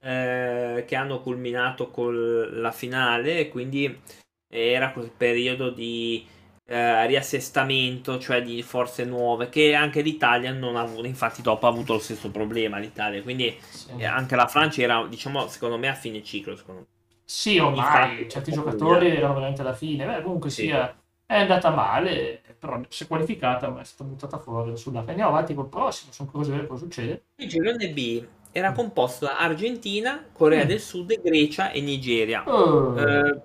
eh, 0.04 0.84
che 0.88 0.96
hanno 0.96 1.22
culminato 1.22 1.90
con 1.92 2.50
la 2.60 2.72
finale, 2.72 3.48
quindi 3.50 4.02
era 4.48 4.92
quel 4.92 5.12
periodo 5.12 5.70
di 5.70 6.26
eh, 6.68 7.06
riassestamento, 7.08 8.20
cioè 8.20 8.42
di 8.42 8.62
forze 8.64 9.06
nuove, 9.06 9.50
che 9.50 9.76
anche 9.76 10.02
l'Italia 10.02 10.52
non 10.52 10.76
ha 10.76 10.82
avuto, 10.82 11.06
infatti 11.06 11.42
dopo 11.42 11.66
ha 11.68 11.70
avuto 11.70 11.94
lo 11.94 12.00
stesso 12.00 12.30
problema 12.32 12.78
l'Italia, 12.80 13.22
quindi 13.22 13.56
Sì. 13.70 13.92
eh, 13.98 14.06
anche 14.06 14.36
la 14.36 14.48
Francia 14.48 14.82
era, 14.82 15.06
diciamo, 15.08 15.48
secondo 15.48 15.78
me 15.78 15.88
a 15.90 15.94
fine 15.94 16.24
ciclo, 16.24 16.56
secondo 16.56 16.82
me. 16.82 16.88
Sì, 17.24 17.58
ormai 17.58 17.78
Infatti, 17.78 18.30
certi 18.30 18.52
giocatori 18.52 19.08
erano 19.08 19.34
veramente 19.34 19.62
alla 19.62 19.74
fine. 19.74 20.06
Beh, 20.06 20.22
comunque 20.22 20.50
Sì. 20.50 20.64
sia, 20.64 20.96
è 21.26 21.40
andata 21.40 21.72
male, 21.72 22.42
però 22.60 22.80
si 22.88 23.04
è 23.04 23.08
qualificata, 23.08 23.70
ma 23.70 23.82
è 23.82 23.84
stata 23.84 24.08
buttata 24.10 24.38
fuori 24.38 24.78
sulla 24.78 25.00
Andiamo 25.00 25.30
avanti 25.30 25.54
col 25.56 25.68
prossimo, 25.68 26.12
sono 26.12 26.30
curioso 26.30 26.52
di 26.52 26.58
vedere 26.58 26.72
cosa 26.72 26.86
succede. 26.86 27.24
Il 27.38 27.48
girone 27.50 27.90
B 27.90 28.26
era 28.52 28.72
composto 28.72 29.26
da 29.26 29.40
Argentina, 29.40 30.24
Corea 30.32 30.64
Mm. 30.64 30.68
del 30.68 30.80
Sud, 30.80 31.22
Grecia 31.22 31.72
e 31.72 31.82
Nigeria. 31.82 32.44
Oh, 32.46 32.98
Eh, 32.98 33.42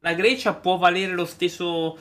la 0.00 0.14
Grecia 0.14 0.54
può 0.54 0.76
valere 0.76 1.12
lo 1.12 1.24
stesso 1.24 1.98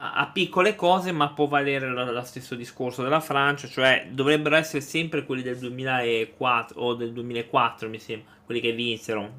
a, 0.00 0.30
piccole 0.32 0.74
cose, 0.74 1.12
ma 1.12 1.32
può 1.32 1.46
valere 1.46 1.88
lo, 1.88 2.10
lo 2.10 2.22
stesso 2.22 2.54
discorso 2.54 3.02
della 3.02 3.20
Francia, 3.20 3.68
cioè 3.68 4.08
dovrebbero 4.10 4.56
essere 4.56 4.80
sempre 4.80 5.24
quelli 5.24 5.42
del 5.42 5.58
2004 5.58 6.80
o 6.80 6.94
del 6.94 7.12
2004, 7.12 7.88
mi 7.88 7.98
sembra, 7.98 8.32
quelli 8.44 8.60
che 8.60 8.72
vinsero, 8.72 9.22
mi 9.22 9.30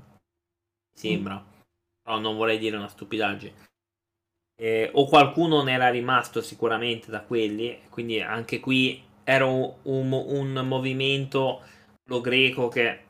sembra. 0.93 1.43
Però 2.01 2.19
non 2.19 2.35
vorrei 2.35 2.57
dire 2.57 2.77
una 2.77 2.87
stupidaggine. 2.87 3.67
Eh, 4.59 4.89
o 4.93 5.07
qualcuno 5.07 5.63
ne 5.63 5.71
era 5.71 5.89
rimasto 5.89 6.41
sicuramente 6.41 7.09
da 7.09 7.21
quelli, 7.21 7.79
quindi 7.89 8.19
anche 8.19 8.59
qui 8.59 9.01
era 9.23 9.45
un, 9.45 9.73
un- 9.83 10.11
un 10.11 10.67
movimento 10.67 11.61
lo 12.09 12.19
greco 12.19 12.67
che 12.67 13.05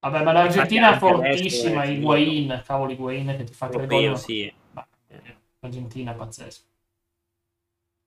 Vabbè, 0.00 0.22
ma 0.22 0.32
l'Argentina 0.32 0.94
è 0.94 0.98
fortissima, 0.98 1.84
Higuain, 1.84 2.62
cavolo 2.64 2.92
Higuain 2.92 3.36
che 3.36 3.44
ti 3.44 3.52
fa 3.52 3.66
gol. 3.66 4.16
sì. 4.16 4.52
L'Argentina 5.60 6.12
è 6.12 6.16
pazzesca. 6.16 6.67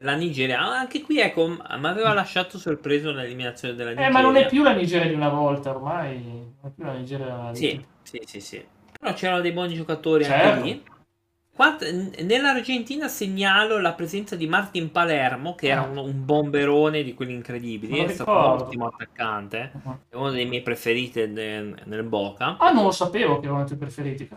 La 0.03 0.15
Nigeria, 0.15 0.59
ah, 0.59 0.79
anche 0.79 1.01
qui 1.01 1.19
ecco, 1.19 1.47
mi 1.47 1.57
aveva 1.87 2.13
lasciato 2.13 2.57
sorpreso 2.57 3.11
l'eliminazione 3.11 3.75
della 3.75 3.89
Nigeria. 3.91 4.09
Eh, 4.09 4.13
ma 4.13 4.21
non 4.21 4.35
è 4.35 4.47
più 4.47 4.63
la 4.63 4.73
Nigeria 4.73 5.07
di 5.07 5.13
una 5.13 5.29
volta, 5.29 5.69
ormai 5.69 6.19
non 6.23 6.55
è 6.63 6.69
più 6.73 6.83
la 6.83 6.93
Nigeria 6.93 7.49
di 7.51 7.57
Sì, 7.57 7.85
sì, 8.01 8.19
sì, 8.25 8.39
sì. 8.39 8.65
Però 8.99 9.13
c'erano 9.13 9.41
dei 9.41 9.51
buoni 9.51 9.75
giocatori 9.75 10.25
anche 10.25 10.37
Certo. 10.37 10.63
lì. 10.63 10.83
Quant- 11.53 11.83
n- 11.83 12.25
Nell'Argentina 12.25 13.07
segnalo 13.07 13.77
la 13.77 13.93
presenza 13.93 14.35
di 14.35 14.47
Martin 14.47 14.89
Palermo, 14.89 15.53
che 15.53 15.67
era 15.67 15.81
Ah. 15.81 15.87
un, 15.89 15.97
un 15.97 16.25
bomberone 16.25 17.03
di 17.03 17.13
quelli 17.13 17.33
incredibili. 17.33 17.99
È 17.99 18.07
stato 18.07 18.31
un 18.31 18.37
ottimo 18.37 18.87
attaccante. 18.87 19.71
Uh-huh. 19.83 19.97
È 20.09 20.15
uno 20.15 20.31
dei 20.31 20.47
miei 20.47 20.63
preferiti 20.63 21.27
nel, 21.27 21.75
nel 21.85 22.03
Boca. 22.03 22.57
Ah, 22.57 22.71
non 22.71 22.85
lo 22.85 22.91
sapevo 22.91 23.39
che 23.39 23.45
erano 23.45 23.61
i 23.61 23.65
tuoi 23.67 23.77
preferiti. 23.77 24.27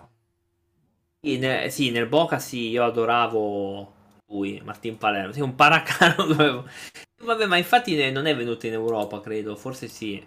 ne- 1.22 1.70
sì, 1.70 1.90
nel 1.90 2.06
Boca 2.06 2.38
sì, 2.38 2.68
io 2.68 2.84
adoravo 2.84 3.93
lui, 4.34 4.60
Martin 4.64 4.98
Palermo. 4.98 5.32
Sì, 5.32 5.40
un 5.40 5.54
paracano. 5.54 6.66
Vabbè, 7.24 7.46
ma 7.46 7.56
infatti 7.56 8.10
non 8.10 8.26
è 8.26 8.36
venuto 8.36 8.66
in 8.66 8.72
Europa, 8.72 9.20
credo. 9.20 9.54
Forse 9.56 9.86
sì. 9.88 10.24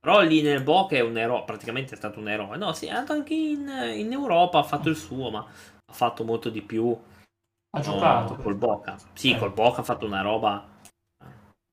Però 0.00 0.20
lì 0.20 0.40
nel 0.42 0.62
Boca 0.62 0.94
è 0.96 1.00
un 1.00 1.18
eroe, 1.18 1.42
praticamente 1.44 1.94
è 1.94 1.96
stato 1.96 2.20
un 2.20 2.28
eroe. 2.28 2.56
No, 2.56 2.72
sì, 2.72 2.86
è 2.86 2.90
andato 2.90 3.12
anche 3.12 3.34
in, 3.34 3.68
in 3.96 4.12
Europa, 4.12 4.60
ha 4.60 4.62
fatto 4.62 4.88
il 4.88 4.96
suo, 4.96 5.30
ma 5.30 5.40
ha 5.40 5.92
fatto 5.92 6.24
molto 6.24 6.48
di 6.50 6.62
più 6.62 6.90
Ha 6.90 7.78
no, 7.78 7.82
giocato. 7.82 8.36
col 8.36 8.54
Boca. 8.54 8.96
Sì, 9.12 9.32
Eh. 9.32 9.38
col 9.38 9.52
Boca 9.52 9.80
ha 9.80 9.84
fatto 9.84 10.06
una 10.06 10.22
roba. 10.22 10.66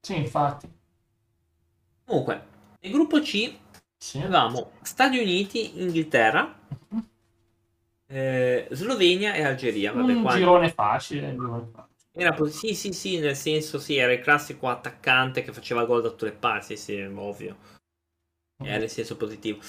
Sì, 0.01 0.17
infatti. 0.17 0.67
Comunque, 2.05 2.45
nel 2.81 2.91
gruppo 2.91 3.19
C 3.21 3.57
Sì. 3.97 4.17
avevamo 4.19 4.71
Stati 4.81 5.17
Uniti, 5.17 5.81
Inghilterra, 5.81 6.53
eh, 8.07 8.67
Slovenia 8.71 9.33
e 9.33 9.43
Algeria. 9.43 9.91
Vabbè, 9.93 10.13
Un 10.13 10.21
qua 10.21 10.35
girone 10.35 10.69
facile, 10.71 11.29
un 11.29 11.37
girone 11.37 11.69
facile. 11.71 11.93
era 12.11 12.45
sì, 12.49 12.73
sì, 12.73 12.93
sì, 12.93 13.19
nel 13.19 13.35
senso, 13.35 13.79
sì, 13.79 13.97
era 13.97 14.13
il 14.13 14.19
classico 14.21 14.67
attaccante 14.69 15.43
che 15.43 15.53
faceva 15.53 15.85
gol 15.85 16.01
da 16.01 16.09
tutte 16.09 16.25
le 16.25 16.33
parti, 16.33 16.77
sì, 16.77 16.99
ovvio. 17.01 17.57
Era 18.57 18.77
nel 18.77 18.89
senso 18.89 19.17
positivo. 19.17 19.59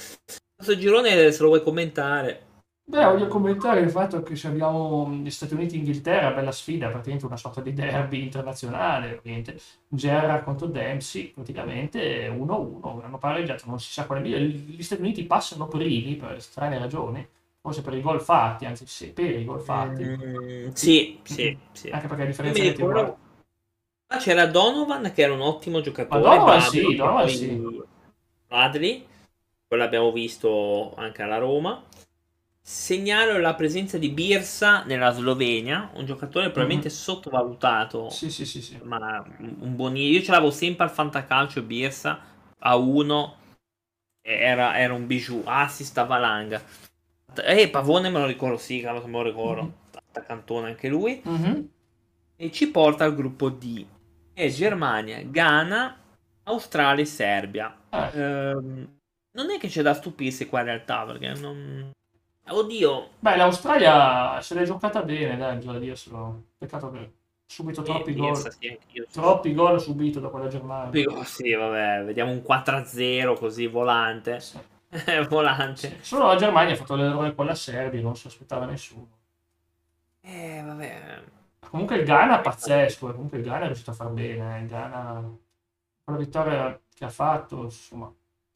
Questo 0.54 0.76
girone, 0.76 1.30
se 1.32 1.42
lo 1.42 1.48
vuoi 1.48 1.62
commentare, 1.62 2.46
Beh, 2.88 3.04
voglio 3.04 3.26
commentare 3.26 3.80
il 3.80 3.90
fatto 3.90 4.22
che 4.22 4.36
se 4.36 4.46
abbiamo 4.46 5.10
gli 5.10 5.28
Stati 5.30 5.54
Uniti 5.54 5.74
e 5.74 5.78
Inghilterra, 5.78 6.30
bella 6.32 6.52
sfida, 6.52 6.88
praticamente 6.88 7.26
una 7.26 7.36
sorta 7.36 7.60
di 7.60 7.72
derby 7.72 8.22
internazionale, 8.22 9.08
praticamente. 9.14 9.58
Gerrard 9.88 10.44
contro 10.44 10.68
Dempsey, 10.68 11.32
praticamente 11.32 12.28
1-1, 12.28 13.02
hanno 13.02 13.18
pareggiato, 13.18 13.64
non 13.66 13.80
si 13.80 13.90
sa 13.90 14.06
quale 14.06 14.20
via. 14.22 14.38
Gli 14.38 14.82
Stati 14.84 15.00
Uniti 15.00 15.24
passano 15.26 15.66
primi 15.66 16.14
per 16.14 16.40
strane 16.40 16.78
ragioni, 16.78 17.26
forse 17.66 17.82
per 17.82 17.94
i 17.94 18.00
gol 18.00 18.20
fatti, 18.20 18.64
anzi 18.64 18.86
sì, 18.86 19.08
per 19.08 19.28
i 19.28 19.44
gol 19.44 19.60
fatti, 19.60 20.04
Mm, 20.04 20.68
sì, 20.68 21.18
sì, 21.24 21.58
sì. 21.72 21.90
anche 21.90 22.06
perché 22.06 22.22
a 22.22 22.26
differenza 22.26 22.62
di 22.62 22.68
ricordo- 22.68 23.18
Ah, 24.06 24.18
c'era 24.18 24.46
Donovan 24.46 25.10
che 25.12 25.22
era 25.22 25.32
un 25.32 25.40
ottimo 25.40 25.80
giocatore. 25.80 26.20
Ma 26.22 26.28
Donovan 26.36 26.58
Bradley, 26.58 26.90
sì, 26.90 26.94
Donovan 26.94 27.22
poi 27.24 27.34
sì. 27.34 27.82
Bradley, 28.46 29.06
quello 29.66 29.82
l'abbiamo 29.82 30.12
visto 30.12 30.94
anche 30.94 31.22
alla 31.22 31.38
Roma. 31.38 31.82
Segnalo 32.60 33.38
la 33.38 33.54
presenza 33.54 33.98
di 33.98 34.10
Birsa 34.10 34.84
nella 34.84 35.10
Slovenia, 35.10 35.90
un 35.94 36.04
giocatore 36.04 36.50
probabilmente 36.50 36.88
sottovalutato, 36.88 38.10
Sì, 38.10 38.30
sì, 38.30 38.44
sì, 38.46 38.62
sì. 38.62 38.78
ma 38.84 39.24
un 39.38 39.74
buon... 39.74 39.96
Io 39.96 40.22
ce 40.22 40.30
l'avevo 40.30 40.52
sempre 40.52 40.84
al 40.84 40.90
fantacalcio 40.90 41.62
Birsa 41.62 42.20
a 42.60 42.76
1 42.76 43.34
era, 44.22 44.78
era 44.78 44.94
un 44.94 45.06
bijou, 45.06 45.42
assist 45.44 45.98
a 45.98 46.04
valanga. 46.04 46.62
E 47.44 47.68
Pavone 47.68 48.08
me 48.10 48.20
lo 48.20 48.26
ricordo, 48.26 48.56
sì, 48.56 48.80
che 48.80 48.90
me 48.90 49.00
lo 49.00 49.22
ricordo. 49.22 49.62
Mhm. 49.62 49.72
Attaccantone 49.96 50.68
anche 50.68 50.88
lui. 50.88 51.20
Mhm. 51.24 51.68
E 52.36 52.52
ci 52.52 52.70
porta 52.70 53.04
al 53.04 53.14
gruppo 53.14 53.48
D. 53.48 53.84
È 54.32 54.48
Germania, 54.48 55.22
Ghana, 55.22 55.96
Australia 56.44 57.02
e 57.02 57.06
Serbia. 57.06 57.74
Eh, 57.90 58.10
Ehm, 58.20 58.98
non 59.32 59.50
è 59.50 59.58
che 59.58 59.68
c'è 59.68 59.82
da 59.82 59.94
stupirsi 59.94 60.46
qua 60.46 60.60
in 60.60 60.66
realtà, 60.66 61.04
perché 61.04 61.32
non... 61.34 61.90
Oddio, 62.48 63.08
Beh, 63.18 63.36
l'Australia 63.36 64.40
se 64.40 64.54
l'è 64.54 64.62
giocata 64.64 65.02
bene, 65.02 65.36
dai, 65.36 65.56
bisogna 65.56 65.78
dirselo. 65.78 66.42
Peccato 66.56 66.90
che 66.92 67.12
subito 67.44 67.82
troppi 67.82 68.10
eh, 68.10 68.14
gol. 68.14 68.36
sì. 68.36 68.78
Troppi 69.10 69.52
gol 69.52 69.80
subito 69.80 70.20
da 70.20 70.28
quella 70.28 70.48
Germania. 70.48 71.24
Sì, 71.24 71.52
vabbè, 71.52 72.04
vediamo 72.04 72.30
un 72.30 72.42
4-0 72.42 73.34
così 73.36 73.66
volante. 73.66 74.40
Sì. 74.40 74.58
Volante. 75.28 75.88
Sì. 75.88 75.96
Solo 76.00 76.26
la 76.26 76.36
Germania 76.36 76.74
ha 76.74 76.76
fatto 76.76 76.94
l'errore 76.94 77.34
con 77.34 77.46
la 77.46 77.54
Serbia, 77.54 78.00
non 78.00 78.16
si 78.16 78.26
aspettava 78.26 78.66
nessuno. 78.66 79.08
Eh, 80.20 80.62
vabbè. 80.64 81.22
Comunque 81.68 81.96
il 81.96 82.04
Ghana 82.04 82.38
è 82.38 82.42
pazzesco, 82.42 83.08
eh, 83.08 83.12
comunque 83.12 83.38
il 83.38 83.44
Ghana 83.44 83.64
è 83.64 83.66
riuscito 83.66 83.90
a 83.90 83.94
far 83.94 84.08
bene. 84.08 84.56
eh. 84.56 84.60
Il 84.62 84.68
Ghana, 84.68 85.20
con 86.04 86.14
la 86.14 86.20
vittoria 86.20 86.80
che 86.94 87.04
ha 87.04 87.08
fatto, 87.10 87.64
insomma, 87.64 88.06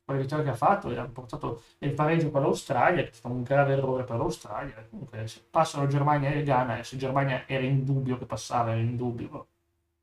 con 0.05 0.15
la 0.15 0.21
vittoria 0.21 0.45
che 0.45 0.51
ha 0.51 0.57
fatto, 0.57 0.91
e 0.91 0.97
ha 0.97 1.05
portato 1.05 1.63
il 1.79 1.93
pareggio 1.93 2.31
con 2.31 2.43
l'Australia, 2.43 3.03
che 3.03 3.11
è 3.11 3.13
stato 3.13 3.35
un 3.35 3.43
grave 3.43 3.73
errore 3.75 4.05
per 4.05 4.17
l'Australia. 4.17 4.87
Comunque 4.89 5.27
se 5.27 5.43
passano 5.49 5.87
Germania 5.87 6.31
e 6.31 6.39
il 6.39 6.45
Ghana, 6.45 6.79
e 6.79 6.85
se 6.85 6.97
Germania 6.97 7.45
era 7.47 7.65
in 7.65 7.85
dubbio 7.85 8.19
che 8.19 8.27
passava, 8.27 8.71
era 8.71 8.81
in 8.81 8.97
dubbio, 8.97 9.47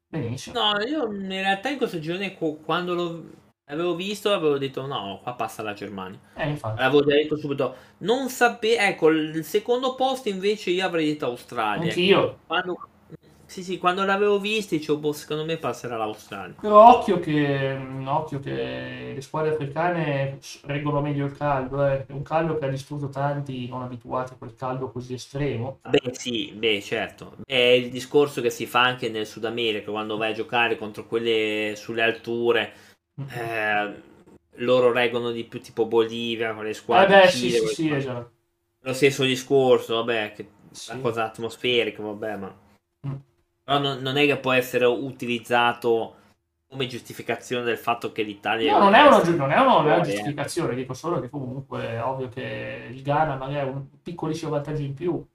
benissimo. 0.07 0.59
No, 0.59 0.81
io 0.81 1.11
in 1.11 1.27
realtà 1.29 1.69
in 1.69 1.77
questo 1.77 1.99
girone 1.99 2.35
qu- 2.35 2.63
quando 2.63 2.93
lo 2.93 3.23
avevo 3.70 3.95
visto 3.95 4.32
avevo 4.32 4.57
detto 4.57 4.86
no, 4.86 5.20
qua 5.22 5.34
passa 5.34 5.63
la 5.63 5.74
Germania. 5.74 6.20
Eh, 6.36 6.49
infatti, 6.49 6.80
L'avevo 6.80 7.03
già 7.03 7.15
detto 7.15 7.38
subito. 7.38 7.76
Non 7.99 8.30
sapevo, 8.30 8.82
ecco, 8.82 9.09
il 9.09 9.43
secondo 9.43 9.95
posto 9.95 10.30
invece 10.30 10.72
io 10.72 10.86
avrei 10.86 11.07
detto 11.07 11.26
Australia. 11.26 11.88
anch'io. 11.89 12.39
Quando, 12.45 12.78
sì, 13.45 13.63
sì, 13.63 13.78
quando 13.78 14.03
l'avevo 14.03 14.39
visto 14.39 14.76
dicevo, 14.76 14.99
boh, 14.99 15.13
secondo 15.13 15.45
me 15.45 15.57
passerà 15.57 15.95
l'Australia. 15.95 16.55
Però 16.59 16.97
occhio 16.97 17.20
che, 17.20 17.76
mm, 17.78 18.07
occhio 18.07 18.39
che 18.39 19.13
le 19.15 19.22
squadre 19.22 19.51
africane 19.51 20.38
reggono 20.65 21.01
meglio 21.01 21.26
il 21.26 21.32
caldo, 21.32 21.86
eh. 21.86 22.05
È 22.05 22.11
un 22.11 22.24
caldo 22.24 22.57
che 22.57 22.65
ha 22.65 22.70
distrutto 22.70 23.09
tanti 23.09 23.68
non 23.70 23.84
abituati 23.84 24.34
a 24.34 24.36
quel 24.38 24.53
caldo 24.55 24.91
così 24.91 25.13
estremo. 25.13 25.80
Beh, 25.89 26.11
sì, 26.13 26.51
beh, 26.55 26.82
certo. 26.82 27.38
È 27.45 27.55
il 27.55 27.89
discorso 27.89 28.41
che 28.41 28.49
si 28.49 28.65
fa 28.65 28.82
anche 28.82 29.09
nel 29.09 29.26
Sud 29.26 29.45
America, 29.45 29.91
quando 29.91 30.18
vai 30.18 30.32
a 30.32 30.36
giocare 30.36 30.78
contro 30.78 31.05
quelle 31.07 31.74
sulle 31.78 32.01
alture, 32.03 32.74
eh, 33.30 34.01
loro 34.57 34.91
reggono 34.91 35.32
di 35.32 35.43
più 35.45 35.61
tipo 35.61 35.86
Bolivia, 35.86 36.53
con 36.53 36.63
le 36.63 36.70
Eh 36.72 36.74
squadre 36.74 37.07
beh, 37.07 37.26
di 37.26 37.32
sì, 37.32 37.49
sì, 37.51 37.68
sì, 37.68 37.91
esatto. 37.91 38.32
Lo 38.82 38.93
stesso 38.93 39.24
discorso, 39.24 39.95
vabbè, 39.95 40.34
che 40.34 40.49
Sì. 40.72 40.91
la 40.91 40.97
cosa 40.99 41.26
atmosferica, 41.26 42.01
vabbè, 42.01 42.36
ma... 42.38 42.55
Mm. 43.07 43.15
Però 43.63 43.80
non, 43.80 43.99
non 44.01 44.18
è 44.18 44.26
che 44.26 44.38
può 44.38 44.51
essere 44.51 44.86
utilizzato 44.86 46.15
come 46.70 46.88
giustificazione 46.88 47.63
del 47.63 47.78
fatto 47.78 48.11
che 48.11 48.24
l'Italia... 48.24 48.78
No, 48.78 48.84
non 48.86 48.93
è 48.93 49.01
una, 49.01 49.22
non 49.24 49.51
è 49.51 49.59
una- 49.59 49.78
una 49.78 49.97
eh. 49.97 50.01
giustificazione, 50.01 50.76
dico 50.76 50.93
solo 50.93 51.20
che 51.20 51.30
comunque 51.30 51.82
è 51.88 52.03
ovvio 52.03 52.30
che 52.30 52.88
il 52.91 53.01
Ghana 53.01 53.36
magari 53.36 53.68
ha 53.68 53.72
un 53.72 53.88
piccolissimo 54.01 54.51
vantaggio 54.51 54.82
in 54.82 54.93
più. 54.93 55.28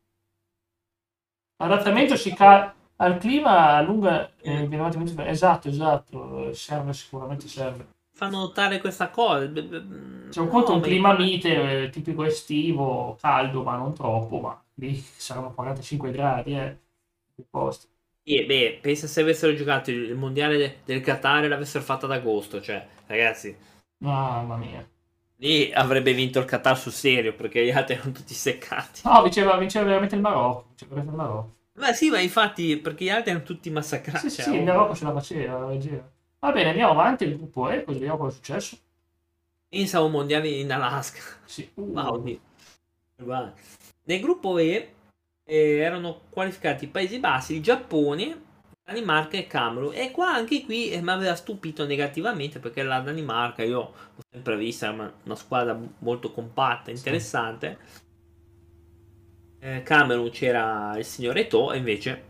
L'adattamento 1.56 2.16
si 2.16 2.34
ca- 2.34 2.74
al 3.04 3.18
clima 3.18 3.76
allunga 3.76 4.30
eh, 4.40 4.66
molto- 4.68 5.22
Esatto, 5.22 5.68
esatto, 5.68 6.48
eh, 6.48 6.54
serve 6.54 6.92
sicuramente 6.92 7.48
serve. 7.48 7.86
Fanno 8.14 8.38
notare 8.38 8.80
questa 8.80 9.10
cosa. 9.10 9.46
C'è 10.28 10.40
un 10.40 10.48
no, 10.48 10.48
conto, 10.48 10.72
un 10.72 10.80
ma 10.80 10.86
clima 10.86 11.16
mite, 11.16 11.84
eh, 11.84 11.90
tipico 11.90 12.24
estivo, 12.24 13.16
caldo, 13.20 13.62
ma 13.62 13.76
non 13.76 13.94
troppo, 13.94 14.40
ma 14.40 14.62
lì 14.74 14.94
saranno 15.16 15.52
45 15.52 16.10
gradi, 16.10 16.54
eh, 16.56 16.78
posti. 17.50 17.86
Sì, 18.24 18.44
beh, 18.44 18.78
pensa 18.82 19.06
se 19.06 19.20
avessero 19.20 19.54
giocato 19.54 19.90
il 19.92 20.14
mondiale 20.16 20.80
del 20.84 21.00
Qatar 21.00 21.44
e 21.44 21.48
l'avessero 21.48 21.82
fatta 21.84 22.06
ad 22.06 22.12
agosto, 22.12 22.60
cioè, 22.60 22.84
ragazzi, 23.06 23.56
Mamma 24.00 24.58
mia. 24.58 24.86
lì 25.40 25.70
avrebbe 25.74 26.14
vinto 26.14 26.38
il 26.38 26.46
Qatar 26.46 26.78
sul 26.78 26.90
serio 26.90 27.34
perché 27.34 27.62
gli 27.62 27.68
altri 27.70 27.96
erano 27.96 28.12
tutti 28.12 28.32
seccati. 28.32 29.02
No, 29.04 29.22
vinceva, 29.22 29.56
vinceva 29.58 29.84
veramente 29.84 30.14
il 30.16 30.20
Marocco. 30.20 30.64
Vinceva 30.68 30.94
veramente 30.94 31.10
il 31.12 31.16
Marocco. 31.28 31.56
Ma 31.74 31.92
sì, 31.92 32.10
ma 32.10 32.20
infatti, 32.20 32.76
perché 32.76 33.04
gli 33.04 33.10
altri 33.10 33.30
erano 33.30 33.44
tutti 33.44 33.70
massacrati. 33.70 34.28
Sì, 34.28 34.42
cioè, 34.42 34.44
sì, 34.44 34.54
il. 34.56 34.64
Marocco 34.64 34.94
ce 34.94 35.04
la 35.04 35.12
faceva, 35.12 35.58
la 35.58 35.66
reggeva. 35.68 36.10
Va 36.40 36.52
bene, 36.52 36.70
andiamo 36.70 36.92
avanti. 36.92 37.24
Il 37.24 37.36
gruppo 37.36 37.70
E, 37.70 37.84
così 37.84 37.98
vediamo 37.98 38.18
cosa 38.18 38.30
è 38.30 38.34
successo. 38.34 38.76
Pensa 39.68 39.98
a 39.98 40.02
un 40.02 40.10
mondiale 40.10 40.48
in 40.48 40.70
Alaska. 40.70 41.20
Sì. 41.44 41.70
Uh, 41.74 41.82
Wow, 41.92 42.14
oddio. 42.14 42.40
Guarda. 43.16 43.54
Nel 44.04 44.20
gruppo 44.20 44.58
E 44.58 44.94
eh, 45.44 45.76
erano 45.78 46.22
qualificati 46.28 46.84
i 46.84 46.88
Paesi 46.88 47.18
Bassi, 47.18 47.54
il 47.54 47.62
Giappone, 47.62 48.42
Danimarca 48.84 49.38
e 49.38 49.46
Camerun. 49.46 49.94
E 49.94 50.10
qua 50.10 50.34
anche 50.34 50.64
qui 50.64 50.90
eh, 50.90 51.00
mi 51.00 51.10
aveva 51.10 51.34
stupito 51.36 51.86
negativamente 51.86 52.58
perché 52.58 52.82
la 52.82 53.00
Danimarca 53.00 53.62
io 53.62 53.92
l'ho 54.14 54.22
sempre 54.30 54.56
vista 54.56 54.90
una, 54.90 55.12
una 55.24 55.36
squadra 55.36 55.78
molto 55.98 56.32
compatta, 56.32 56.90
interessante. 56.90 57.78
Eh, 59.64 59.82
Camerun 59.84 60.30
c'era 60.30 60.96
il 60.98 61.04
signor 61.04 61.36
Eto'o 61.36 61.72
e 61.72 61.76
invece 61.76 62.24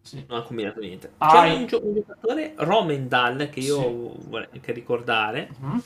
sì. 0.00 0.24
non 0.28 0.40
ha 0.40 0.42
combinato 0.42 0.80
niente. 0.80 1.12
Ah, 1.18 1.28
C'era 1.30 1.54
un, 1.54 1.66
gio- 1.66 1.84
un 1.86 1.94
giocatore, 1.94 2.54
Romendal, 2.56 3.48
che 3.48 3.60
io 3.60 3.80
Sì. 3.80 4.28
vorrei 4.28 4.48
anche 4.52 4.72
ricordare. 4.72 5.50
Mhm. 5.58 5.82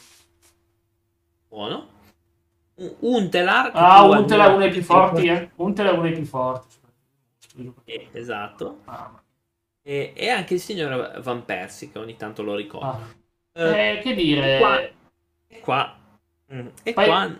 Buono. 1.48 1.88
Un- 2.76 2.94
Untelar. 3.00 3.70
Ah, 3.74 4.00
tu 4.08 4.12
Untel 4.16 4.40
è 4.40 4.46
uno 4.46 4.56
dei 4.58 4.70
più 4.70 4.82
forti, 4.82 5.26
eh. 5.26 5.50
Untel 5.56 5.86
è 5.88 5.92
uno 5.92 6.02
dei 6.02 6.12
più 6.12 6.24
forti. 6.24 6.76
Eh, 7.84 8.08
esatto. 8.12 8.80
Mamma 8.84 9.22
E, 9.82 10.12
e 10.16 10.28
anche 10.30 10.54
il 10.54 10.60
signor 10.60 11.20
Van 11.20 11.44
Persie, 11.44 11.90
che 11.92 11.98
ogni 11.98 12.16
tanto 12.16 12.42
lo 12.42 12.54
ricordo. 12.54 12.86
Ah. 13.52 13.68
Eh, 13.76 14.00
che 14.02 14.14
dire, 14.14 14.58
qua- 14.58 14.80
e 14.80 15.60
qua. 15.60 15.96
mm, 16.52 16.66
E 16.82 16.92
Poi- 16.94 17.04
qua. 17.04 17.36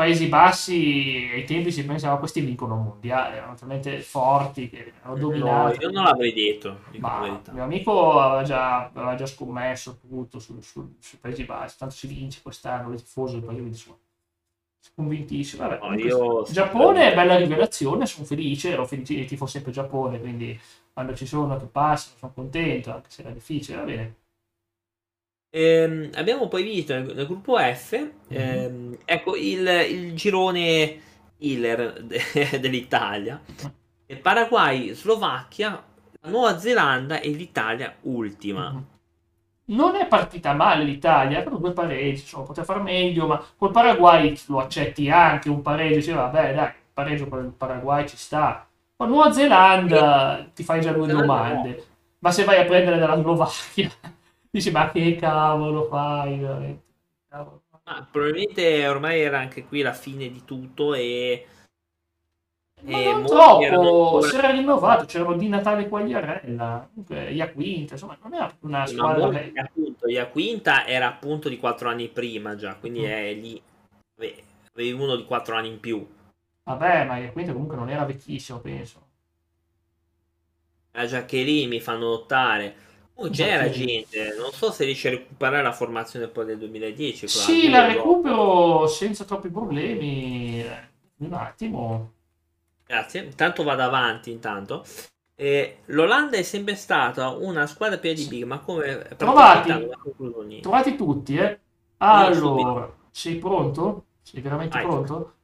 Paesi 0.00 0.28
Bassi 0.28 1.28
ai 1.30 1.44
tempi 1.44 1.70
si 1.70 1.84
pensava 1.84 2.16
questi 2.16 2.40
vincono 2.40 2.74
un 2.74 2.84
mondiale, 2.84 3.36
erano 3.36 3.54
talmente 3.54 4.00
forti 4.00 4.70
che 4.70 4.94
hanno 5.02 5.14
No, 5.16 5.20
dominato. 5.20 5.78
io 5.78 5.90
non 5.90 6.04
l'avrei 6.04 6.32
detto. 6.32 6.78
Ma 7.00 7.42
mio 7.50 7.62
amico 7.62 8.18
aveva 8.18 8.42
già, 8.42 8.86
aveva 8.86 9.14
già 9.14 9.26
scommesso 9.26 9.98
tutto 9.98 10.38
su- 10.38 10.58
su- 10.62 10.94
sui 10.98 11.18
Paesi 11.18 11.44
Bassi, 11.44 11.76
tanto 11.76 11.94
si 11.94 12.06
vince 12.06 12.40
quest'anno, 12.40 12.94
il 12.94 13.02
tifoso 13.02 13.34
del 13.34 13.44
Paese 13.44 13.60
Bassi. 13.60 13.94
Convintissimo. 14.94 15.68
Vabbè, 15.68 15.86
No, 15.86 15.94
io-. 15.98 16.46
Giappone 16.50 17.12
è 17.12 17.14
bella 17.14 17.36
rivelazione, 17.36 18.06
sono 18.06 18.24
felice, 18.24 18.70
ero 18.70 18.86
felice, 18.86 19.26
tifo 19.26 19.44
sempre 19.44 19.70
Giappone, 19.70 20.18
quindi 20.18 20.58
quando 20.94 21.14
ci 21.14 21.26
sono 21.26 21.58
che 21.58 21.66
passano 21.66 22.16
sono 22.18 22.32
contento, 22.34 22.90
anche 22.90 23.10
se 23.10 23.20
era 23.20 23.32
difficile, 23.32 23.76
va 23.76 23.84
bene. 23.84 24.14
Ehm, 25.52 26.10
abbiamo 26.14 26.48
poi 26.48 26.62
visto 26.62 26.94
nel, 26.94 27.12
nel 27.14 27.26
gruppo 27.26 27.56
F, 27.58 28.10
ehm, 28.28 28.98
ecco 29.04 29.34
il, 29.36 29.66
il 29.90 30.14
girone 30.14 31.00
killer 31.38 32.02
de- 32.02 32.58
dell'Italia. 32.60 33.40
E 34.06 34.16
Paraguay, 34.16 34.92
Slovacchia, 34.94 35.82
Nuova 36.22 36.58
Zelanda 36.58 37.20
e 37.20 37.30
l'Italia 37.30 37.94
ultima. 38.02 38.70
Mhm. 38.70 38.86
Non 39.70 39.94
è 39.94 40.06
partita 40.08 40.52
male 40.52 40.82
l'Italia, 40.84 41.42
però 41.42 41.56
due 41.56 41.72
pareggi, 41.72 42.22
insomma, 42.22 42.44
poteva 42.44 42.66
far 42.66 42.82
meglio, 42.82 43.26
ma 43.28 43.44
col 43.56 43.70
Paraguay 43.70 44.36
lo 44.48 44.58
accetti 44.58 45.08
anche 45.08 45.48
un 45.48 45.62
pareggio, 45.62 45.94
dice 45.96 46.12
vabbè 46.12 46.54
dai, 46.54 46.66
il 46.66 46.74
pareggio 46.92 47.28
con 47.28 47.44
il 47.44 47.52
Paraguay 47.52 48.08
ci 48.08 48.16
sta. 48.16 48.66
Con 48.96 49.08
Nuova 49.08 49.30
Zelanda 49.32 50.44
ti 50.52 50.64
fai 50.64 50.80
già 50.80 50.92
due 50.92 51.06
domande, 51.06 51.84
ma 52.18 52.32
se 52.32 52.42
vai 52.44 52.58
a 52.58 52.64
prendere 52.64 52.98
dalla 52.98 53.16
Slovacchia, 53.20 53.90
dici 54.50 54.70
ma 54.70 54.90
che 54.90 55.16
cavolo 55.16 55.84
fai 55.84 56.38
veramente? 56.38 56.84
Cavolo. 57.28 57.62
Ma 57.84 58.06
probabilmente 58.10 58.86
ormai 58.86 59.20
era 59.20 59.38
anche 59.38 59.64
qui 59.64 59.80
la 59.82 59.92
fine 59.92 60.30
di 60.30 60.44
tutto 60.44 60.94
e... 60.94 61.46
Ma 62.82 62.98
e 62.98 63.12
non 63.12 63.26
troppo, 63.26 63.64
ancora- 63.64 64.28
si 64.28 64.36
era 64.36 64.50
rinnovato, 64.50 65.04
c'erano 65.04 65.36
Di 65.36 65.48
Natale 65.48 65.88
Quagliarella, 65.88 66.88
Iaquinta, 67.08 67.94
insomma 67.94 68.16
non 68.22 68.32
era 68.32 68.56
una 68.60 68.86
squadra... 68.86 69.26
molti, 69.30 69.58
appunto, 69.58 70.08
Iaquinta 70.08 70.86
era 70.86 71.08
appunto 71.08 71.48
di 71.48 71.58
4 71.58 71.88
anni 71.90 72.08
prima 72.08 72.54
già, 72.56 72.76
quindi 72.76 73.00
Mm. 73.00 73.04
è 73.04 73.34
lì... 73.34 73.62
ave- 74.16 74.42
Avevi 74.72 74.92
uno 74.92 75.16
di 75.16 75.24
4 75.24 75.56
anni 75.56 75.68
in 75.68 75.80
più. 75.80 76.06
Vabbè, 76.62 77.04
ma 77.04 77.18
Iaquinta 77.18 77.52
comunque 77.52 77.76
non 77.76 77.90
era 77.90 78.04
vecchissimo, 78.04 78.60
penso. 78.60 79.08
La 80.92 81.06
Giaccherini 81.06 81.66
mi 81.66 81.80
fanno 81.80 82.08
notare. 82.08 82.74
Oh, 83.22 83.28
c'era 83.28 83.64
Giaccherini. 83.64 84.06
gente, 84.08 84.34
non 84.38 84.50
so 84.52 84.70
se 84.70 84.84
riesce 84.84 85.08
a 85.08 85.10
recuperare 85.12 85.62
la 85.62 85.72
formazione 85.72 86.28
poi 86.28 86.46
del 86.46 86.58
2010. 86.58 87.26
quella 87.26 87.30
Sì, 87.44 87.68
la 87.68 87.86
recupero 87.86 88.86
senza 88.86 89.24
troppi 89.24 89.50
problemi. 89.50 90.60
Eh, 90.62 90.88
Un 91.18 91.32
attimo. 91.34 92.12
Grazie, 92.86 93.22
intanto 93.24 93.62
vado 93.62 93.82
avanti 93.82 94.30
intanto. 94.30 94.84
Eh, 95.36 95.78
L'Olanda 95.86 96.36
è 96.36 96.42
sempre 96.42 96.74
stata 96.74 97.28
una 97.28 97.66
squadra 97.66 97.98
piena 97.98 98.16
di 98.16 98.26
big, 98.26 98.44
ma 98.44 98.58
come 98.58 99.06
Trovati. 99.16 99.88
Trovati 100.60 100.96
tutti, 100.96 101.36
eh? 101.36 101.58
Allora, 101.98 102.90
sei 103.10 103.36
pronto? 103.36 104.04
Sei 104.22 104.40
veramente 104.40 104.78
Vai. 104.78 104.86
pronto? 104.86 105.34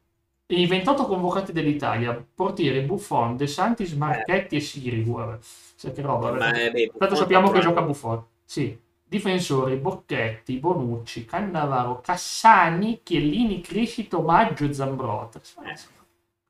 I 0.47 0.65
28 0.65 1.05
convocati 1.05 1.51
dell'Italia, 1.51 2.25
portieri 2.33 2.81
Buffon, 2.81 3.35
De 3.37 3.47
Santis, 3.47 3.91
Marchetti 3.93 4.55
e 4.55 4.59
Sirigu. 4.61 5.37
Sai 5.77 5.93
che 5.93 6.01
roba, 6.01 6.31
Ma, 6.31 6.53
eh? 6.53 6.65
eh, 6.65 6.71
beh, 6.71 6.91
Tanto 6.97 7.13
sappiamo 7.13 7.51
che 7.51 7.59
gioca 7.59 7.83
Buffon. 7.83 8.25
Sì. 8.43 8.75
Difensori, 9.09 9.75
Bocchetti, 9.75 10.57
Bonucci, 10.57 11.23
Cannavaro, 11.23 12.01
Cassani, 12.01 13.01
Chiellini, 13.03 13.61
Criscito, 13.61 14.21
Maggio 14.21 14.65
e 14.65 14.73
Zambrotta. 14.73 15.39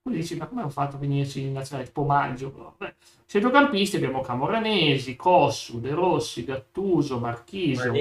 Tu 0.02 0.10
dici, 0.10 0.34
ma 0.36 0.46
come 0.46 0.62
hanno 0.62 0.70
fatto 0.70 0.96
a 0.96 0.98
venirci 0.98 1.42
in 1.42 1.52
nazionale 1.52 1.86
tipo 1.86 2.04
Maggio? 2.04 2.74
Vabbè. 2.78 2.94
Centrocampisti 3.26 3.96
abbiamo 3.96 4.22
Camoranesi, 4.22 5.14
Cossu, 5.14 5.78
De 5.78 5.90
Rossi, 5.90 6.44
Gattuso, 6.44 7.18
Marchisio. 7.18 7.92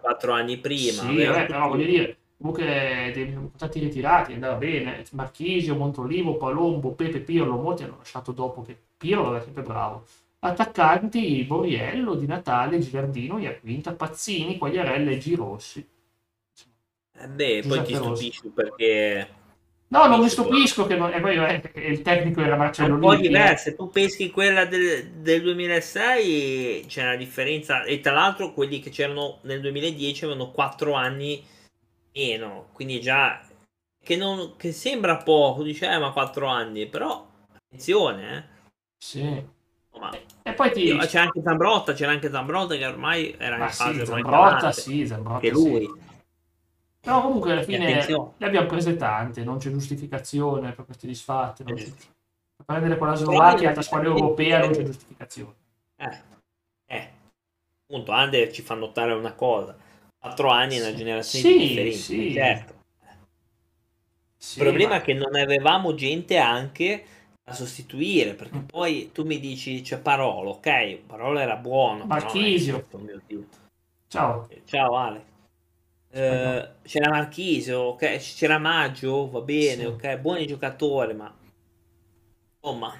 4 0.00 0.32
anni 0.32 0.58
prima. 0.58 1.02
Sì, 1.02 1.24
vabbè, 1.24 1.46
però 1.46 1.68
voglio 1.68 1.86
dire, 1.86 2.16
comunque 2.38 3.10
dei 3.12 3.36
stati 3.56 3.80
ritirati, 3.80 4.32
andava 4.32 4.54
bene. 4.54 5.04
Marchisio, 5.10 5.74
Montolivo, 5.74 6.36
Palombo, 6.36 6.92
Pepe, 6.92 7.18
Pirlo, 7.18 7.56
molti 7.56 7.82
hanno 7.82 7.96
lasciato 7.98 8.30
dopo 8.30 8.62
che 8.62 8.78
Pirlo 8.96 9.34
era 9.34 9.42
sempre 9.42 9.62
bravo. 9.62 10.04
Attaccanti 10.40 11.44
Boriello, 11.44 12.14
Di 12.16 12.26
Natale, 12.26 12.80
Gilardino, 12.80 13.38
Iaquinta, 13.38 13.94
Pazzini, 13.94 14.58
Quagliarella 14.58 15.10
e 15.12 15.18
Girossi. 15.18 15.88
Eh, 17.20 17.28
beh, 17.28 17.64
poi 17.66 17.82
ti 17.84 17.94
stupisci 17.94 18.48
perché 18.50 19.28
No, 19.90 20.06
non 20.06 20.20
mi 20.20 20.28
stupisco 20.28 20.86
che 20.86 20.96
non- 20.96 21.12
e 21.14 21.20
poi, 21.20 21.36
eh, 21.36 21.62
il 21.88 22.02
tecnico 22.02 22.42
era 22.42 22.56
Marcello 22.56 22.94
un 22.94 23.00
po' 23.00 23.12
Lippi, 23.12 23.24
eh. 23.24 23.28
diverse. 23.28 23.74
Tu 23.74 23.88
peschi 23.88 24.30
quella 24.30 24.66
del, 24.66 25.12
del 25.12 25.40
2006, 25.42 26.84
c'è 26.86 27.02
una 27.04 27.16
differenza. 27.16 27.84
E 27.84 28.00
tra 28.00 28.12
l'altro, 28.12 28.52
quelli 28.52 28.80
che 28.80 28.90
c'erano 28.90 29.38
nel 29.44 29.60
2010 29.62 30.24
avevano 30.24 30.50
4 30.50 30.92
anni 30.92 31.42
meno. 32.14 32.68
Quindi 32.74 33.00
già 33.00 33.40
che, 34.02 34.16
non, 34.16 34.56
che 34.56 34.72
sembra 34.72 35.16
poco, 35.18 35.62
dice, 35.62 35.86
eh, 35.90 35.98
ma 35.98 36.12
4 36.12 36.46
anni, 36.46 36.86
però 36.86 37.26
attenzione, 37.54 38.36
eh. 38.36 38.56
Sì. 38.98 39.56
Insomma, 39.98 40.10
E 40.42 40.52
poi 40.54 40.72
ti... 40.72 40.96
c'era 41.06 41.24
anche 41.24 41.42
Zambrotta, 41.42 41.92
c'era 41.92 42.12
anche 42.12 42.30
Zambrotta 42.30 42.76
che 42.76 42.86
ormai 42.86 43.34
era 43.36 43.56
Ma 43.58 43.64
in 43.64 43.70
fase 43.70 44.04
sì, 44.04 44.10
ormai 44.10 44.22
Zambrotta, 44.22 44.72
sì, 44.72 45.06
Zambrotta, 45.06 45.34
Anche 45.34 45.48
sì. 45.48 45.52
lui. 45.52 46.00
Però 47.00 47.22
comunque 47.22 47.52
alla 47.52 47.62
fine 47.62 47.86
attenzione. 47.86 48.32
le 48.36 48.46
abbiamo 48.46 48.66
prese 48.66 48.96
tante, 48.96 49.42
non 49.44 49.58
c'è 49.58 49.70
giustificazione 49.70 50.72
per 50.72 50.84
questi 50.84 51.06
disfatti. 51.06 51.64
non 51.64 51.72
Eh, 51.76 51.82
c'è- 51.84 51.90
Per 52.58 52.66
prendere 52.66 52.96
quella 52.98 53.14
Slovacchia, 53.14 53.68
altra 53.68 53.82
squadra 53.82 54.08
europea, 54.08 54.58
non 54.60 54.72
c'è 54.72 54.82
giustificazione. 54.82 55.54
Eh, 55.96 56.18
eh. 56.86 57.10
Appunto, 57.86 58.12
Ander 58.12 58.52
ci 58.52 58.62
fa 58.62 58.74
notare 58.74 59.12
una 59.12 59.32
cosa. 59.32 59.76
4 60.18 60.48
anni 60.48 60.76
è 60.76 60.80
una 60.80 60.90
Sì. 60.90 60.96
generazione 60.96 61.44
Sì, 61.44 61.58
differente, 61.58 61.96
sì. 61.96 62.32
certo. 62.32 62.76
Sì, 64.36 64.58
Il 64.58 64.64
problema 64.64 64.90
ma- 64.90 64.96
è 64.96 65.02
che 65.02 65.14
non 65.14 65.34
avevamo 65.36 65.94
gente 65.94 66.36
anche 66.38 67.04
a 67.48 67.54
sostituire, 67.54 68.34
perché 68.34 68.58
Mm. 68.58 68.64
poi 68.66 69.10
tu 69.12 69.24
mi 69.24 69.40
dici 69.40 69.80
c'è 69.80 69.98
Parolo, 70.00 70.50
ok, 70.50 70.96
Parolo 71.06 71.38
era 71.38 71.56
buono, 71.56 72.04
Marchisio. 72.04 72.86
che- 72.88 72.96
oh 72.96 72.98
mio 72.98 73.20
Dio. 73.26 73.46
Ciao. 74.08 74.48
Ciao 74.64 74.96
Ale. 74.96 75.24
Eh, 76.10 76.68
c'era 76.82 77.10
Marchisio, 77.10 77.80
ok, 77.80 78.16
c'era 78.16 78.58
Maggio, 78.58 79.28
va 79.30 79.40
bene, 79.40 79.82
Sì. 79.82 79.84
ok, 79.84 80.16
buoni 80.18 80.46
giocatori, 80.46 81.14
ma 81.14 81.34
insomma, 82.60 82.94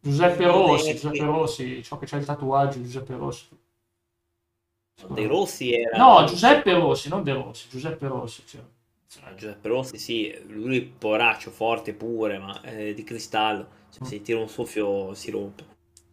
Giuseppe 0.00 0.44
Rossi, 0.46 0.90
è- 0.90 0.94
Giuseppe 0.94 1.24
Rossi, 1.24 1.82
ciò 1.82 1.98
che 1.98 2.06
c'è 2.06 2.16
il 2.18 2.24
tatuaggio 2.24 2.80
Giuseppe 2.82 3.14
Rossi. 3.16 3.48
De 5.08 5.26
Rossi 5.26 5.72
era 5.74 5.96
No, 5.98 6.24
Giuseppe 6.26 6.72
Rossi, 6.72 7.08
non 7.08 7.22
De 7.22 7.32
Rossi, 7.32 7.68
Giuseppe 7.68 8.06
Rossi. 8.06 8.42
cioè. 8.46 8.60
Giuseppe 9.36 9.68
Rossi, 9.68 9.98
sì, 9.98 10.34
lui 10.48 10.82
poraccio, 10.82 11.50
forte 11.50 11.92
pure, 11.94 12.38
ma 12.38 12.60
eh, 12.62 12.94
di 12.94 13.04
cristallo. 13.04 13.82
Cioè, 13.94 14.06
se 14.06 14.22
tira 14.22 14.40
un 14.40 14.48
soffio 14.48 15.14
si 15.14 15.30
rompe. 15.30 15.64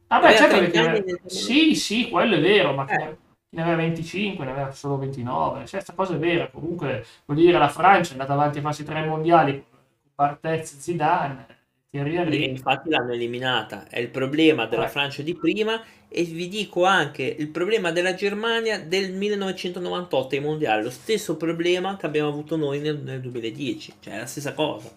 Ah 0.08 0.18
Aveva 0.18 0.36
certo, 0.36 0.58
30 0.58 0.82
perché... 0.92 1.12
anni 1.12 1.22
Sì, 1.26 1.76
sì, 1.76 2.10
quello 2.10 2.36
è 2.36 2.42
vero, 2.42 2.74
ma 2.74 2.86
Eh. 2.86 3.18
ne 3.50 3.62
aveva 3.62 3.78
25, 3.78 4.46
ne 4.46 4.52
aveva 4.52 4.72
solo 4.72 4.98
29. 4.98 5.60
Cioè, 5.66 5.70
questa 5.82 5.94
cosa 5.94 6.16
è 6.16 6.18
vera. 6.18 6.50
Comunque, 6.50 7.06
vuol 7.26 7.38
dire, 7.40 7.58
la 7.58 7.70
Francia 7.70 8.10
è 8.10 8.14
andata 8.14 8.34
avanti 8.34 8.60
a 8.60 8.62
farsi 8.62 8.84
tre 8.84 9.06
mondiali 9.06 9.54
con 9.70 9.80
Barthez, 10.16 10.78
Zidane, 10.80 11.46
Thierry 11.90 12.16
E 12.16 12.20
Henry. 12.20 12.50
infatti 12.50 12.90
l'hanno 12.90 13.14
eliminata. 13.14 13.88
È 13.88 14.00
il 14.00 14.10
problema 14.10 14.66
della 14.66 14.86
Eh. 14.86 14.90
Francia 14.90 15.22
di 15.24 15.34
prima 15.36 15.82
e 16.10 16.24
vi 16.24 16.50
dico 16.50 16.84
anche 16.84 17.24
il 17.24 17.48
problema 17.50 17.92
della 17.92 18.14
Germania 18.14 18.80
del 18.82 19.14
1998 19.14 20.36
ai 20.36 20.42
mondiali, 20.42 20.84
lo 20.84 20.90
stesso 20.90 21.38
problema 21.38 21.96
che 21.96 22.06
abbiamo 22.06 22.28
avuto 22.28 22.58
noi 22.58 22.80
nel, 22.80 22.98
nel 23.00 23.22
2010, 23.22 23.94
cioè 24.02 24.16
è 24.16 24.18
la 24.20 24.26
stessa 24.26 24.54
cosa. 24.54 24.90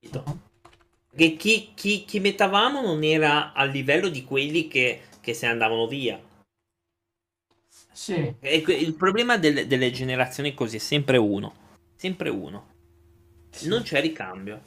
Capito? 0.00 0.52
Che 1.16 1.36
chi, 1.36 1.70
chi, 1.74 2.04
chi 2.04 2.20
mettavamo 2.20 2.80
non 2.82 3.02
era 3.04 3.52
a 3.52 3.64
livello 3.64 4.08
di 4.08 4.24
quelli 4.24 4.68
che, 4.68 5.02
che 5.20 5.32
se 5.34 5.46
ne 5.46 5.52
andavano 5.52 5.86
via. 5.86 6.20
Sì, 7.92 8.34
il 8.40 8.94
problema 8.94 9.36
del- 9.38 9.66
delle 9.66 9.90
generazioni 9.90 10.54
così 10.54 10.76
è 10.76 10.78
sempre 10.80 11.16
uno, 11.16 11.54
sempre 11.96 12.28
uno. 12.28 12.66
sì, 13.50 13.68
Non 13.68 13.82
c'è 13.82 14.00
ricambio. 14.00 14.60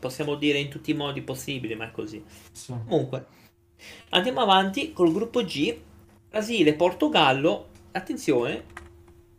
Possiamo 0.00 0.34
dire 0.34 0.58
in 0.58 0.68
tutti 0.68 0.90
i 0.90 0.94
modi 0.94 1.22
possibili, 1.22 1.74
ma 1.76 1.86
è 1.86 1.90
così. 1.92 2.22
sì. 2.52 2.74
Comunque, 2.84 3.26
andiamo 4.10 4.40
avanti 4.40 4.92
col 4.92 5.12
gruppo 5.12 5.44
G. 5.44 5.76
Brasile, 6.28 6.74
Portogallo, 6.74 7.68
attenzione, 7.92 8.64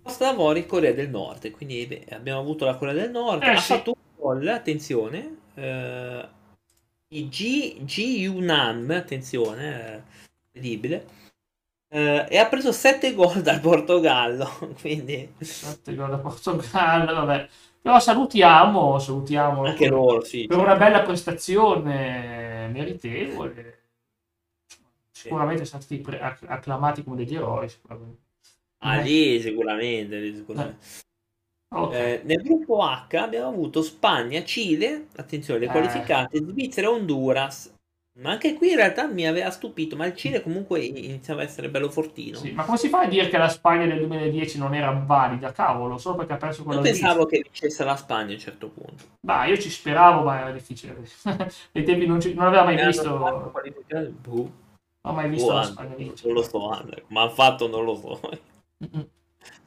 Costa 0.02 0.26
d'Avorio 0.32 0.64
e 0.64 0.66
Corea 0.66 0.93
del 0.93 1.10
Nord. 1.10 1.52
Quindi 1.52 1.86
beh, 1.86 2.08
abbiamo 2.12 2.39
avuto 2.39 2.66
la 2.66 2.78
Corea 2.78 2.93
del 2.93 3.12
Nord. 3.12 3.43
Eh, 3.43 3.50
ha 3.50 3.62
fatto 3.62 3.91
un 3.91 3.95
gol, 4.16 4.47
attenzione. 4.47 5.38
eh, 5.56 6.28
G, 7.10 7.84
G 7.86 8.20
Yunam, 8.20 8.91
attenzione, 8.91 9.93
eh, 9.93 10.03
incredibile. 10.53 11.07
eh, 11.91 12.28
e 12.30 12.38
ha 12.38 12.45
preso 12.47 12.72
7 12.72 13.16
gol 13.16 13.41
dal 13.41 13.60
Portogallo. 13.60 14.47
Quindi 14.80 15.34
Sette 15.39 15.95
gol 15.95 16.12
da 16.12 16.18
Portogallo, 16.20 17.14
vabbè. 17.14 17.49
Però 17.82 17.99
salutiamo, 17.99 18.99
salutiamo 18.99 19.64
anche 19.64 19.88
loro, 19.88 20.24
sì. 20.24 20.45
per 20.45 20.57
una 20.57 20.76
bella 20.76 21.01
prestazione 21.01 22.68
meritevole. 22.72 23.78
Sicuramente 25.10 25.66
sono 25.66 25.82
stati 25.82 25.99
pre- 26.01 26.22
acc- 26.22 26.47
acclamati 26.47 27.03
come 27.03 27.16
degli 27.16 27.36
eroi. 27.36 27.68
Sicuramente. 27.68 28.22
Ah, 28.80 28.97
lì 29.01 29.41
sicuramente, 29.41 30.20
lì 30.20 30.36
sicuramente. 30.36 31.07
Ok. 31.72 31.93
Eh, 31.93 32.22
nel 32.24 32.41
gruppo 32.41 32.82
H 32.82 33.15
abbiamo 33.17 33.47
avuto 33.47 33.82
Spagna, 33.84 34.43
Cile, 34.43 35.07
attenzione, 35.15 35.59
le 35.59 35.65
Eh. 35.67 35.72
qualificate, 35.72 36.38
Svizzera 36.39 36.88
e 36.88 36.89
Honduras. 36.89 37.74
Ma 38.20 38.32
anche 38.32 38.53
qui 38.55 38.72
in 38.72 38.76
realtà 38.76 39.07
mi 39.07 39.26
aveva 39.26 39.49
stupito, 39.51 39.95
ma 39.95 40.05
il 40.05 40.15
Cile 40.15 40.41
comunque 40.41 40.82
iniziava 40.84 41.41
a 41.41 41.45
essere 41.45 41.70
bello 41.70 41.89
fortino. 41.89 42.38
Sì, 42.38 42.51
ma 42.51 42.65
come 42.65 42.78
si 42.78 42.89
fa 42.89 43.01
a 43.01 43.07
dire 43.07 43.30
che 43.30 43.38
la 43.38 43.47
Spagna 43.47 43.86
del 43.86 43.99
2010 43.99 44.57
non 44.57 44.74
era 44.74 44.91
valida? 44.91 45.51
Cavolo, 45.53 45.97
solo 45.97 46.17
perché 46.17 46.34
ha 46.34 46.38
perso 46.38 46.61
Io 46.61 46.65
quella 46.65 46.82
pensavo 46.82 47.26
che 47.26 47.39
vincesse 47.41 47.84
la 47.86 47.95
Spagna 47.95 48.32
a 48.32 48.34
un 48.34 48.39
certo 48.39 48.67
punto. 48.70 49.03
Ma 49.22 49.45
io 49.45 49.57
ci 49.57 49.70
speravo, 49.70 50.24
ma 50.24 50.39
era 50.39 50.51
difficile. 50.51 50.97
Ai 51.72 51.84
tempi 51.84 52.07
non, 52.07 52.20
ci- 52.20 52.34
non 52.34 52.47
aveva 52.47 52.63
mai 52.65 52.84
visto, 52.84 53.17
boh, 53.17 53.30
non 53.30 54.51
ho 55.01 55.13
mai 55.13 55.30
visto 55.30 55.47
boh, 55.47 55.53
la 55.53 55.59
Andre, 55.61 55.72
Spagna 55.74 55.95
vincere. 55.95 56.34
non 56.34 56.41
lo 56.41 56.49
so, 56.49 56.70
Andre. 56.70 57.03
Ma 57.07 57.30
fatto 57.30 57.67
non 57.67 57.86
lo 57.86 57.95
so. 57.95 58.20
Mm-mm. 58.84 59.07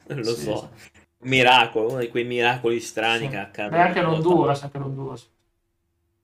Non 0.07 0.17
lo 0.19 0.23
Sì, 0.35 0.41
so. 0.43 0.69
sì. 0.77 1.01
Miracolo, 1.23 1.89
uno 1.89 1.99
di 1.99 2.09
quei 2.09 2.23
miracoli 2.25 2.79
strani 2.79 3.23
Sì. 3.25 3.29
che 3.29 3.37
accadono. 3.37 3.75
Beh, 3.77 3.87
anche 3.87 4.01
l'Honduras, 4.01 4.63
anche 4.63 4.77
l'Honduras. 4.77 5.29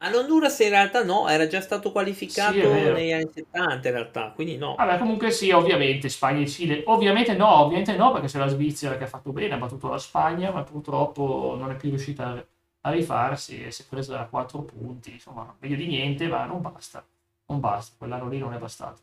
All'Honduras 0.01 0.59
in 0.59 0.69
realtà 0.69 1.03
no, 1.03 1.27
era 1.29 1.47
già 1.47 1.61
stato 1.61 1.91
qualificato 1.93 2.89
Sì, 2.89 2.91
negli 2.91 3.11
anni 3.13 3.29
70 3.33 3.87
in 3.89 3.93
realtà, 3.93 4.31
quindi 4.31 4.57
no. 4.57 4.75
Vabbè, 4.75 4.97
comunque 4.97 5.29
sì, 5.31 5.51
ovviamente 5.51 6.07
Spagna 6.09 6.41
e 6.41 6.47
Cile. 6.47 6.83
Ovviamente 6.87 7.35
no, 7.35 7.47
ovviamente 7.63 7.95
no, 7.97 8.11
perché 8.11 8.27
c'è 8.27 8.39
la 8.39 8.47
Svizzera 8.47 8.97
che 8.97 9.03
ha 9.03 9.07
fatto 9.07 9.31
bene, 9.33 9.55
ha 9.55 9.57
battuto 9.57 9.89
la 9.89 9.97
Spagna, 9.97 10.51
ma 10.51 10.63
purtroppo 10.63 11.55
non 11.57 11.71
è 11.71 11.75
più 11.75 11.89
riuscita 11.89 12.27
a- 12.29 12.45
a 12.81 12.91
rifarsi 12.91 13.61
e 13.65 13.71
si 13.71 13.81
è 13.83 13.85
presa 13.85 14.25
4 14.27 14.61
punti. 14.63 15.11
Insomma, 15.11 15.53
meglio 15.59 15.75
di 15.75 15.87
niente, 15.87 16.27
ma 16.27 16.45
non 16.45 16.61
basta. 16.61 17.05
Non 17.47 17.59
basta, 17.59 17.95
quell'anno 17.97 18.29
lì 18.29 18.37
non 18.39 18.53
è 18.53 18.57
bastato. 18.57 19.01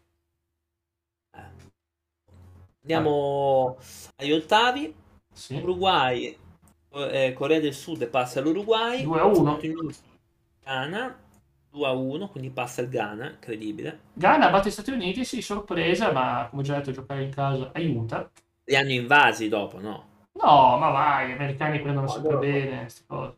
Andiamo 2.82 3.76
agli 4.16 4.32
ottavi. 4.32 4.94
Sì. 5.36 5.56
Uruguay, 5.56 6.34
eh, 6.94 7.32
Corea 7.34 7.60
del 7.60 7.74
Sud 7.74 8.06
passa 8.08 8.40
all'Uruguay. 8.40 9.02
2 9.02 9.20
a 9.20 9.24
1. 9.26 9.58
Ghana 10.64 11.18
2 11.70 11.86
a 11.86 11.92
1, 11.92 12.28
quindi 12.28 12.48
passa 12.50 12.80
il 12.80 12.88
Ghana, 12.88 13.30
incredibile. 13.32 14.00
Ghana 14.14 14.48
batte 14.48 14.68
gli 14.70 14.72
Stati 14.72 14.90
Uniti, 14.92 15.24
sì, 15.26 15.42
sorpresa, 15.42 16.10
ma 16.10 16.46
come 16.50 16.62
già 16.62 16.76
detto, 16.76 16.90
giocare 16.90 17.22
in 17.22 17.30
casa 17.30 17.70
aiuta. 17.74 18.30
Li 18.64 18.74
hanno 18.76 18.92
invasi 18.92 19.48
dopo, 19.48 19.78
no? 19.78 20.14
No, 20.42 20.78
ma 20.78 20.88
vai, 20.90 21.28
gli 21.28 21.32
americani 21.32 21.80
prendono 21.80 22.06
No, 22.06 22.12
sempre 22.12 22.32
loro- 22.32 22.46
bene 22.46 22.80
queste 22.80 23.02
cose. 23.06 23.36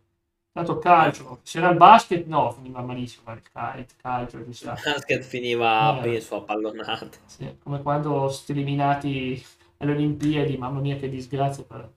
Tanto 0.53 0.79
calcio, 0.79 1.41
se 1.43 1.59
era 1.59 1.71
il 1.71 1.77
basket, 1.77 2.27
no, 2.27 2.51
finiva 2.53 2.81
malissimo, 2.81 3.25
ma 3.27 3.33
il 3.35 3.43
cal- 3.53 3.79
il 3.79 3.87
calcio, 4.01 4.39
ci 4.53 4.65
Il 4.65 4.81
basket 4.85 5.23
finiva, 5.23 5.99
Eh. 5.99 6.03
penso, 6.03 6.37
a 6.37 6.41
pallonate. 6.43 7.19
Sì, 7.27 7.57
come 7.63 7.83
quando 7.83 8.29
siete 8.29 8.53
eliminati 8.53 9.45
alle 9.79 9.93
Olimpiadi, 9.93 10.57
mamma 10.57 10.81
mia 10.81 10.97
che 10.97 11.09
disgrazia 11.09 11.65
per, 11.65 11.91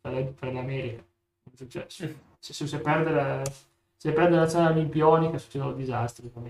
per- 0.00 0.32
per 0.32 0.52
l'America. 0.52 1.02
È 1.02 1.50
successo. 1.54 2.06
Se, 2.38 2.52
se, 2.52 2.66
se 2.66 2.78
perde 2.78 3.10
la, 3.10 3.42
se 3.96 4.12
perde 4.12 4.34
la 4.34 4.42
nazionale 4.42 4.74
olimpionica 4.74 5.38
succedono 5.38 5.72
disastri. 5.72 6.30
Va 6.32 6.40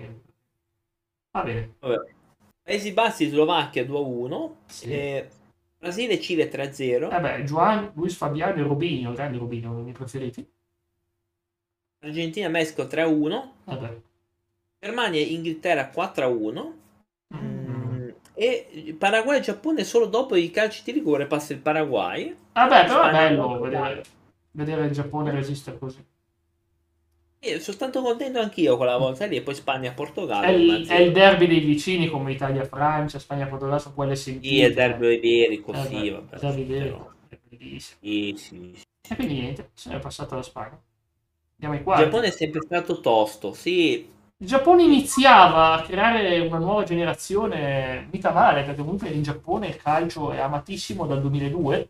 bene. 1.43 1.75
Vabbè. 1.79 2.07
Paesi 2.63 2.93
Bassi, 2.93 3.29
Slovacchia 3.29 3.85
2 3.85 3.97
a 3.97 4.01
1. 4.01 4.57
Sì. 4.67 4.91
Eh, 4.91 5.29
Brasile, 5.79 6.21
Cile 6.21 6.49
3 6.49 6.63
a 6.67 6.73
0. 6.73 7.09
Vabbè, 7.09 7.43
Juan, 7.43 7.91
Luis 7.95 8.15
Fabiano 8.17 8.55
e 8.55 8.63
Rubinho, 8.63 9.13
grandi 9.13 9.37
Rubinho, 9.37 9.67
uno 9.67 9.75
dei 9.77 9.85
miei 9.85 9.97
preferiti. 9.97 10.49
Argentina, 12.01 12.49
Messico 12.49 12.87
3 12.87 13.03
a 13.03 13.07
1. 13.07 13.53
Vabbè. 13.65 14.01
Germania 14.81 15.21
e 15.21 15.25
Inghilterra 15.25 15.89
4 15.89 16.25
a 16.25 16.29
1. 16.29 16.75
Mm. 17.35 17.64
E 18.37 18.95
Paraguay 18.99 19.39
e 19.39 19.41
Giappone 19.43 19.85
solo 19.85 20.07
dopo 20.07 20.35
i 20.35 20.51
calci 20.51 20.83
di 20.85 20.93
rigore 20.93 21.27
passa 21.27 21.53
il 21.53 21.61
Paraguay. 21.61 22.35
Vabbè, 22.53 22.85
però 22.87 23.03
è 23.05 23.11
bello 23.13 23.59
vedere, 23.61 24.03
vedere 24.53 24.87
il 24.87 24.93
Giappone 24.93 25.31
resistere 25.31 25.79
così. 25.79 26.05
E 27.39 27.61
sono 27.61 27.77
tanto 27.77 28.01
contento 28.03 28.39
anch'io 28.41 28.77
quella 28.77 28.97
volta 28.97 29.27
lì. 29.27 29.37
E 29.37 29.43
poi 29.43 29.55
Spagna 29.55 29.91
e 29.91 29.95
Portogallo. 29.95 30.47
È 30.47 30.51
il, 30.51 30.69
1 30.69 30.73
a 30.79 30.85
0. 30.85 30.99
è 30.99 31.03
il 31.03 31.13
derby 31.13 31.47
dei 31.47 31.61
vicini 31.61 32.09
come 32.09 32.33
Italia-Francia, 32.33 33.19
Spagna-Portogallo, 33.19 33.79
sono 33.79 33.95
quelle 33.95 34.17
sentite. 34.17 34.49
Sì, 34.49 34.61
è 34.63 34.67
il 34.67 34.75
derby 34.75 35.15
iberico, 35.17 35.73
Eh, 35.73 35.85
sì, 35.85 36.09
vabbè. 36.11 36.35
il 36.35 36.41
derby 36.41 36.61
iberico, 36.63 37.15
è 37.29 37.39
bellissimo. 37.49 37.99
Sì, 38.01 38.35
sì. 38.37 38.75
E 39.11 39.15
quindi 39.17 39.35
niente, 39.35 39.71
se 39.75 39.91
ne 39.91 39.97
è 39.97 39.99
passato 40.01 40.35
alla 40.35 40.43
Spagna. 40.43 40.81
Andiamo 41.57 41.75
ai 41.75 41.79
Il 41.79 41.83
quarti. 41.83 42.03
Giappone 42.05 42.27
è 42.29 42.31
sempre 42.31 42.61
stato 42.63 43.01
tosto, 43.01 43.53
sì. 43.53 44.09
Il 44.45 44.51
Giappone 44.51 44.83
iniziava 44.83 45.73
a 45.73 45.81
creare 45.81 46.39
una 46.41 46.59
nuova 46.59 46.83
generazione, 46.83 48.07
mica 48.13 48.31
male, 48.31 48.63
perché 48.63 48.83
comunque 48.83 49.09
in 49.09 49.23
Giappone 49.23 49.69
il 49.69 49.79
calcio 49.79 50.33
è 50.33 50.39
amatissimo 50.39 51.07
dal 51.07 51.23
2002. 51.23 51.89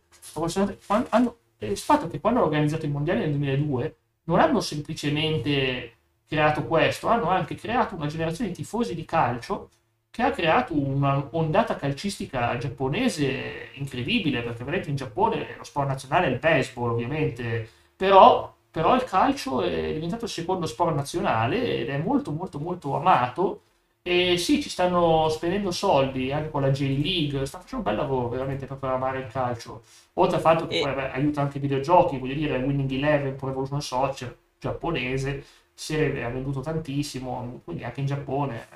Quando- 0.86 1.08
hanno- 1.10 1.36
è 1.58 1.64
il 1.64 1.76
fatto 1.76 2.06
che 2.06 2.20
quando 2.20 2.38
hanno 2.38 2.48
organizzato 2.48 2.86
i 2.86 2.90
mondiali 2.90 3.18
nel 3.18 3.30
2002 3.30 3.96
non 4.26 4.38
hanno 4.38 4.60
semplicemente 4.60 5.96
creato 6.28 6.64
questo, 6.66 7.08
hanno 7.08 7.28
anche 7.28 7.56
creato 7.56 7.96
una 7.96 8.06
generazione 8.06 8.50
di 8.50 8.56
tifosi 8.56 8.94
di 8.94 9.04
calcio 9.04 9.70
che 10.10 10.22
ha 10.22 10.30
creato 10.30 10.78
una 10.78 11.26
ondata 11.32 11.74
calcistica 11.74 12.56
giapponese 12.56 13.70
incredibile, 13.72 14.42
perché 14.42 14.62
vedete 14.62 14.90
in 14.90 14.96
Giappone 14.96 15.56
lo 15.58 15.64
sport 15.64 15.88
nazionale 15.88 16.26
è 16.26 16.30
il 16.30 16.38
baseball 16.38 16.90
ovviamente, 16.92 17.68
però, 17.96 18.53
però 18.74 18.94
il 18.96 19.04
calcio 19.04 19.62
è 19.62 19.92
diventato 19.92 20.24
il 20.24 20.30
secondo 20.30 20.66
sport 20.66 20.94
nazionale 20.96 21.62
ed 21.78 21.88
è 21.88 21.98
molto 21.98 22.32
molto 22.32 22.58
molto 22.58 22.96
amato 22.96 23.60
e 24.02 24.36
sì, 24.36 24.60
ci 24.60 24.68
stanno 24.68 25.28
spendendo 25.30 25.70
soldi 25.70 26.30
anche 26.32 26.50
con 26.50 26.60
la 26.60 26.70
J-League, 26.70 27.46
sta 27.46 27.58
facendo 27.60 27.88
un 27.88 27.94
bel 27.94 28.02
lavoro 28.04 28.28
veramente 28.28 28.66
per 28.66 28.90
amare 28.90 29.20
il 29.20 29.26
calcio, 29.28 29.82
oltre 30.14 30.36
al 30.36 30.42
fatto 30.42 30.66
che 30.66 30.74
E- 30.74 30.76
poi 30.76 30.92
vabbè, 30.94 31.10
aiuta 31.14 31.40
anche 31.40 31.58
i 31.58 31.60
videogiochi, 31.60 32.18
voglio 32.18 32.34
dire 32.34 32.58
Winning 32.58 32.90
Eleven, 32.90 33.36
Pro 33.36 33.48
Evolution 33.50 33.80
Soccer, 33.80 34.36
giapponese, 34.58 35.44
si 35.72 35.96
è 35.96 36.12
venduto 36.12 36.60
tantissimo, 36.60 37.60
quindi 37.64 37.84
anche 37.84 38.00
in 38.00 38.06
Giappone, 38.06 38.66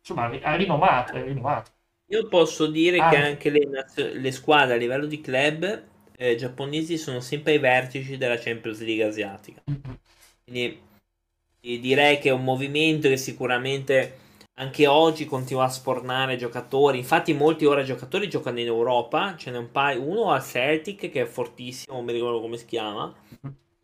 insomma, 0.00 0.30
ha 0.42 0.54
rinomato, 0.54 1.14
è 1.14 1.22
rinomato. 1.24 1.70
Io 2.10 2.26
posso 2.28 2.66
dire 2.66 2.98
Ah. 2.98 3.10
che 3.10 3.16
anche 3.16 3.48
le, 3.50 3.60
le 4.14 4.32
squadre 4.32 4.74
a 4.74 4.76
livello 4.76 5.06
di 5.06 5.20
club 5.20 5.84
eh, 6.16 6.34
giapponesi 6.36 6.96
sono 6.96 7.20
sempre 7.20 7.52
ai 7.52 7.58
vertici 7.58 8.16
della 8.16 8.38
Champions 8.38 8.80
League 8.80 9.04
asiatica. 9.04 9.62
Quindi 10.44 10.80
direi 11.60 12.18
che 12.18 12.28
è 12.28 12.32
un 12.32 12.44
movimento 12.44 13.08
che 13.08 13.16
sicuramente 13.16 14.18
anche 14.58 14.86
oggi 14.86 15.26
continua 15.26 15.64
a 15.64 15.68
spornare 15.68 16.36
giocatori. 16.36 16.98
Infatti, 16.98 17.34
molti 17.34 17.64
ora 17.66 17.82
giocatori 17.82 18.28
giocano 18.28 18.60
in 18.60 18.66
Europa. 18.66 19.34
Ce 19.36 19.50
n'è 19.50 19.58
un 19.58 19.70
paio. 19.70 20.02
Uno 20.02 20.30
al 20.30 20.42
Celtic 20.42 21.10
che 21.10 21.22
è 21.22 21.26
fortissimo, 21.26 21.96
non 21.96 22.04
mi 22.04 22.12
ricordo 22.12 22.40
come 22.40 22.56
si 22.56 22.64
chiama. 22.64 23.14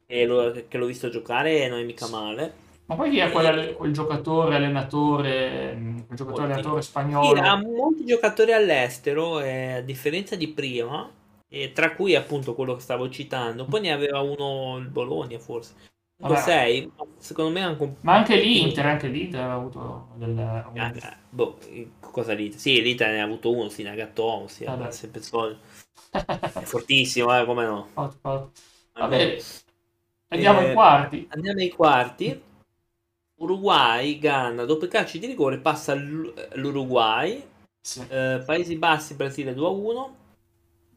Lo- 0.07 0.65
che 0.69 0.79
l'ho 0.79 0.87
visto 0.87 1.09
giocare 1.09 1.63
e 1.63 1.69
non 1.69 1.79
è 1.79 1.85
mica 1.85 2.07
male. 2.09 2.53
Ma 2.87 2.97
poi 2.97 3.11
chi 3.11 3.19
è 3.19 3.31
quel, 3.31 3.75
quel 3.75 3.93
giocatore, 3.93 4.57
allenatore, 4.57 6.03
quel 6.07 6.17
giocatore, 6.19 6.45
allenatore 6.45 6.83
spagnolo? 6.83 7.35
Sì, 7.35 7.41
ha 7.41 7.57
molti 7.57 8.05
giocatori 8.05 8.53
all'estero, 8.53 9.41
eh, 9.41 9.75
a 9.75 9.81
differenza 9.81 10.37
di 10.37 10.49
prima, 10.49 11.11
e 11.55 11.73
tra 11.73 11.93
cui 11.93 12.15
appunto 12.15 12.55
quello 12.55 12.75
che 12.75 12.81
stavo 12.81 13.11
citando. 13.11 13.67
Poi 13.67 13.83
ne 13.83 13.93
aveva 13.93 14.21
uno 14.21 14.79
il 14.79 14.89
Bologna, 14.89 15.39
forse. 15.39 15.75
Vabbè. 16.17 16.41
6, 16.41 16.93
secondo 17.19 17.51
me 17.51 17.61
anche 17.63 17.83
un... 17.83 17.95
Ma 18.01 18.15
anche 18.15 18.37
l'Inter, 18.37 18.87
anche 18.87 19.09
l'Inter 19.09 19.41
ha 19.43 19.55
avuto 19.55 20.09
del... 20.15 20.39
Ah, 20.39 20.93
boh, 21.29 21.59
cosa 22.01 22.33
l'Inter? 22.33 22.59
Sì, 22.59 22.81
l'Inter 22.81 23.11
ne 23.11 23.21
ha 23.21 23.25
avuto 23.25 23.55
uno, 23.55 23.69
sì, 23.69 23.83
Nagatomo, 23.83 24.47
sì, 24.47 24.67
sempre 24.89 25.21
solo. 25.21 25.59
È 26.11 26.61
fortissimo, 26.61 27.39
eh, 27.39 27.45
come 27.45 27.67
no. 27.67 27.89
Forte, 27.93 28.17
forte. 28.23 28.61
Vabbè, 28.95 29.39
andiamo 30.29 30.61
eh, 30.61 30.69
ai 30.69 30.75
quarti. 30.75 31.27
Andiamo 31.31 31.59
ai 31.59 31.71
quarti. 31.71 32.43
Uruguay, 33.35 34.19
Ghana, 34.19 34.65
dopo 34.65 34.87
i 34.87 34.89
calci 34.89 35.19
di 35.19 35.27
rigore 35.27 35.59
passa 35.59 35.95
l'Uruguay. 35.95 37.45
Sì. 37.79 38.01
Eh, 38.09 38.43
Paesi 38.47 38.77
Bassi, 38.77 39.15
Brasile 39.15 39.53
2-1. 39.53 39.57
Paesi 39.59 39.59
Bassi, 39.59 40.22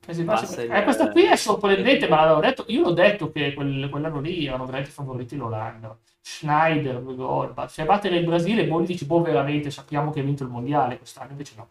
il... 0.08 0.72
eh, 0.72 0.84
questa 0.84 1.10
qui 1.10 1.24
è 1.24 1.36
sorprendente, 1.36 2.08
ma 2.08 2.22
l'avevo 2.22 2.40
detto, 2.40 2.66
io 2.68 2.82
l'ho 2.82 2.92
detto 2.92 3.32
che 3.32 3.54
quel, 3.54 3.90
quell'anno 3.90 4.20
lì 4.20 4.46
erano 4.46 4.66
veramente 4.66 4.92
favoriti 4.92 5.36
l'Olanda. 5.36 5.98
Schneider, 6.22 7.04
gol, 7.04 7.54
cioè 7.70 7.86
battere 7.86 8.18
il 8.18 8.26
Brasile, 8.26 8.66
poi 8.68 8.86
dici, 8.86 9.06
boh, 9.06 9.22
veramente 9.22 9.70
sappiamo 9.70 10.12
che 10.12 10.22
ha 10.22 10.24
vinto 10.24 10.44
il 10.44 10.50
mondiale 10.50 10.98
quest'anno, 10.98 11.32
invece 11.32 11.54
no. 11.56 11.68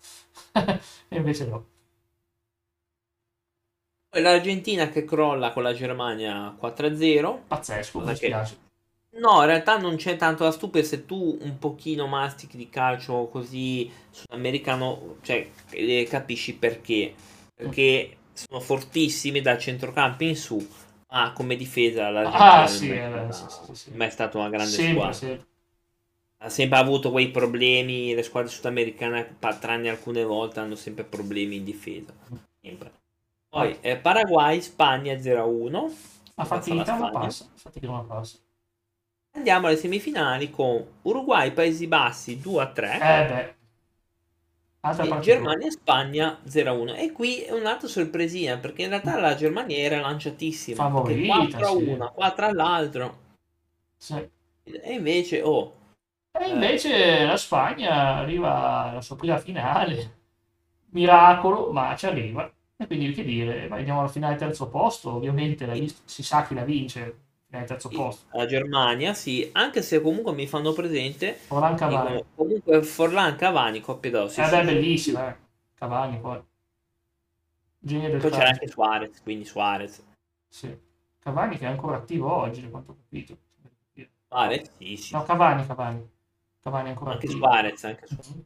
invece 1.08 1.46
no. 1.46 1.66
L'Argentina 4.16 4.88
che 4.88 5.04
crolla 5.04 5.52
con 5.52 5.64
la 5.64 5.72
Germania 5.74 6.56
4-0. 6.60 7.40
Pazzesco, 7.48 8.00
mi 8.00 8.14
spiace. 8.14 8.58
No, 9.16 9.40
in 9.40 9.46
realtà 9.46 9.76
non 9.76 9.96
c'è 9.96 10.16
tanto 10.16 10.42
da 10.44 10.50
stupire 10.50 10.84
se 10.84 11.04
tu 11.04 11.38
un 11.40 11.58
pochino 11.58 12.06
mastichi 12.06 12.56
di 12.56 12.68
calcio 12.68 13.28
così 13.30 13.90
sudamericano, 14.10 15.16
cioè 15.22 15.48
eh, 15.70 16.06
capisci 16.08 16.54
perché. 16.56 17.14
Perché 17.54 18.16
sono 18.34 18.60
fortissimi 18.60 19.40
dal 19.40 19.58
centrocampo 19.58 20.24
in 20.24 20.36
su, 20.36 20.66
ma 21.08 21.32
come 21.32 21.56
difesa 21.56 22.10
l'Argentina 22.10 22.62
ah, 22.62 22.66
sì, 22.66 22.90
è, 22.90 23.26
sì, 23.30 23.44
sì, 23.48 23.74
sì. 23.74 23.90
è 23.96 24.10
stata 24.10 24.38
una 24.38 24.48
grande 24.50 24.70
sempre, 24.70 24.92
squadra. 24.92 25.12
Sempre. 25.12 25.46
Ha 26.38 26.48
sempre 26.50 26.78
avuto 26.78 27.10
quei 27.10 27.30
problemi, 27.30 28.14
le 28.14 28.22
squadre 28.22 28.50
sudamericane, 28.50 29.36
tranne 29.58 29.88
alcune 29.88 30.24
volte, 30.24 30.60
hanno 30.60 30.74
sempre 30.74 31.04
problemi 31.04 31.56
in 31.56 31.64
difesa. 31.64 32.12
Sempre. 32.60 32.92
Poi 33.48 33.78
eh, 33.80 33.96
Paraguay, 33.96 34.60
Spagna 34.60 35.14
0-1. 35.14 35.92
Ha 36.34 36.44
fatto 36.44 36.74
la 36.74 37.10
passa. 37.12 37.46
Fatti 37.54 37.86
una 37.86 38.02
passa. 38.02 38.36
Andiamo 39.36 39.68
alle 39.68 39.76
semifinali 39.76 40.50
con 40.50 40.84
Uruguay, 41.02 41.52
Paesi 41.52 41.86
Bassi 41.86 42.40
2-3. 42.42 42.94
Eh 42.94 42.98
beh. 42.98 43.54
E 44.86 45.20
Germania 45.20 45.66
e 45.66 45.70
Spagna 45.70 46.38
0-1. 46.46 46.96
E 46.98 47.12
qui 47.12 47.40
è 47.40 47.52
un'altra 47.52 47.88
sorpresina 47.88 48.58
perché 48.58 48.82
in 48.82 48.90
realtà 48.90 49.18
la 49.18 49.34
Germania 49.34 49.78
era 49.78 50.00
lanciatissima. 50.00 50.76
Favorita. 50.76 51.58
4 51.58 51.76
1, 51.78 52.12
4 52.14 52.46
all'altro. 52.46 53.18
Sì. 53.96 54.28
E 54.62 54.92
invece, 54.92 55.40
oh. 55.40 55.74
E 56.38 56.48
invece 56.48 57.20
eh. 57.20 57.24
la 57.24 57.36
Spagna 57.38 58.16
arriva 58.16 58.90
alla 58.90 59.00
sua 59.00 59.16
prima 59.16 59.38
finale. 59.38 60.22
Miracolo, 60.90 61.72
ma 61.72 61.96
ci 61.96 62.06
arriva. 62.06 62.52
E 62.76 62.86
quindi 62.86 63.12
che 63.12 63.24
dire, 63.24 63.68
andiamo 63.70 64.00
alla 64.00 64.08
finale 64.08 64.36
terzo 64.36 64.68
posto, 64.68 65.12
ovviamente 65.12 65.64
la 65.64 65.74
si 66.04 66.22
sa 66.22 66.44
chi 66.44 66.54
la 66.54 66.64
vince, 66.64 67.23
finale 67.54 67.66
terzo 67.66 67.88
posto. 67.88 68.36
La 68.36 68.46
Germania, 68.46 69.14
sì, 69.14 69.48
anche 69.52 69.82
se 69.82 70.00
comunque 70.00 70.32
mi 70.32 70.46
fanno 70.46 70.72
presente... 70.72 71.34
Forlan 71.34 71.76
Cavani. 71.76 72.24
Comunque 72.34 72.82
Forlan 72.82 73.36
Cavani, 73.36 73.80
coppia 73.80 74.10
d'ossi. 74.10 74.40
Eh 74.40 74.44
sì, 74.44 74.50
beh, 74.50 74.64
bellissima, 74.64 75.28
eh. 75.30 75.36
Cavani 75.74 76.18
poi. 76.18 76.42
Genio 77.78 78.10
del 78.10 78.20
poi 78.20 78.30
c'è 78.30 78.44
anche 78.44 78.66
Suarez, 78.66 79.22
quindi 79.22 79.44
Suarez. 79.44 80.02
Sì. 80.48 80.76
Cavani 81.18 81.56
che 81.56 81.64
è 81.64 81.68
ancora 81.68 81.96
attivo 81.96 82.32
oggi, 82.32 82.62
da 82.62 82.68
quanto 82.68 82.92
ho 82.92 82.96
capito. 82.96 83.36
Suarez, 84.28 84.70
sì, 84.76 84.96
sì. 84.96 85.14
No, 85.14 85.22
Cavani, 85.22 85.66
Cavani. 85.66 86.10
Cavani 86.60 86.86
è 86.86 86.90
ancora 86.90 87.12
anche 87.12 87.26
attivo. 87.26 87.46
Suarez, 87.46 87.84
anche 87.84 88.06
Suarez. 88.06 88.30
Mm-hmm. 88.30 88.42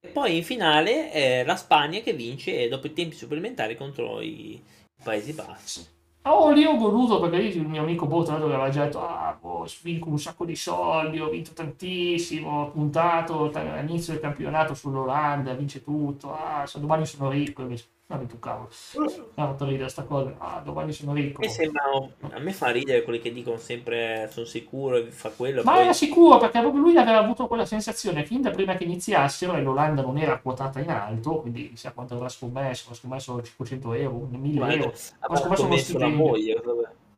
E 0.00 0.08
poi 0.08 0.36
in 0.36 0.44
finale 0.44 1.10
è 1.10 1.44
la 1.44 1.56
Spagna 1.56 1.98
che 2.00 2.12
vince 2.12 2.68
dopo 2.68 2.86
i 2.86 2.92
tempi 2.92 3.16
supplementari 3.16 3.76
contro 3.76 4.20
i 4.20 4.62
Paesi 5.02 5.32
Bassi. 5.32 5.96
Oh, 6.22 6.50
lì 6.52 6.64
ho 6.64 6.76
voluto 6.76 7.18
perché 7.20 7.38
lì 7.38 7.48
il 7.56 7.66
mio 7.66 7.80
amico 7.82 8.06
Botrato 8.06 8.44
aveva 8.44 8.68
già 8.68 8.84
detto: 8.84 9.00
Ah, 9.00 9.36
boh, 9.40 9.66
vinco 9.82 10.08
un 10.10 10.18
sacco 10.18 10.44
di 10.44 10.54
soldi, 10.54 11.18
ho 11.20 11.28
vinto 11.30 11.52
tantissimo, 11.54 12.62
ho 12.62 12.70
puntato 12.70 13.50
all'inizio 13.52 14.12
del 14.12 14.22
campionato 14.22 14.74
sull'Olanda, 14.74 15.54
vince 15.54 15.82
tutto. 15.82 16.32
Ah, 16.34 16.68
domani 16.76 17.06
sono 17.06 17.30
ricco. 17.30 17.62
Invece 17.62 17.86
non 18.16 18.26
tu 18.26 18.38
cavolo. 18.38 18.70
Mi 18.96 19.06
ha 19.34 19.46
fatto 19.46 19.66
ridere 19.66 19.88
sta 19.90 20.04
cosa. 20.04 20.34
Ah, 20.38 20.60
domani 20.64 20.92
sono 20.92 21.12
ricco. 21.12 21.40
Mi 21.40 21.48
sembra, 21.50 21.82
a 22.30 22.38
me 22.38 22.52
fa 22.52 22.70
ridere 22.70 23.02
quelli 23.02 23.18
che 23.20 23.30
dicono 23.30 23.58
sempre 23.58 24.30
sono 24.32 24.46
sicuro 24.46 24.96
e 24.96 25.10
fa 25.10 25.28
quello. 25.28 25.62
Ma 25.62 25.72
poi... 25.72 25.82
era 25.82 25.92
sicuro 25.92 26.38
perché 26.38 26.60
proprio 26.60 26.80
lui 26.80 26.96
aveva 26.96 27.18
avuto 27.18 27.46
quella 27.46 27.66
sensazione 27.66 28.24
fin 28.24 28.40
da 28.40 28.50
prima 28.50 28.76
che 28.76 28.84
iniziassero 28.84 29.54
e 29.54 29.60
l'Olanda 29.60 30.00
non 30.00 30.16
era 30.16 30.38
quotata 30.38 30.80
in 30.80 30.88
alto, 30.88 31.40
quindi 31.40 31.68
chissà 31.68 31.92
quanto 31.92 32.14
avrà 32.14 32.30
scommesso, 32.30 32.84
avrà 32.84 32.94
scommesso 32.98 33.42
500 33.42 33.92
euro, 33.92 34.26
1000 34.30 34.56
Guarda, 34.56 34.74
euro. 34.74 34.94
Ha 35.18 35.36
scommesso 35.36 35.66
uno 35.66 35.76
stipendio. 35.76 36.16
Moglie, 36.16 36.62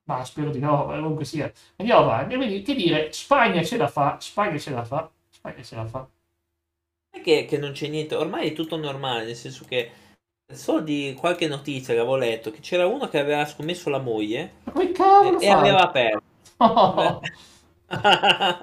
ma 0.05 0.25
spero 0.25 0.51
di 0.51 0.59
no, 0.59 0.87
comunque 0.87 1.25
sia. 1.25 1.53
Andiamo 1.77 2.03
avanti. 2.03 2.35
Quindi, 2.35 2.63
che 2.63 2.75
dire, 2.75 3.13
Spagna 3.13 3.63
ce 3.63 3.77
la 3.77 3.87
fa, 3.87 4.17
Spagna 4.19 4.59
ce 4.59 4.71
la 4.73 4.83
fa, 4.83 5.09
Spagna 5.29 5.63
ce 5.63 5.77
la 5.77 5.87
fa. 5.87 5.99
Non 5.99 6.09
è 7.11 7.21
che, 7.23 7.45
che 7.45 7.59
non 7.59 7.71
c'è 7.71 7.87
niente, 7.87 8.17
ormai 8.17 8.49
è 8.49 8.53
tutto 8.53 8.77
normale, 8.77 9.25
nel 9.25 9.37
senso 9.37 9.65
che 9.69 10.09
So 10.53 10.81
di 10.81 11.15
qualche 11.19 11.47
notizia 11.47 11.95
che 11.95 12.01
avevo 12.01 12.17
letto 12.17 12.51
che 12.51 12.61
c'era 12.61 12.87
uno 12.87 13.09
che 13.09 13.19
aveva 13.19 13.45
scommesso 13.45 13.89
la 13.91 13.99
moglie 13.99 14.55
e, 14.75 14.95
e 15.41 15.49
aveva 15.49 15.81
aperto. 15.83 16.23
Oh. 16.59 17.21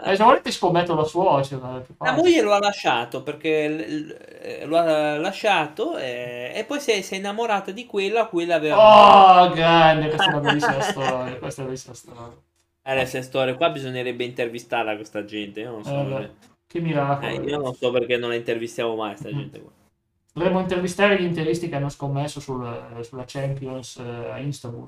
eh, 0.06 0.16
se 0.16 0.24
volete 0.24 0.52
scommetto 0.52 0.96
la 0.96 1.04
suocera. 1.04 1.84
La 2.00 2.14
moglie 2.14 2.42
lo 2.42 2.54
ha 2.54 2.60
lasciato 2.60 3.24
perché 3.24 4.64
lo 4.66 4.78
ha 4.78 5.18
lasciato 5.18 5.98
e, 5.98 6.52
e 6.54 6.64
poi 6.64 6.80
si 6.80 6.92
è, 6.92 7.02
si 7.02 7.16
è, 7.16 7.18
innamorata 7.18 7.72
di 7.72 7.86
quella 7.86 8.22
a 8.22 8.28
cui 8.28 8.46
l'aveva. 8.46 9.46
Oh, 9.46 9.50
grande, 9.52 10.08
questa 10.08 10.26
è 10.26 10.34
una 10.34 10.40
bellissima 10.40 10.82
storia. 10.82 11.36
Questa 11.38 11.62
è 11.62 11.66
una 11.66 11.74
bellissima 11.74 11.96
storia. 11.96 12.42
Eh, 12.84 12.96
questa 12.96 13.22
storia 13.22 13.56
qua 13.56 13.70
bisognerebbe 13.70 14.24
intervistarla 14.24 14.96
questa 14.96 15.26
gente. 15.26 15.60
Io 15.60 15.72
non 15.72 15.84
so. 15.84 16.20
Eh, 16.20 16.30
che 16.66 16.80
miracolo. 16.80 17.28
Eh, 17.28 17.36
io 17.36 17.60
non 17.60 17.74
so 17.74 17.92
perché 17.92 18.18
non 18.18 18.30
la 18.30 18.36
intervistiamo 18.36 18.96
mai, 18.96 19.10
questa 19.10 19.30
gente 19.30 19.60
qua. 19.60 19.72
Dovremmo 20.38 20.60
intervistare 20.60 21.20
gli 21.20 21.26
interisti 21.26 21.68
che 21.68 21.78
hanno 21.78 21.90
scommesso 21.90 22.40
sul, 22.40 23.00
sulla 23.02 23.24
Champions 23.26 23.98
eh, 23.98 24.30
a 24.30 24.38
Istanbul. 24.38 24.88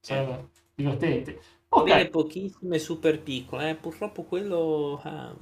Sarebbe 0.00 0.48
divertente. 0.74 1.40
Okay. 1.70 2.10
pochissime 2.10 2.78
super 2.78 3.22
piccole, 3.22 3.70
eh, 3.70 3.74
purtroppo 3.74 4.24
quello 4.24 5.00
ah, 5.02 5.34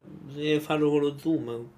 bisogna 0.00 0.58
farlo 0.60 0.88
con 0.88 1.00
lo 1.00 1.18
zoom. 1.18 1.68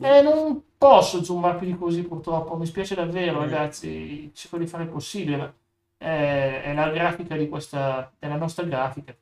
Eh, 0.00 0.22
non 0.22 0.62
posso 0.78 1.24
zoomare 1.24 1.58
più 1.58 1.66
di 1.66 1.76
così 1.76 2.04
purtroppo, 2.04 2.56
mi 2.56 2.66
spiace 2.66 2.94
davvero 2.94 3.38
mm. 3.38 3.42
ragazzi, 3.42 4.30
cerco 4.32 4.58
di 4.58 4.68
fare 4.68 4.84
il 4.84 4.90
possibile. 4.90 5.54
È, 5.96 6.62
è 6.66 6.72
la 6.72 6.88
grafica 6.90 7.36
di 7.36 7.48
questa, 7.48 8.12
è 8.20 8.28
la 8.28 8.36
nostra 8.36 8.62
grafica, 8.62 9.12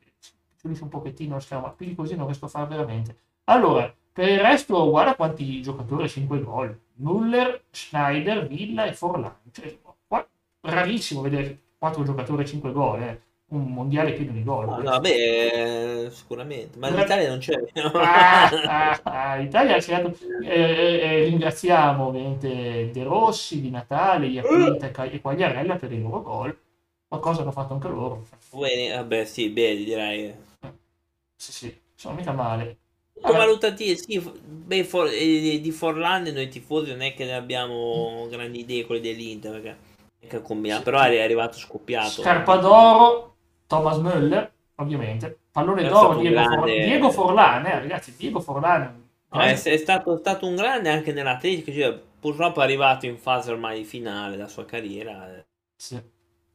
ci 0.60 0.82
un 0.82 0.88
pochettino 0.88 1.34
lo 1.34 1.40
schermo, 1.40 1.64
ma 1.64 1.72
più 1.72 1.86
di 1.86 1.94
così 1.94 2.14
non 2.14 2.26
riesco 2.26 2.44
a 2.44 2.48
fare 2.48 2.66
veramente. 2.66 3.16
Allora, 3.44 3.90
per 4.18 4.30
il 4.30 4.40
resto, 4.40 4.90
guarda 4.90 5.14
quanti 5.14 5.62
giocatori 5.62 6.08
5 6.08 6.42
gol. 6.42 6.76
Müller, 6.94 7.62
Schneider, 7.70 8.48
Villa 8.48 8.86
e 8.86 8.92
Forlan. 8.92 9.32
Cioè, 9.52 9.78
rarissimo 10.62 11.20
vedere 11.20 11.56
4 11.78 12.02
giocatori 12.02 12.44
5 12.44 12.72
gol. 12.72 13.00
Eh. 13.00 13.20
Un 13.50 13.72
mondiale 13.72 14.14
pieno 14.14 14.32
di 14.32 14.42
gol. 14.42 14.66
No, 14.66 14.78
no, 14.78 14.98
beh, 14.98 16.08
sicuramente. 16.10 16.80
Ma 16.80 16.88
in 16.88 16.98
Italia 16.98 17.28
non 17.28 17.38
c'è. 17.38 17.62
ah, 17.94 18.48
ah, 18.48 19.00
ah, 19.04 19.38
Italia 19.38 19.78
c'è 19.78 20.02
dato... 20.02 20.16
Eh, 20.42 20.48
eh, 20.48 20.98
eh, 20.98 21.24
ringraziamo 21.26 22.06
ovviamente 22.08 22.90
De 22.92 23.02
Rossi, 23.04 23.60
Di 23.60 23.70
Natale, 23.70 24.26
Iaquinta 24.26 25.04
e 25.04 25.20
Quagliarella 25.20 25.76
per 25.76 25.92
i 25.92 26.02
loro 26.02 26.22
gol. 26.22 26.58
Qualcosa 27.06 27.42
hanno 27.42 27.52
fatto 27.52 27.74
anche 27.74 27.86
loro. 27.86 28.26
Bene, 28.50 28.96
vabbè, 28.96 29.24
sì, 29.24 29.48
bene, 29.50 29.76
direi. 29.76 30.24
Eh, 30.24 30.36
sì, 31.36 31.52
sì, 31.52 31.80
sono 31.94 32.16
mica 32.16 32.32
male. 32.32 32.78
Valutativi, 33.20 33.96
sì, 33.96 34.18
beh, 34.18 34.84
for, 34.84 35.08
eh, 35.08 35.60
di 35.60 35.70
Forlan 35.70 36.24
noi 36.24 36.48
tifosi 36.48 36.90
non 36.90 37.02
è 37.02 37.14
che 37.14 37.24
ne 37.24 37.34
abbiamo 37.34 38.26
grandi 38.30 38.60
idee 38.60 38.86
quelle 38.86 39.00
dell'Inter 39.00 39.76
perché 40.20 40.36
è 40.36 40.42
combinato, 40.42 40.82
però 40.82 41.00
è 41.00 41.20
arrivato 41.20 41.56
scoppiato. 41.56 42.22
Scarpa 42.22 42.56
d'oro, 42.56 43.34
Thomas 43.66 43.98
Müller, 43.98 44.50
ovviamente. 44.76 45.38
Pallone 45.50 45.82
è 45.82 45.88
d'oro, 45.88 46.18
Diego, 46.18 46.34
grande... 46.34 46.56
For, 46.56 46.66
Diego, 46.66 47.10
Forlan, 47.10 47.66
eh, 47.66 47.80
ragazzi, 47.80 48.14
Diego 48.16 48.40
Forlan. 48.40 49.06
No, 49.30 49.40
è, 49.40 49.50
è, 49.50 49.76
stato, 49.76 50.16
stato, 50.18 50.46
un 50.46 50.56
grande 50.56 50.90
anche 50.90 51.12
nell'Atletico, 51.12 51.72
cioè, 51.72 51.98
purtroppo 52.20 52.60
è 52.60 52.64
arrivato 52.64 53.06
in 53.06 53.18
fase 53.18 53.50
ormai 53.50 53.84
finale 53.84 54.36
della 54.36 54.48
sua 54.48 54.64
carriera. 54.64 55.44
Sì. 55.76 56.00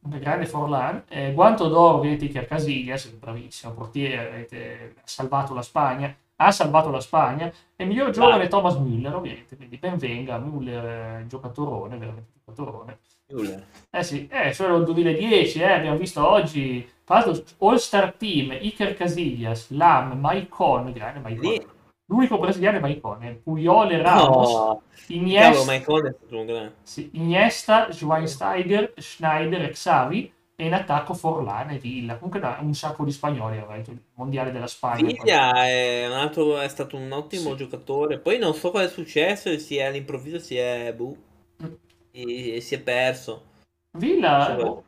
grande 0.00 0.46
Forlan, 0.46 1.04
eh, 1.08 1.32
guanto 1.32 1.68
d'oro 1.68 2.00
vedete 2.00 2.28
che 2.28 2.46
Casillas, 2.46 3.06
bravissimo 3.06 3.72
portiere, 3.72 4.48
ha 4.94 5.00
salvato 5.04 5.54
la 5.54 5.62
Spagna, 5.62 6.14
ha 6.36 6.50
salvato 6.50 6.90
la 6.90 7.00
Spagna, 7.00 7.52
e 7.76 7.82
il 7.82 7.88
miglior 7.88 8.10
giovane 8.10 8.48
Thomas 8.48 8.74
Müller, 8.76 9.14
ovviamente, 9.14 9.56
quindi 9.56 9.76
ben 9.76 9.96
venga, 9.96 10.38
Müller, 10.38 10.84
eh, 10.84 11.26
giocatorone, 11.26 11.96
veramente 11.96 12.30
giocatorone. 12.44 12.98
Müller. 13.28 13.62
Eh 13.90 14.02
sì, 14.02 14.26
è 14.28 14.48
eh, 14.48 14.52
solo 14.52 14.78
il 14.78 14.84
2010, 14.84 15.60
eh, 15.60 15.72
abbiamo 15.72 15.96
visto 15.96 16.28
oggi, 16.28 16.88
l'altro 17.06 17.42
All-Star 17.58 18.14
Team, 18.14 18.56
Iker 18.60 18.94
Casillas, 18.94 19.70
Lam, 19.70 20.18
Maicon, 20.18 20.92
grande 20.92 21.20
Maicon. 21.20 21.52
Sì. 21.52 21.66
L'unico 22.06 22.38
brasiliano 22.38 22.76
è 22.76 22.80
Maicon, 22.80 23.40
Puyol 23.42 23.92
e 23.92 24.02
Ramos, 24.02 24.52
no. 24.52 24.82
Iniesta, 25.08 25.78
Cavolo, 25.78 26.72
sì, 26.82 27.08
Iniesta, 27.14 27.90
Schweinsteiger, 27.90 28.92
Schneider 28.96 29.62
e 29.62 29.68
Xavi, 29.70 30.33
e 30.56 30.66
in 30.66 30.74
attacco 30.74 31.14
Forlan 31.14 31.70
e 31.70 31.78
Villa. 31.78 32.16
Comunque 32.16 32.40
no, 32.40 32.56
un 32.60 32.74
sacco 32.74 33.04
di 33.04 33.10
spagnoli 33.10 33.58
ha 33.58 33.76
il 33.76 34.02
mondiale 34.14 34.52
della 34.52 34.66
Spagna. 34.66 35.04
Villa 35.04 35.66
è, 35.66 36.04
altro, 36.04 36.58
è, 36.58 36.68
stato 36.68 36.96
un 36.96 37.10
ottimo 37.10 37.50
sì. 37.50 37.56
giocatore. 37.56 38.18
Poi 38.18 38.38
non 38.38 38.54
so 38.54 38.70
cosa 38.70 38.84
è 38.84 38.88
successo, 38.88 39.48
è 39.50 39.82
all'improvviso 39.82 40.38
si 40.38 40.56
è, 40.56 40.92
buh, 40.94 41.16
mm. 41.62 41.72
e, 42.12 42.56
e 42.56 42.60
si 42.60 42.74
è 42.74 42.80
perso. 42.80 43.52
Villa 43.96 44.56
boh, 44.56 44.84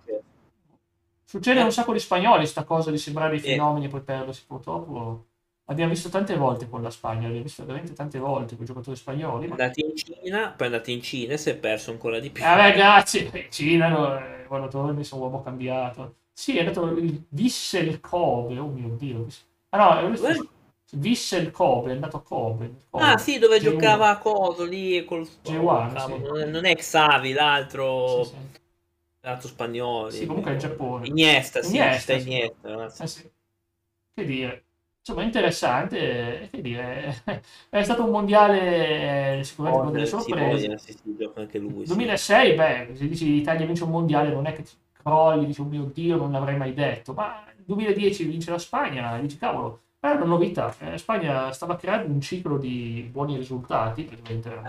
succede 1.24 1.60
a 1.60 1.64
un 1.64 1.72
sacco 1.72 1.92
di 1.92 2.00
spagnoli 2.00 2.46
sta 2.46 2.64
cosa 2.64 2.90
di 2.90 2.98
sembrare 2.98 3.30
dei 3.30 3.40
fenomeni 3.40 3.86
e 3.86 3.88
poi 3.88 4.00
perdersi 4.02 4.44
purtroppo. 4.46 5.25
Abbiamo 5.68 5.90
visto 5.90 6.08
tante 6.08 6.36
volte 6.36 6.68
con 6.68 6.80
la 6.80 6.90
Spagna, 6.90 7.26
abbiamo 7.26 7.42
visto 7.42 7.64
veramente 7.64 7.92
tante 7.92 8.20
volte 8.20 8.54
con 8.54 8.62
i 8.62 8.66
giocatori 8.68 8.96
spagnoli. 8.96 9.48
È 9.48 9.50
andato 9.50 9.80
in 9.80 9.96
Cina, 9.96 10.52
poi 10.56 10.68
è 10.68 10.70
andato 10.70 10.90
in 10.92 11.02
Cina 11.02 11.32
e 11.32 11.38
si 11.38 11.50
è 11.50 11.56
perso 11.56 11.90
ancora 11.90 12.20
di 12.20 12.30
più. 12.30 12.44
Eh, 12.44 12.56
ragazzi, 12.56 13.28
in 13.32 13.46
Cina 13.50 13.88
no, 13.88 14.16
eh, 14.16 14.44
quando 14.46 14.68
torni 14.68 15.02
sono 15.02 15.22
uomo 15.22 15.42
cambiato. 15.42 16.14
Sì, 16.32 16.56
è 16.56 16.60
andato 16.60 16.86
il 16.90 17.20
Vissel 17.30 17.98
Kobe, 17.98 18.58
oh 18.60 18.68
mio 18.68 18.90
Dio. 18.96 19.26
Ah 19.70 20.00
no, 20.00 20.14
è 20.14 20.40
Vissel 20.92 21.50
Kobe, 21.50 21.90
è 21.90 21.94
andato 21.94 22.18
a 22.18 22.22
Kobe. 22.22 22.70
Kobe. 22.88 23.04
Ah 23.04 23.18
sì, 23.18 23.40
dove 23.40 23.58
G1. 23.58 23.62
giocava 23.62 24.10
a 24.10 24.18
Coso 24.18 24.64
lì 24.64 25.04
col... 25.04 25.22
G1, 25.44 25.60
oh, 25.60 26.44
sì. 26.44 26.48
non, 26.48 26.64
è, 26.64 26.76
Xavi, 26.76 27.32
l'altro... 27.32 28.22
Sì, 28.22 28.30
sì. 28.30 28.60
L'altro 29.22 29.48
spagnolo. 29.48 30.10
Sì, 30.10 30.26
comunque 30.26 30.52
è 30.52 30.54
il 30.54 30.60
Giappone. 30.60 31.08
Iniesta, 31.08 31.60
sì, 31.60 31.74
Iniesta, 31.74 32.16
sì. 32.16 32.26
Iniesta. 32.28 32.86
Eh, 32.86 33.06
sì. 33.08 33.30
Che 34.14 34.24
dire 34.24 34.65
insomma 35.06 35.22
interessante 35.22 36.48
che 36.50 36.60
dire, 36.60 37.22
è 37.68 37.82
stato 37.84 38.02
un 38.02 38.10
mondiale 38.10 39.40
sicuramente 39.44 39.84
con 39.84 39.92
delle 39.92 40.06
sorprese 40.06 40.78
sì, 40.78 40.92
sì, 40.92 40.98
sì, 41.16 41.30
anche 41.36 41.58
lui, 41.58 41.84
2006 41.84 42.54
beh 42.54 42.88
se 42.94 43.06
dici 43.06 43.26
l'Italia 43.26 43.66
vince 43.66 43.84
un 43.84 43.90
mondiale 43.90 44.32
non 44.32 44.46
è 44.46 44.52
che 44.52 44.64
ti 44.64 44.72
crolli 45.00 45.46
dici 45.46 45.60
oh 45.60 45.64
mio 45.64 45.84
dio 45.94 46.16
non 46.16 46.32
l'avrei 46.32 46.56
mai 46.56 46.74
detto 46.74 47.12
ma 47.12 47.44
nel 47.54 47.64
2010 47.64 48.24
vince 48.24 48.50
la 48.50 48.58
Spagna 48.58 49.16
dici 49.18 49.38
cavolo 49.38 49.82
è 49.98 50.10
una 50.10 50.24
novità. 50.24 50.72
Eh, 50.78 50.98
Spagna 50.98 51.50
stava 51.50 51.74
creando 51.74 52.12
un 52.12 52.20
ciclo 52.20 52.58
di 52.58 53.08
buoni 53.10 53.36
risultati. 53.36 54.08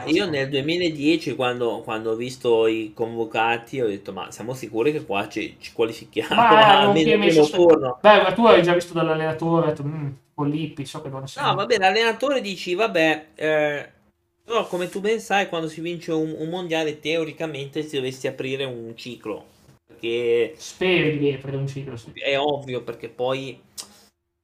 Io 0.05 0.27
nel 0.27 0.49
2010, 0.49 1.35
quando, 1.35 1.81
quando, 1.83 2.11
ho 2.11 2.15
visto 2.15 2.65
i 2.65 2.91
convocati, 2.95 3.79
ho 3.79 3.87
detto: 3.87 4.13
Ma 4.13 4.31
siamo 4.31 4.53
sicuri 4.53 4.91
che 4.91 5.05
qua 5.05 5.27
ci, 5.27 5.57
ci 5.59 5.73
qualifichiamo? 5.73 6.33
Ma 6.33 6.79
almeno 6.89 7.45
turno. 7.45 7.99
Beh, 8.01 8.23
ma 8.23 8.33
tu 8.33 8.45
hai 8.45 8.63
già 8.63 8.73
visto 8.73 8.93
dall'allenatore, 8.93 9.67
detto, 9.67 9.83
mm, 10.41 10.43
Polippi, 10.43 10.85
so 10.85 11.01
che 11.01 11.09
non 11.09 11.27
sei. 11.27 11.43
No, 11.43 11.55
vabbè, 11.55 11.77
l'allenatore 11.77 12.41
dici, 12.41 12.75
vabbè, 12.75 13.27
eh, 13.35 13.91
però 14.43 14.67
come 14.67 14.89
tu 14.89 14.99
ben 14.99 15.19
sai, 15.19 15.47
quando 15.49 15.67
si 15.67 15.81
vince 15.81 16.11
un, 16.11 16.35
un, 16.37 16.49
mondiale, 16.49 16.99
teoricamente 16.99 17.83
si 17.83 17.95
dovessi 17.95 18.27
aprire 18.27 18.63
un 18.63 18.95
ciclo. 18.95 19.45
Perché... 19.85 20.53
Speri 20.57 21.17
di 21.17 21.33
aprire 21.33 21.57
un 21.57 21.67
ciclo, 21.67 21.97
sì. 21.97 22.11
È 22.13 22.37
ovvio, 22.37 22.83
perché 22.83 23.09
poi 23.09 23.59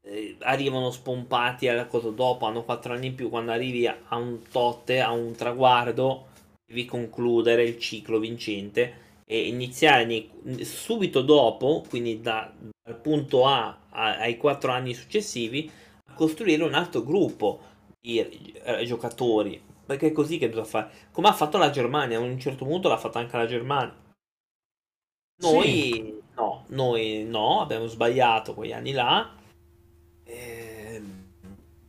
eh, 0.06 0.36
arrivano 0.39 0.91
spompati 0.91 1.68
alla 1.68 1.86
cosa 1.86 2.10
dopo, 2.10 2.46
hanno 2.46 2.64
4 2.64 2.94
anni 2.94 3.08
in 3.08 3.16
più, 3.16 3.30
quando 3.30 3.52
arrivi 3.52 3.88
a 3.88 3.98
un 4.12 4.39
totte, 4.52 5.00
a 5.00 5.12
un 5.12 5.34
traguardo, 5.34 6.28
devi 6.66 6.86
concludere 6.86 7.64
il 7.64 7.80
ciclo 7.80 8.20
vincente 8.20 9.02
e 9.26 9.48
iniziare 9.48 10.06
nei, 10.06 10.30
subito 10.66 11.22
dopo, 11.22 11.84
quindi 11.88 12.20
da, 12.20 12.52
dal 12.84 13.00
punto 13.00 13.46
A 13.46 13.78
ai 13.91 14.38
4 14.38 14.72
anni 14.72 14.94
successivi, 14.94 15.72
costruire 16.14 16.64
un 16.64 16.74
altro 16.74 17.03
gruppo 17.03 17.59
di 17.99 18.20
eh, 18.20 18.86
giocatori. 18.86 19.61
Perché 19.86 20.07
è 20.07 20.11
così 20.11 20.38
che 20.38 20.47
bisogna 20.47 20.66
fare. 20.66 20.91
Come 21.11 21.28
ha 21.28 21.34
fatto 21.34 21.57
la 21.57 21.70
Germania, 21.70 22.18
a 22.18 22.22
un 22.22 22.39
certo 22.39 22.66
punto 22.66 22.88
l'ha 22.88 22.97
fatto 22.97 23.18
anche 23.18 23.38
la 23.38 23.45
Germania. 23.45 24.01
Noi 25.41 25.64
sì. 25.64 26.22
no, 26.36 26.66
noi 26.68 27.26
no, 27.26 27.61
abbiamo 27.61 27.88
sbagliato 27.88 28.53
quegli 28.53 28.72
anni 28.72 28.91
là. 28.93 29.36
Eh, 30.24 31.01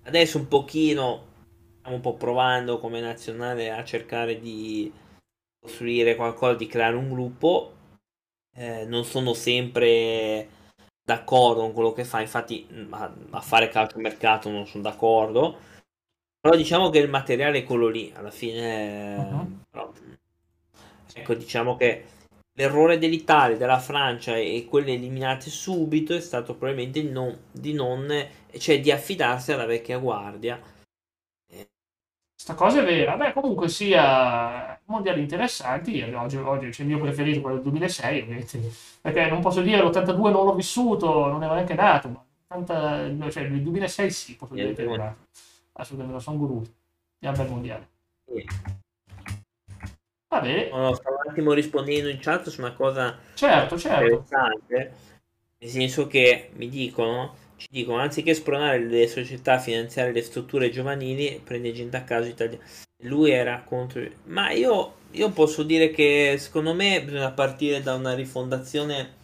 adesso 0.03 0.39
un 0.39 0.49
pochino 0.49 1.33
stiamo 1.85 1.97
un 1.97 2.01
po' 2.01 2.15
provando 2.15 2.79
come 2.79 3.01
nazionale 3.01 3.71
a 3.71 3.85
cercare 3.85 4.41
di 4.41 4.91
costruire 5.61 6.17
qualcosa, 6.17 6.55
di 6.55 6.67
creare 6.67 6.97
un 6.97 7.11
gruppo. 7.11 7.73
Eh, 8.57 8.87
non 8.87 9.05
sono 9.05 9.35
sempre 9.35 10.49
d'accordo 11.05 11.61
con 11.61 11.73
quello 11.73 11.93
che 11.93 12.05
fa, 12.05 12.21
infatti 12.21 12.67
a, 12.91 13.41
fare 13.41 13.69
calcio 13.69 13.99
mercato 13.99 14.49
non 14.49 14.67
sono 14.67 14.83
d'accordo, 14.83 15.59
però 16.41 16.57
diciamo 16.57 16.91
che 16.91 16.99
il 16.99 17.11
materiale 17.11 17.59
è 17.59 17.65
quello 17.65 17.89
lì, 17.89 18.13
alla 18.15 18.31
fine... 18.31 19.17
Uh-huh. 19.17 19.59
Però, 19.71 19.93
ecco, 21.15 21.35
diciamo 21.35 21.77
che 21.77 22.05
l'errore 22.57 22.99
dell'Italia, 22.99 23.57
della 23.57 23.79
Francia 23.79 24.37
e 24.37 24.67
quelle 24.69 24.93
eliminate 24.93 25.51
subito 25.51 26.15
è 26.15 26.21
stato 26.21 26.55
probabilmente 26.55 27.03
non, 27.03 27.37
di 27.51 27.73
non, 27.73 28.09
cioè 28.59 28.81
di 28.81 28.91
affidarsi 28.91 29.53
alla 29.53 29.67
vecchia 29.67 29.99
guardia 29.99 30.61
Sta 32.45 32.53
cosa 32.53 32.83
è 32.83 32.85
vera. 32.85 33.17
Beh, 33.17 33.33
comunque 33.33 33.71
sia 33.71 34.79
mondiali 34.85 35.23
interessanti. 35.23 36.03
Oggi, 36.03 36.37
oggi 36.37 36.69
c'è 36.69 36.83
il 36.83 36.89
mio 36.89 36.99
preferito, 36.99 37.41
quello 37.41 37.55
del 37.55 37.65
2006, 37.65 38.21
ovviamente. 38.21 38.61
Perché 39.01 39.31
non 39.31 39.41
posso 39.41 39.63
dire 39.63 39.81
l'82 39.81 40.31
non 40.31 40.45
l'ho 40.45 40.55
vissuto, 40.55 41.27
non 41.29 41.43
ero 41.43 41.55
neanche 41.55 41.73
nato, 41.73 42.09
ma 42.09 42.23
80, 42.49 43.31
cioè, 43.31 43.45
il 43.45 43.63
2006 43.63 44.11
sì, 44.11 44.37
posso 44.37 44.53
dire 44.53 44.75
che 44.75 44.83
ero 44.83 44.95
nato. 44.95 45.17
Assolutamente, 45.73 46.19
lo 46.19 46.21
sono 46.21 46.37
goduto. 46.37 46.71
È 47.19 47.29
un 47.29 47.35
bel 47.35 47.49
mondiale. 47.49 47.89
Va 50.29 50.41
bene. 50.43 50.69
No, 50.69 50.93
stavo 50.93 51.17
un 51.25 51.31
attimo 51.31 51.53
rispondendo 51.55 52.11
in 52.11 52.19
chat 52.21 52.51
su 52.51 52.61
una 52.61 52.75
cosa 52.75 53.19
certo, 53.33 53.79
certo. 53.79 54.05
interessante. 54.05 54.95
Nel 55.61 55.71
senso 55.71 56.07
che 56.07 56.51
mi 56.57 56.69
dicono 56.69 57.37
ci 57.57 57.69
dicono 57.71 57.99
anziché 57.99 58.35
spronare 58.35 58.79
le 58.79 59.07
società 59.07 59.55
a 59.55 59.59
finanziare 59.59 60.13
le 60.13 60.23
strutture 60.23 60.71
giovanili 60.71 61.41
prende 61.43 61.73
gente 61.73 61.97
a 61.97 62.05
caso 62.05 62.29
italiana 62.29 62.63
lui 63.05 63.31
era 63.31 63.63
contro 63.63 64.03
ma 64.25 64.51
io, 64.51 64.97
io 65.13 65.31
posso 65.31 65.63
dire 65.63 65.91
che 65.91 66.37
secondo 66.39 66.75
me 66.75 67.03
bisogna 67.03 67.33
partire 67.33 67.83
da 67.83 67.95
una 67.95 68.15
rifondazione 68.15 69.23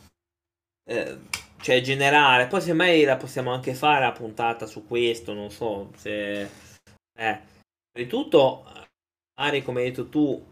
eh, 0.85 1.19
cioè 1.61 1.81
generale 1.81 2.47
poi 2.47 2.61
semmai 2.61 3.05
la 3.05 3.17
possiamo 3.17 3.53
anche 3.53 3.75
fare 3.75 4.05
a 4.05 4.13
puntata 4.13 4.67
su 4.67 4.87
questo 4.87 5.33
non 5.33 5.51
so 5.51 5.91
se 5.97 6.49
eh. 7.19 7.41
di 7.93 8.07
tutto 8.07 8.65
Ari 9.39 9.63
come 9.63 9.81
hai 9.81 9.87
detto 9.89 10.09
tu 10.09 10.49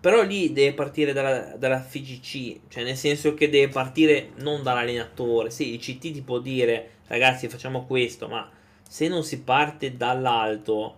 però 0.00 0.22
lì 0.22 0.52
deve 0.52 0.74
partire 0.74 1.12
dalla, 1.12 1.56
dalla 1.56 1.80
FGC, 1.80 2.68
cioè 2.68 2.84
nel 2.84 2.96
senso 2.96 3.34
che 3.34 3.48
deve 3.48 3.72
partire 3.72 4.30
non 4.36 4.62
dall'allenatore. 4.62 5.50
Sì, 5.50 5.72
il 5.72 5.80
CT 5.80 5.98
ti 6.12 6.22
può 6.22 6.38
dire 6.38 6.97
ragazzi 7.08 7.48
facciamo 7.48 7.84
questo, 7.84 8.28
ma 8.28 8.48
se 8.88 9.08
non 9.08 9.24
si 9.24 9.42
parte 9.42 9.96
dall'alto 9.96 10.96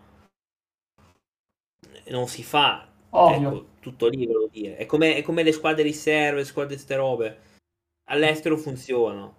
non 2.09 2.29
si 2.29 2.43
fa. 2.43 2.87
Ecco, 3.13 3.67
tutto 3.81 4.09
lì 4.09 4.27
volevo 4.27 4.49
dire. 4.51 4.77
È 4.77 4.87
come, 4.87 5.17
è 5.17 5.23
come 5.23 5.43
le 5.43 5.53
squadre 5.53 5.83
riserve, 5.83 6.39
le 6.39 6.45
squadre 6.45 6.79
ste 6.79 6.97
robe. 6.97 7.39
All'estero 8.11 8.57
funzionano. 8.57 9.39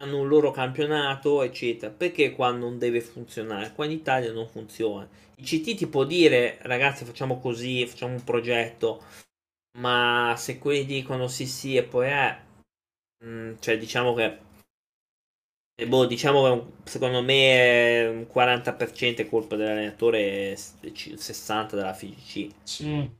Hanno 0.00 0.20
un 0.20 0.28
loro 0.28 0.50
campionato, 0.50 1.42
eccetera. 1.42 1.92
Perché 1.92 2.32
qua 2.32 2.50
non 2.50 2.78
deve 2.78 3.00
funzionare? 3.00 3.72
Qua 3.72 3.84
in 3.84 3.92
Italia 3.92 4.32
non 4.32 4.48
funziona. 4.48 5.08
Il 5.36 5.44
CT 5.44 5.74
ti 5.76 5.86
può 5.86 6.04
dire, 6.04 6.58
ragazzi, 6.62 7.04
facciamo 7.04 7.38
così, 7.38 7.86
facciamo 7.86 8.14
un 8.14 8.24
progetto. 8.24 9.02
Ma 9.78 10.34
se 10.36 10.58
quelli 10.58 10.84
dicono 10.84 11.28
sì, 11.28 11.46
sì, 11.46 11.76
e 11.76 11.84
poi 11.84 12.08
è. 12.08 12.38
Mm, 13.24 13.54
cioè, 13.60 13.78
diciamo 13.78 14.14
che 14.14 14.38
boh, 15.86 16.06
diciamo 16.06 16.42
che 16.42 16.90
secondo 16.90 17.22
me 17.22 18.06
un 18.06 18.26
40% 18.32 19.16
è 19.16 19.28
colpa 19.28 19.56
dell'allenatore 19.56 20.52
e 20.52 20.56
60% 20.56 21.74
della 21.74 21.92
FIGC. 21.92 22.54
Sì. 22.62 23.10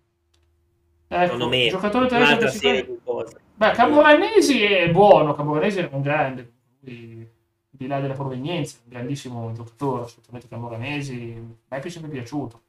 Ecco, 1.07 1.25
secondo 1.25 1.49
me, 1.49 1.69
giocatore 1.69 2.17
un'altra 2.17 2.49
serie 2.49 2.87
di 2.87 2.99
cose. 3.03 3.41
Beh, 3.57 3.71
Camoranesi 3.73 4.63
è 4.63 4.91
buono, 4.91 5.35
Camoranesi 5.35 5.81
è 5.81 5.89
un 5.93 6.03
grande, 6.03 6.53
di 6.81 7.87
là 7.87 8.01
della 8.01 8.15
provenienza, 8.15 8.79
un 8.85 8.91
grandissimo 8.91 9.53
giocatore, 9.53 10.05
assolutamente 10.05 10.49
Camoranesi, 10.49 11.35
a 11.69 11.77
me 11.77 11.83
è 11.83 11.89
sempre 11.89 12.11
piaciuto. 12.11 12.63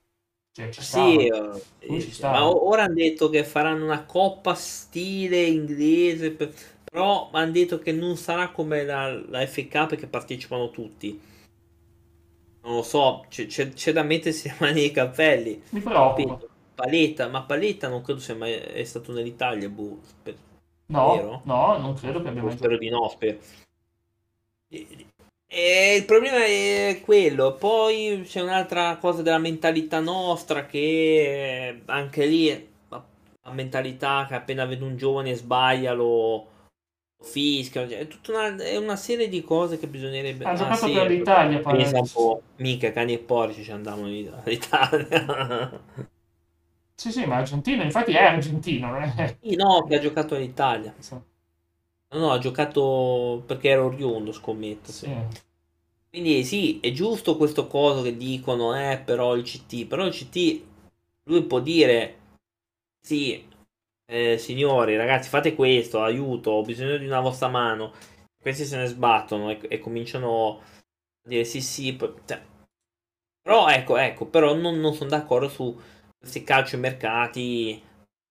Cioè, 0.52 0.70
ci 0.70 0.82
sì, 0.82 1.30
uh, 1.30 1.62
ma 2.22 2.48
ora 2.48 2.84
hanno 2.84 2.94
detto 2.94 3.30
che 3.30 3.44
faranno 3.44 3.84
una 3.84 4.06
coppa 4.06 4.54
stile 4.54 5.42
inglese 5.44 6.32
per 6.32 6.54
Però 6.96 7.28
hanno 7.34 7.52
detto 7.52 7.80
che 7.80 7.92
non 7.92 8.16
sarà 8.16 8.52
come 8.52 8.86
la, 8.86 9.12
la 9.28 9.46
FK 9.46 9.86
perché 9.86 10.08
partecipano 10.08 10.70
tutti. 10.70 11.20
Non 12.62 12.76
lo 12.76 12.84
so, 12.84 13.26
c'è, 13.28 13.48
c'è, 13.48 13.74
c'è 13.74 13.92
da 13.92 14.02
mettersi 14.02 14.48
le 14.48 14.56
mani 14.60 14.80
nei 14.80 14.92
capelli. 14.92 15.62
Mi 15.72 15.82
preoccupa. 15.82 16.40
Paletta, 16.74 17.28
ma 17.28 17.44
Paletta 17.44 17.90
non 17.90 18.02
credo 18.02 18.22
sia 18.22 18.36
mai 18.36 18.54
è 18.54 18.84
stato 18.86 19.12
nell'Italia, 19.12 19.68
boh, 19.68 20.00
sper- 20.04 20.38
No, 20.86 21.16
Vero? 21.16 21.42
no, 21.44 21.78
non 21.80 21.96
credo 21.96 22.22
che 22.22 22.30
abbia 22.30 22.40
boh, 22.40 22.48
mai 22.48 22.56
spero 22.56 22.78
di 22.78 22.88
no, 22.88 23.10
spero. 23.10 23.40
E- 24.70 25.08
e 25.48 25.96
il 25.98 26.06
problema 26.06 26.46
è 26.46 27.02
quello, 27.04 27.56
poi 27.56 28.22
c'è 28.26 28.42
un'altra 28.42 28.96
cosa 29.02 29.22
della 29.22 29.38
mentalità 29.38 30.00
nostra 30.00 30.66
che 30.66 31.82
anche 31.88 32.26
lì 32.26 32.70
la, 32.88 33.04
mentalità 33.52 34.26
che 34.30 34.36
appena 34.36 34.64
vede 34.64 34.86
un 34.86 34.96
giovane 34.96 35.34
sbaglia 35.34 35.92
lo 35.92 36.54
fischiano, 37.22 37.90
cioè, 37.90 38.00
è 38.00 38.08
tutta 38.08 38.32
una, 38.32 38.56
è 38.64 38.78
una 38.78 38.96
serie 38.96 39.28
di 39.28 39.42
cose 39.44 39.78
che 39.80 39.88
bisognerebbe... 39.88 40.46
Ha 40.46 40.52
ah, 40.52 40.56
giocato 40.56 40.88
sì, 40.88 40.94
per 40.94 41.10
l'Italia, 41.10 41.60
pensa 41.60 41.92
pare. 41.92 42.00
un 42.00 42.08
po', 42.12 42.42
mica 42.58 42.92
cani 42.92 43.14
e 43.14 43.20
porci 43.20 43.64
ci 43.64 43.72
andavano 43.72 44.10
in- 44.10 44.32
all'Italia. 44.44 45.84
Sì, 46.98 47.12
sì, 47.12 47.26
ma 47.26 47.36
argentino, 47.36 47.84
infatti 47.84 48.14
è 48.14 48.24
argentino, 48.24 48.90
non 48.90 49.02
è... 49.02 49.38
Sì, 49.42 49.56
no, 49.56 49.84
che 49.86 49.96
ha 49.96 50.00
giocato 50.00 50.36
in 50.36 50.44
Italia. 50.44 50.94
Sì, 50.98 51.14
No, 51.14 52.20
no, 52.20 52.32
ha 52.32 52.38
giocato 52.38 53.44
perché 53.46 53.70
era 53.70 53.84
oriundo, 53.84 54.32
scommetto. 54.32 54.92
sì. 54.92 55.06
sì. 55.06 55.44
Quindi 56.10 56.46
sì, 56.46 56.80
è 56.80 56.92
giusto 56.94 57.36
questo 57.36 57.68
coso 57.68 58.02
che 58.02 58.16
dicono, 58.16 58.74
eh, 58.74 58.98
però 59.04 59.36
il 59.36 59.44
CT, 59.44 59.86
però 59.86 60.06
il 60.06 60.14
CT, 60.14 60.62
lui 61.24 61.44
può 61.44 61.60
dire, 61.60 62.20
sì, 63.02 63.46
eh, 64.06 64.38
signori, 64.38 64.96
ragazzi, 64.96 65.30
fate 65.30 65.56
questo, 65.56 66.02
aiuto, 66.02 66.52
ho 66.52 66.64
bisogno 66.64 66.98
di 66.98 67.06
una 67.06 67.22
vostra 67.22 67.48
mano. 67.48 67.94
Questi 68.40 68.66
se 68.66 68.78
ne 68.78 68.86
sbattono 68.86 69.50
e, 69.50 69.60
e 69.68 69.80
cominciano 69.80 70.60
a 70.60 71.28
dire 71.28 71.44
sì, 71.44 71.62
sì, 71.62 71.98
cioè, 72.26 72.42
però 73.42 73.68
ecco, 73.68 73.98
ecco, 73.98 74.26
però 74.26 74.56
non, 74.56 74.80
non 74.80 74.94
sono 74.94 75.10
d'accordo 75.10 75.48
su 75.50 75.80
questi 76.18 76.44
calciomercati, 76.44 77.82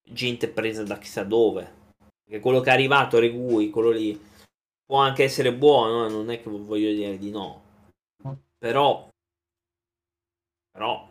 gente 0.03 0.49
presa 0.49 0.83
da 0.83 0.99
chissà 0.99 1.23
dove. 1.23 1.83
Perché 2.25 2.41
quello 2.41 2.61
che 2.61 2.71
è 2.71 2.73
arrivato, 2.73 3.19
Regui, 3.19 3.71
quello 3.71 3.91
lì, 3.91 4.21
può 4.85 4.99
anche 4.99 5.25
essere 5.25 5.55
buono, 5.55 6.07
eh, 6.07 6.11
non 6.11 6.31
è 6.31 6.43
che 6.43 6.51
voglio 6.51 6.93
dire 6.93 7.17
di 7.19 7.31
no. 7.31 7.63
Però, 8.59 9.09
però, 10.73 11.09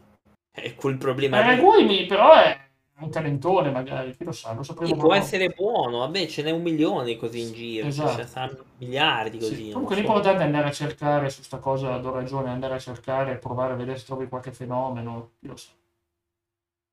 è 0.51 0.75
quel 0.75 0.97
problema. 0.97 1.41
Regui 1.41 1.85
mi- 1.85 2.05
però 2.05 2.33
è 2.33 2.59
un 2.99 3.09
talentone, 3.09 3.71
magari, 3.71 4.15
chi 4.15 4.23
lo 4.23 4.31
sa, 4.31 4.53
lo 4.53 4.61
Sì, 4.63 4.69
sapremo 4.69 4.95
può 4.95 5.09
proprio. 5.09 5.21
essere 5.21 5.49
buono, 5.49 5.97
vabbè, 5.99 6.27
ce 6.27 6.43
n'è 6.43 6.51
un 6.51 6.61
milione 6.61 7.15
così 7.17 7.41
in 7.41 7.53
giro, 7.53 7.85
cioè, 7.85 7.87
Esatto. 8.05 8.27
saranno 8.27 8.65
miliardi 8.77 9.37
Sì, 9.39 9.49
così. 9.49 9.63
non 9.63 9.71
Comunque 9.71 9.95
so. 9.95 10.01
l'importante 10.01 10.41
è 10.43 10.45
andare 10.45 10.67
a 10.67 10.71
cercare 10.71 11.29
su 11.29 11.41
sta 11.41 11.57
cosa, 11.57 11.97
do 11.97 12.11
ragione, 12.11 12.49
andare 12.49 12.75
a 12.75 12.79
cercare, 12.79 13.37
provare 13.37 13.73
a 13.73 13.75
vedere 13.75 13.97
se 13.97 14.05
trovi 14.05 14.27
qualche 14.27 14.51
fenomeno, 14.51 15.31
chi 15.39 15.47
lo 15.47 15.55
sa. 15.55 15.71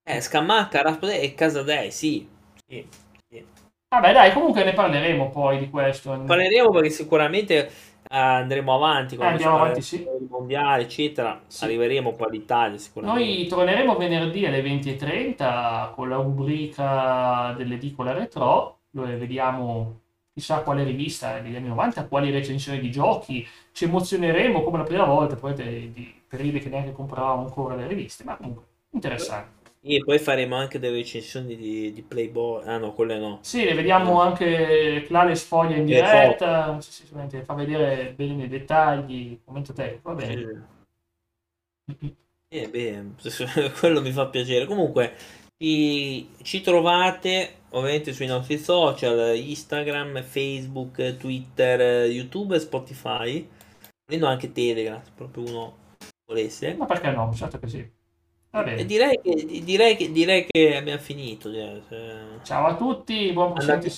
Eh, 0.05 0.21
Scamacca, 0.21 0.83
Raspadei 0.83 1.21
e 1.23 1.35
Casadei, 1.35 1.91
sì. 1.93 2.29
sì, 2.67 2.87
sì. 3.29 3.47
Vabbè 3.89 4.13
dai, 4.13 4.33
comunque 4.33 4.65
ne 4.65 4.73
parleremo 4.73 5.31
poi 5.31 5.59
di 5.59 5.69
questo. 5.69 6.11
Parleremo 6.11 6.71
perché 6.71 6.91
sicuramente 6.91 7.71
andremo 8.13 8.75
avanti 8.75 9.17
quando 9.17 9.35
andiamo 9.35 9.81
si 9.81 9.97
avanti, 9.97 10.19
del 10.19 10.29
mondiale, 10.29 10.83
eccetera. 10.83 11.41
Sì. 11.47 11.65
Arriveremo 11.65 12.13
poi 12.15 12.27
all'Italia 12.29 12.79
sicuramente. 12.79 13.25
Noi 13.25 13.47
torneremo 13.47 13.97
venerdì 13.97 14.47
alle 14.47 14.63
20.30 14.63 15.95
con 15.95 16.09
la 16.09 16.17
rubrica 16.17 17.55
dell'edicola 17.57 18.13
retro, 18.13 18.79
dove 18.91 19.17
vediamo 19.17 20.01
chissà 20.33 20.63
quale 20.63 20.85
rivista 20.85 21.39
degli 21.41 21.57
anni 21.57 21.69
90, 21.69 22.07
quali 22.07 22.31
recensioni 22.31 22.81
di 22.81 22.91
giochi, 22.91 23.47
ci 23.73 23.85
emozioneremo 23.85 24.63
come 24.63 24.79
la 24.79 24.85
prima 24.85 25.05
volta, 25.05 25.37
poi 25.37 25.55
di 25.55 26.23
periodi 26.27 26.61
che 26.61 26.69
neanche 26.69 26.93
compravamo 26.93 27.43
ancora 27.43 27.75
le 27.75 27.87
riviste, 27.87 28.25
ma 28.25 28.37
comunque 28.37 28.65
interessante. 28.93 29.60
E 29.83 30.03
poi 30.05 30.19
faremo 30.19 30.57
anche 30.57 30.79
delle 30.79 30.97
recensioni 30.97 31.57
di, 31.57 31.93
di 31.93 32.03
Playboy. 32.03 32.65
Ah 32.67 32.77
no, 32.77 32.93
quelle 32.93 33.19
no. 33.19 33.39
Sì, 33.41 33.65
le 33.65 33.73
vediamo 33.75 34.21
anche 34.21 35.03
Clare 35.07 35.35
sfoglia 35.35 35.77
in 35.77 35.87
diretta, 35.87 36.79
sì, 36.81 36.93
sì, 36.93 37.03
sicuramente 37.03 37.43
fa 37.43 37.55
vedere 37.55 38.13
bene 38.15 38.45
i 38.45 38.49
dettagli, 38.49 39.41
commento 39.43 39.73
tecnico, 39.73 40.11
va 40.11 40.15
bene. 40.17 40.69
Eh, 42.49 42.69
beh, 42.69 43.05
quello 43.79 44.03
mi 44.03 44.13
fa 44.13 44.27
piacere. 44.27 44.67
Comunque, 44.67 45.15
ci, 45.57 46.29
ci 46.43 46.61
trovate 46.61 47.61
ovviamente 47.71 48.13
sui 48.13 48.27
nostri 48.27 48.59
social, 48.59 49.35
Instagram, 49.35 50.23
Facebook, 50.23 51.17
Twitter, 51.17 52.07
YouTube 52.07 52.59
Spotify. 52.59 53.49
Volendo 54.05 54.27
anche 54.27 54.53
Telegram, 54.53 55.03
se 55.03 55.11
proprio 55.15 55.45
uno 55.45 55.77
volesse. 56.27 56.75
Ma 56.75 56.85
perché 56.85 57.11
no? 57.13 57.33
Certo 57.33 57.59
che 57.59 57.69
sì. 57.69 57.99
E 58.53 58.65
bene. 58.65 58.85
direi 58.85 59.21
che, 59.23 59.63
direi 59.63 59.97
che, 59.97 60.11
direi 60.11 60.45
che 60.49 60.77
abbiamo 60.77 61.01
finito. 61.01 61.49
Ciao 62.43 62.67
a 62.67 62.75
tutti, 62.75 63.31
buon 63.33 63.53
Andate 63.57 63.91